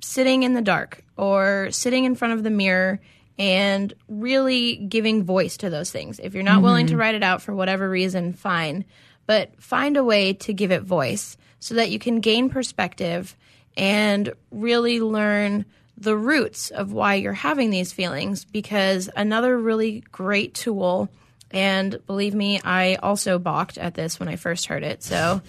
sitting 0.00 0.44
in 0.44 0.54
the 0.54 0.62
dark 0.62 1.04
or 1.18 1.68
sitting 1.72 2.04
in 2.04 2.14
front 2.14 2.32
of 2.32 2.42
the 2.42 2.48
mirror 2.48 3.02
and 3.38 3.92
really 4.08 4.76
giving 4.76 5.24
voice 5.24 5.58
to 5.58 5.68
those 5.68 5.90
things. 5.90 6.20
If 6.22 6.32
you're 6.32 6.42
not 6.42 6.62
willing 6.62 6.86
to 6.86 6.94
Mhm. 6.94 6.98
write 6.98 7.14
it 7.16 7.22
out 7.22 7.42
for 7.42 7.54
whatever 7.54 7.86
reason, 7.90 8.32
fine. 8.32 8.86
But 9.26 9.60
find 9.62 9.96
a 9.96 10.04
way 10.04 10.32
to 10.34 10.52
give 10.52 10.72
it 10.72 10.82
voice 10.82 11.36
so 11.60 11.74
that 11.76 11.90
you 11.90 11.98
can 11.98 12.20
gain 12.20 12.50
perspective 12.50 13.36
and 13.76 14.32
really 14.50 15.00
learn 15.00 15.64
the 15.96 16.16
roots 16.16 16.70
of 16.70 16.92
why 16.92 17.14
you're 17.14 17.32
having 17.32 17.70
these 17.70 17.92
feelings. 17.92 18.44
Because 18.44 19.08
another 19.14 19.56
really 19.56 20.02
great 20.12 20.54
tool, 20.54 21.08
and 21.50 21.98
believe 22.06 22.34
me, 22.34 22.60
I 22.64 22.96
also 22.96 23.38
balked 23.38 23.78
at 23.78 23.94
this 23.94 24.18
when 24.18 24.28
I 24.28 24.36
first 24.36 24.66
heard 24.66 24.82
it. 24.82 25.02
So 25.02 25.40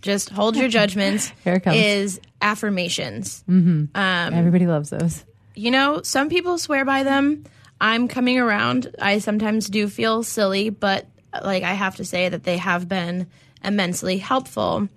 just 0.00 0.30
hold 0.30 0.56
your 0.56 0.68
judgments. 0.68 1.30
Here 1.44 1.54
it 1.54 1.60
comes. 1.60 1.76
Is 1.76 2.20
affirmations. 2.40 3.42
hmm 3.46 3.84
Um, 3.94 4.34
Everybody 4.34 4.66
loves 4.66 4.90
those. 4.90 5.24
you 5.54 5.70
know, 5.70 6.00
some 6.02 6.28
people 6.28 6.56
swear 6.58 6.84
by 6.84 7.02
them. 7.02 7.44
I'm 7.80 8.08
coming 8.08 8.38
around. 8.38 8.94
I 9.00 9.18
sometimes 9.18 9.68
do 9.68 9.88
feel 9.88 10.22
silly, 10.22 10.70
but 10.70 11.06
like 11.32 11.62
I 11.62 11.74
have 11.74 11.96
to 11.96 12.04
say 12.04 12.28
that 12.28 12.44
they 12.44 12.56
have 12.58 12.88
been 12.88 13.28
immensely 13.62 14.18
helpful. 14.18 14.88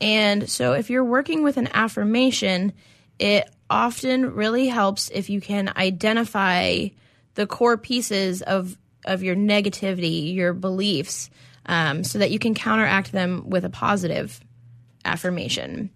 And 0.00 0.48
so 0.48 0.72
if 0.72 0.90
you're 0.90 1.04
working 1.04 1.42
with 1.42 1.56
an 1.56 1.68
affirmation, 1.72 2.72
it 3.18 3.48
often 3.68 4.34
really 4.34 4.68
helps 4.68 5.10
if 5.10 5.28
you 5.28 5.40
can 5.40 5.72
identify 5.76 6.88
the 7.34 7.46
core 7.46 7.76
pieces 7.76 8.42
of 8.42 8.76
of 9.04 9.22
your 9.22 9.36
negativity, 9.36 10.34
your 10.34 10.52
beliefs, 10.52 11.30
um, 11.66 12.04
so 12.04 12.18
that 12.18 12.30
you 12.30 12.38
can 12.38 12.54
counteract 12.54 13.12
them 13.12 13.48
with 13.48 13.64
a 13.64 13.70
positive 13.70 14.40
affirmation. 15.04 15.90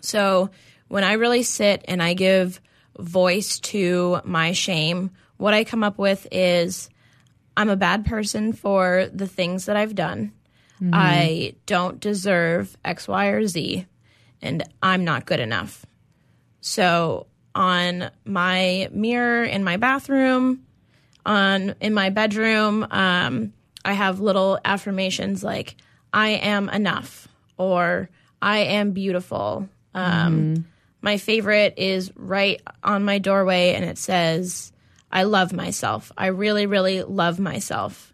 So 0.00 0.50
when 0.88 1.04
I 1.04 1.12
really 1.12 1.42
sit 1.42 1.84
and 1.86 2.02
I 2.02 2.14
give 2.14 2.60
voice 2.98 3.60
to 3.60 4.20
my 4.24 4.52
shame, 4.52 5.10
what 5.36 5.54
I 5.54 5.64
come 5.64 5.84
up 5.84 5.98
with 5.98 6.26
is 6.32 6.88
I'm 7.60 7.68
a 7.68 7.76
bad 7.76 8.06
person 8.06 8.54
for 8.54 9.10
the 9.12 9.26
things 9.26 9.66
that 9.66 9.76
I've 9.76 9.94
done. 9.94 10.32
Mhm. 10.80 10.90
I 10.94 11.54
don't 11.66 12.00
deserve 12.00 12.74
X, 12.82 13.06
Y, 13.06 13.26
or 13.26 13.46
Z, 13.46 13.84
and 14.40 14.64
I'm 14.82 15.04
not 15.04 15.26
good 15.26 15.40
enough. 15.40 15.84
So 16.62 17.26
on 17.54 18.10
my 18.24 18.88
mirror 18.92 19.44
in 19.44 19.62
my 19.62 19.76
bathroom, 19.76 20.60
on 21.26 21.74
in 21.82 21.92
my 21.92 22.08
bedroom, 22.08 22.86
um, 22.90 23.52
I 23.84 23.92
have 23.92 24.20
little 24.20 24.58
affirmations 24.64 25.44
like 25.44 25.76
"I 26.14 26.30
am 26.30 26.70
enough" 26.70 27.28
or 27.58 28.08
"I 28.40 28.58
am 28.60 28.92
beautiful." 28.92 29.68
Um, 29.94 30.54
Mhm. 30.56 30.64
My 31.02 31.18
favorite 31.18 31.74
is 31.76 32.10
right 32.16 32.60
on 32.82 33.04
my 33.04 33.18
doorway, 33.18 33.74
and 33.74 33.84
it 33.84 33.98
says, 33.98 34.72
"I 35.10 35.24
love 35.24 35.52
myself. 35.52 36.12
I 36.16 36.26
really, 36.26 36.66
really 36.66 37.02
love 37.02 37.38
myself." 37.38 38.12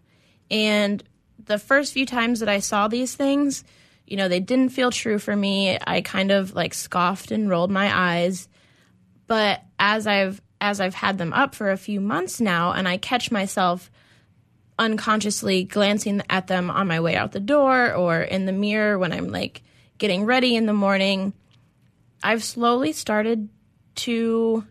And 0.51 1.03
the 1.45 1.59
first 1.59 1.93
few 1.93 2.07
times 2.07 2.41
that 2.41 2.49
I 2.49 2.61
saw 2.61 2.89
these 2.89 3.15
things, 3.15 3.65
you 4.07 4.17
know, 4.17 4.29
they 4.29 4.41
didn't 4.41 4.71
feel 4.71 4.91
true 4.91 5.19
for 5.19 5.35
me. 5.35 5.79
I 5.85 6.01
kind 6.01 6.31
of 6.31 6.55
like 6.55 6.75
scoffed 6.75 7.31
and 7.31 7.51
rolled 7.51 7.71
my 7.71 7.97
eyes. 7.97 8.49
But 9.27 9.63
as 9.79 10.07
I've 10.07 10.41
as 10.61 10.81
I've 10.81 10.95
had 10.95 11.19
them 11.19 11.33
up 11.33 11.55
for 11.55 11.71
a 11.71 11.77
few 11.77 12.01
months 12.01 12.41
now 12.41 12.73
and 12.73 12.89
I 12.89 12.97
catch 12.97 13.31
myself 13.31 13.91
unconsciously 14.79 15.65
glancing 15.65 16.23
at 16.31 16.47
them 16.47 16.71
on 16.71 16.87
my 16.87 17.01
way 17.01 17.17
out 17.17 17.33
the 17.33 17.41
door 17.41 17.95
or 17.95 18.21
in 18.21 18.47
the 18.47 18.53
mirror 18.53 18.99
when 18.99 19.13
I'm 19.13 19.29
like 19.29 19.63
getting 19.99 20.25
ready 20.25 20.57
in 20.57 20.67
the 20.67 20.73
morning, 20.73 21.33
I've 22.23 22.45
slowly 22.45 22.93
started 22.93 23.49
to 23.97 24.67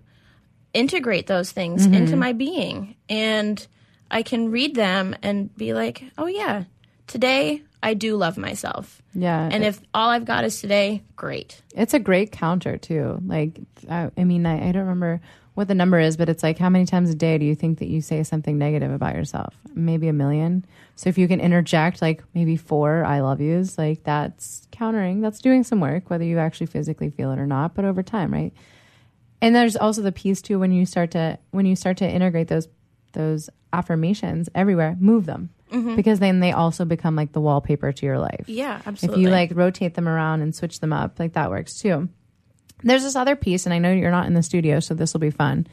integrate 0.76 1.28
those 1.28 1.52
things 1.52 1.88
Mhm. 1.88 1.94
into 1.96 2.16
my 2.16 2.34
being. 2.34 2.96
And 3.10 3.66
I 4.12 4.22
can 4.22 4.52
read 4.52 4.76
them 4.76 5.16
and 5.24 5.56
be 5.58 5.74
like, 5.74 6.04
oh, 6.18 6.28
yeah, 6.28 6.66
today 7.08 7.62
I 7.82 7.94
do 7.94 8.16
love 8.18 8.38
myself. 8.38 9.02
Yeah. 9.14 9.50
And 9.52 9.64
if 9.64 9.80
all 9.94 10.10
I've 10.10 10.26
got 10.26 10.44
is 10.44 10.60
today, 10.60 11.02
great. 11.16 11.62
It's 11.76 11.94
a 11.94 12.00
great 12.00 12.32
counter 12.32 12.78
too. 12.78 13.20
Like, 13.26 13.60
I, 13.90 14.12
I 14.18 14.24
mean, 14.24 14.46
I, 14.46 14.70
I 14.70 14.72
don't 14.72 14.84
remember 14.84 15.22
what 15.54 15.70
the 15.70 15.76
number 15.76 15.98
is, 16.00 16.18
but 16.18 16.28
it's 16.28 16.44
like 16.44 16.58
how 16.58 16.70
many 16.70 16.86
times 16.86 17.10
a 17.10 17.16
day 17.16 17.38
do 17.38 17.46
you 17.46 17.56
think 17.56 17.80
that 17.80 17.88
you 17.88 18.02
say 18.02 18.24
something 18.24 18.58
negative 18.58 18.92
about 18.92 19.16
yourself? 19.16 19.54
Maybe 19.74 20.10
a 20.10 20.14
million. 20.14 20.66
So 20.98 21.08
if 21.10 21.18
you 21.18 21.28
can 21.30 21.40
interject 21.40 22.02
like 22.02 22.22
maybe 22.34 22.58
four 22.58 23.06
"I 23.06 23.22
love 23.22 23.40
yous," 23.40 23.78
like 23.78 24.04
that's 24.04 24.68
countering. 24.72 25.22
That's 25.22 25.40
doing 25.40 25.64
some 25.64 25.80
work, 25.80 26.10
whether 26.10 26.26
you 26.26 26.40
actually 26.40 26.68
physically 26.68 27.10
feel 27.10 27.32
it 27.32 27.40
or 27.40 27.46
not. 27.48 27.74
But 27.74 27.86
over 27.86 28.04
time, 28.04 28.34
right? 28.34 28.52
And 29.42 29.56
there's 29.56 29.76
also 29.76 30.02
the 30.02 30.12
piece 30.12 30.42
too 30.42 30.60
when 30.60 30.72
you 30.72 30.86
start 30.86 31.12
to 31.12 31.38
when 31.52 31.66
you 31.66 31.76
start 31.76 31.98
to 31.98 32.10
integrate 32.10 32.48
those 32.48 32.68
those 33.14 33.50
affirmations 33.74 34.50
everywhere, 34.56 34.96
move 35.00 35.26
them. 35.26 35.50
Mhm. 35.72 35.96
Because 35.96 36.20
then 36.20 36.40
they 36.40 36.52
also 36.52 36.86
become 36.86 37.16
like 37.16 37.32
the 37.32 37.42
wallpaper 37.42 37.92
to 37.92 38.06
your 38.06 38.20
life. 38.20 38.46
Yeah, 38.48 38.82
absolutely. 38.86 39.22
If 39.24 39.26
you 39.26 39.32
like 39.32 39.52
rotate 39.56 39.94
them 39.96 40.08
around 40.08 40.42
and 40.42 40.54
switch 40.54 40.80
them 40.80 40.94
up, 40.94 41.20
like 41.20 41.34
that 41.34 41.50
works 41.50 41.80
too. 41.80 42.10
There's 42.84 43.04
this 43.04 43.16
other 43.16 43.36
piece, 43.36 43.66
and 43.66 43.74
I 43.74 43.80
know 43.80 43.92
you're 43.92 44.12
not 44.12 44.28
in 44.28 44.34
the 44.34 44.44
studio, 44.44 44.80
so 44.80 44.94
this 44.94 45.14
will 45.14 45.22
be 45.22 45.32
fun. 45.32 45.66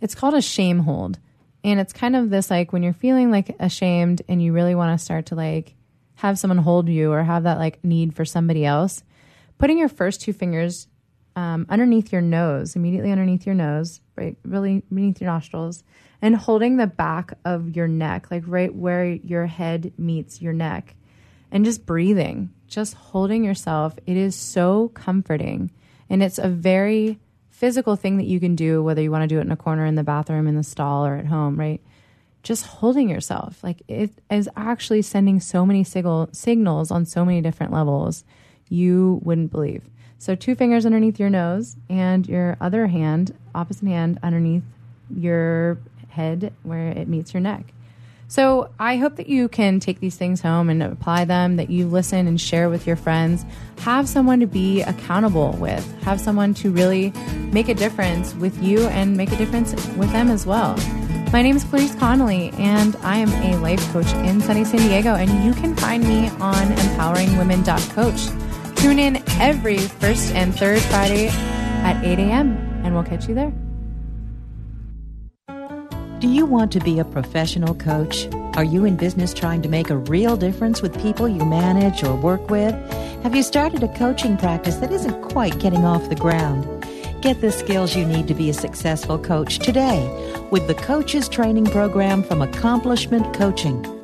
It's 0.00 0.14
called 0.14 0.34
a 0.34 0.42
shame 0.42 0.80
hold. 0.80 1.18
And 1.64 1.80
it's 1.80 1.92
kind 1.92 2.14
of 2.16 2.30
this 2.30 2.50
like 2.50 2.72
when 2.72 2.82
you're 2.82 2.92
feeling 2.92 3.30
like 3.30 3.54
ashamed 3.58 4.22
and 4.28 4.42
you 4.42 4.52
really 4.52 4.74
want 4.74 4.98
to 4.98 5.04
start 5.04 5.26
to 5.26 5.34
like 5.34 5.74
have 6.16 6.38
someone 6.38 6.58
hold 6.58 6.88
you 6.88 7.12
or 7.12 7.22
have 7.22 7.44
that 7.44 7.58
like 7.58 7.82
need 7.84 8.14
for 8.14 8.24
somebody 8.24 8.64
else, 8.64 9.02
putting 9.56 9.78
your 9.78 9.88
first 9.88 10.20
two 10.20 10.32
fingers 10.32 10.87
um, 11.38 11.66
underneath 11.68 12.12
your 12.12 12.20
nose, 12.20 12.74
immediately 12.74 13.12
underneath 13.12 13.46
your 13.46 13.54
nose, 13.54 14.00
right, 14.16 14.36
really 14.44 14.82
beneath 14.92 15.20
your 15.20 15.30
nostrils, 15.30 15.84
and 16.20 16.34
holding 16.34 16.78
the 16.78 16.88
back 16.88 17.32
of 17.44 17.76
your 17.76 17.86
neck, 17.86 18.32
like 18.32 18.42
right 18.48 18.74
where 18.74 19.04
your 19.06 19.46
head 19.46 19.92
meets 19.96 20.42
your 20.42 20.52
neck, 20.52 20.96
and 21.52 21.64
just 21.64 21.86
breathing, 21.86 22.50
just 22.66 22.94
holding 22.94 23.44
yourself. 23.44 23.94
It 24.04 24.16
is 24.16 24.34
so 24.34 24.88
comforting. 24.94 25.70
And 26.10 26.24
it's 26.24 26.40
a 26.40 26.48
very 26.48 27.20
physical 27.50 27.94
thing 27.94 28.16
that 28.16 28.26
you 28.26 28.40
can 28.40 28.56
do, 28.56 28.82
whether 28.82 29.00
you 29.00 29.12
want 29.12 29.22
to 29.22 29.28
do 29.28 29.38
it 29.38 29.42
in 29.42 29.52
a 29.52 29.56
corner 29.56 29.86
in 29.86 29.94
the 29.94 30.02
bathroom, 30.02 30.48
in 30.48 30.56
the 30.56 30.64
stall, 30.64 31.06
or 31.06 31.14
at 31.14 31.26
home, 31.26 31.56
right? 31.56 31.80
Just 32.42 32.66
holding 32.66 33.08
yourself. 33.08 33.62
Like 33.62 33.80
it 33.86 34.10
is 34.28 34.48
actually 34.56 35.02
sending 35.02 35.38
so 35.38 35.64
many 35.64 35.84
signal, 35.84 36.30
signals 36.32 36.90
on 36.90 37.06
so 37.06 37.24
many 37.24 37.40
different 37.40 37.72
levels 37.72 38.24
you 38.68 39.20
wouldn't 39.22 39.52
believe. 39.52 39.84
So, 40.18 40.34
two 40.34 40.54
fingers 40.54 40.84
underneath 40.84 41.20
your 41.20 41.30
nose 41.30 41.76
and 41.88 42.26
your 42.26 42.56
other 42.60 42.88
hand, 42.88 43.34
opposite 43.54 43.86
hand, 43.86 44.18
underneath 44.22 44.64
your 45.14 45.78
head 46.08 46.52
where 46.62 46.88
it 46.88 47.08
meets 47.08 47.32
your 47.32 47.40
neck. 47.40 47.72
So 48.30 48.68
I 48.78 48.96
hope 48.98 49.16
that 49.16 49.28
you 49.30 49.48
can 49.48 49.80
take 49.80 50.00
these 50.00 50.16
things 50.16 50.42
home 50.42 50.68
and 50.68 50.82
apply 50.82 51.24
them, 51.24 51.56
that 51.56 51.70
you 51.70 51.88
listen 51.88 52.26
and 52.26 52.38
share 52.38 52.68
with 52.68 52.86
your 52.86 52.96
friends. 52.96 53.46
Have 53.78 54.06
someone 54.06 54.40
to 54.40 54.46
be 54.46 54.82
accountable 54.82 55.52
with, 55.52 55.90
have 56.02 56.20
someone 56.20 56.52
to 56.54 56.70
really 56.70 57.10
make 57.52 57.70
a 57.70 57.74
difference 57.74 58.34
with 58.34 58.62
you 58.62 58.86
and 58.88 59.16
make 59.16 59.32
a 59.32 59.36
difference 59.36 59.72
with 59.96 60.12
them 60.12 60.28
as 60.28 60.44
well. 60.44 60.76
My 61.32 61.40
name 61.40 61.56
is 61.56 61.64
Clarice 61.64 61.94
Connolly, 61.94 62.50
and 62.58 62.96
I 62.96 63.16
am 63.16 63.30
a 63.30 63.56
life 63.62 63.86
coach 63.92 64.12
in 64.26 64.42
sunny 64.42 64.64
San 64.64 64.80
Diego. 64.80 65.14
And 65.14 65.44
you 65.44 65.54
can 65.54 65.74
find 65.74 66.02
me 66.02 66.28
on 66.40 66.66
empoweringwomen.coach. 66.66 68.47
Tune 68.78 68.98
in 68.98 69.22
every 69.40 69.78
first 69.78 70.34
and 70.34 70.54
third 70.54 70.80
Friday 70.82 71.28
at 71.28 72.02
8 72.04 72.18
a.m., 72.18 72.56
and 72.84 72.94
we'll 72.94 73.04
catch 73.04 73.28
you 73.28 73.34
there. 73.34 73.52
Do 76.20 76.28
you 76.28 76.46
want 76.46 76.72
to 76.72 76.80
be 76.80 76.98
a 76.98 77.04
professional 77.04 77.74
coach? 77.74 78.28
Are 78.56 78.64
you 78.64 78.84
in 78.84 78.96
business 78.96 79.34
trying 79.34 79.62
to 79.62 79.68
make 79.68 79.90
a 79.90 79.96
real 79.96 80.36
difference 80.36 80.82
with 80.82 81.00
people 81.00 81.28
you 81.28 81.44
manage 81.44 82.02
or 82.02 82.14
work 82.16 82.50
with? 82.50 82.74
Have 83.22 83.34
you 83.34 83.42
started 83.42 83.82
a 83.82 83.94
coaching 83.94 84.36
practice 84.36 84.76
that 84.76 84.92
isn't 84.92 85.22
quite 85.22 85.58
getting 85.58 85.84
off 85.84 86.08
the 86.08 86.16
ground? 86.16 86.64
Get 87.20 87.40
the 87.40 87.50
skills 87.50 87.96
you 87.96 88.04
need 88.04 88.28
to 88.28 88.34
be 88.34 88.48
a 88.48 88.54
successful 88.54 89.18
coach 89.18 89.58
today 89.58 90.06
with 90.52 90.68
the 90.68 90.74
Coaches 90.74 91.28
Training 91.28 91.66
Program 91.66 92.22
from 92.22 92.42
Accomplishment 92.42 93.34
Coaching. 93.34 93.97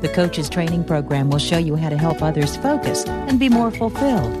The 0.00 0.08
Coaches 0.08 0.48
Training 0.48 0.84
Program 0.84 1.28
will 1.28 1.38
show 1.38 1.58
you 1.58 1.76
how 1.76 1.90
to 1.90 1.98
help 1.98 2.22
others 2.22 2.56
focus 2.56 3.04
and 3.06 3.38
be 3.38 3.50
more 3.50 3.70
fulfilled. 3.70 4.34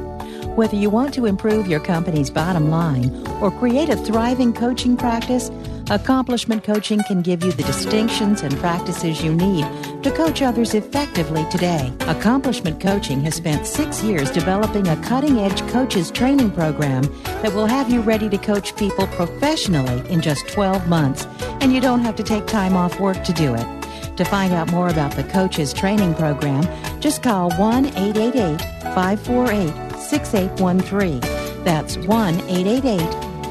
Whether 0.56 0.76
you 0.76 0.88
want 0.88 1.12
to 1.14 1.26
improve 1.26 1.66
your 1.66 1.80
company's 1.80 2.30
bottom 2.30 2.70
line 2.70 3.14
or 3.42 3.50
create 3.50 3.90
a 3.90 3.96
thriving 3.96 4.54
coaching 4.54 4.96
practice, 4.96 5.50
Accomplishment 5.90 6.64
Coaching 6.64 7.02
can 7.02 7.20
give 7.20 7.44
you 7.44 7.52
the 7.52 7.62
distinctions 7.64 8.42
and 8.42 8.56
practices 8.58 9.22
you 9.22 9.34
need 9.34 9.66
to 10.02 10.10
coach 10.12 10.40
others 10.40 10.72
effectively 10.72 11.44
today. 11.50 11.92
Accomplishment 12.00 12.80
Coaching 12.80 13.20
has 13.22 13.34
spent 13.34 13.66
six 13.66 14.02
years 14.02 14.30
developing 14.30 14.88
a 14.88 14.96
cutting 15.02 15.40
edge 15.40 15.60
coaches 15.68 16.10
training 16.10 16.52
program 16.52 17.02
that 17.42 17.52
will 17.52 17.66
have 17.66 17.90
you 17.90 18.00
ready 18.00 18.28
to 18.30 18.38
coach 18.38 18.74
people 18.76 19.06
professionally 19.08 20.08
in 20.08 20.22
just 20.22 20.48
12 20.48 20.88
months, 20.88 21.26
and 21.60 21.72
you 21.74 21.80
don't 21.80 22.00
have 22.00 22.16
to 22.16 22.22
take 22.22 22.46
time 22.46 22.76
off 22.76 22.98
work 22.98 23.22
to 23.24 23.32
do 23.32 23.54
it. 23.54 23.79
To 24.16 24.24
find 24.24 24.52
out 24.52 24.70
more 24.70 24.88
about 24.88 25.12
the 25.12 25.24
coaches 25.24 25.72
training 25.72 26.14
program, 26.14 26.62
just 27.00 27.22
call 27.22 27.50
1 27.52 27.86
888 27.86 28.60
548 28.94 30.00
6813. 30.00 31.20
That's 31.64 31.96
1 31.96 32.34
888 32.40 33.00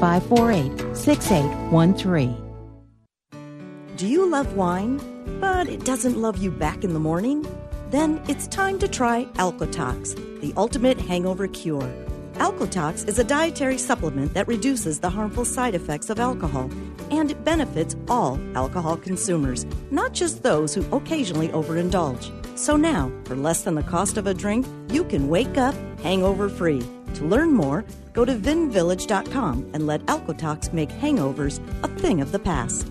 548 0.00 0.96
6813. 0.96 2.36
Do 3.96 4.06
you 4.06 4.30
love 4.30 4.54
wine, 4.54 4.98
but 5.40 5.68
it 5.68 5.84
doesn't 5.84 6.16
love 6.16 6.38
you 6.38 6.50
back 6.50 6.84
in 6.84 6.94
the 6.94 7.00
morning? 7.00 7.46
Then 7.90 8.22
it's 8.28 8.46
time 8.46 8.78
to 8.78 8.88
try 8.88 9.26
Alcotox, 9.34 10.14
the 10.40 10.54
ultimate 10.56 11.00
hangover 11.00 11.48
cure. 11.48 11.92
Alcotox 12.40 13.06
is 13.06 13.18
a 13.18 13.24
dietary 13.24 13.76
supplement 13.76 14.32
that 14.32 14.48
reduces 14.48 14.98
the 14.98 15.10
harmful 15.10 15.44
side 15.44 15.74
effects 15.74 16.08
of 16.08 16.18
alcohol, 16.18 16.70
and 17.10 17.30
it 17.30 17.44
benefits 17.44 17.96
all 18.08 18.40
alcohol 18.54 18.96
consumers, 18.96 19.66
not 19.90 20.14
just 20.14 20.42
those 20.42 20.74
who 20.74 20.82
occasionally 20.96 21.48
overindulge. 21.48 22.32
So 22.58 22.76
now, 22.76 23.12
for 23.26 23.36
less 23.36 23.60
than 23.60 23.74
the 23.74 23.82
cost 23.82 24.16
of 24.16 24.26
a 24.26 24.32
drink, 24.32 24.66
you 24.88 25.04
can 25.04 25.28
wake 25.28 25.58
up 25.58 25.74
hangover 26.00 26.48
free. 26.48 26.82
To 27.16 27.26
learn 27.26 27.52
more, 27.52 27.84
go 28.14 28.24
to 28.24 28.34
vinvillage.com 28.34 29.72
and 29.74 29.86
let 29.86 30.00
Alcotox 30.06 30.72
make 30.72 30.88
hangovers 30.88 31.60
a 31.84 31.88
thing 32.00 32.22
of 32.22 32.32
the 32.32 32.38
past. 32.38 32.90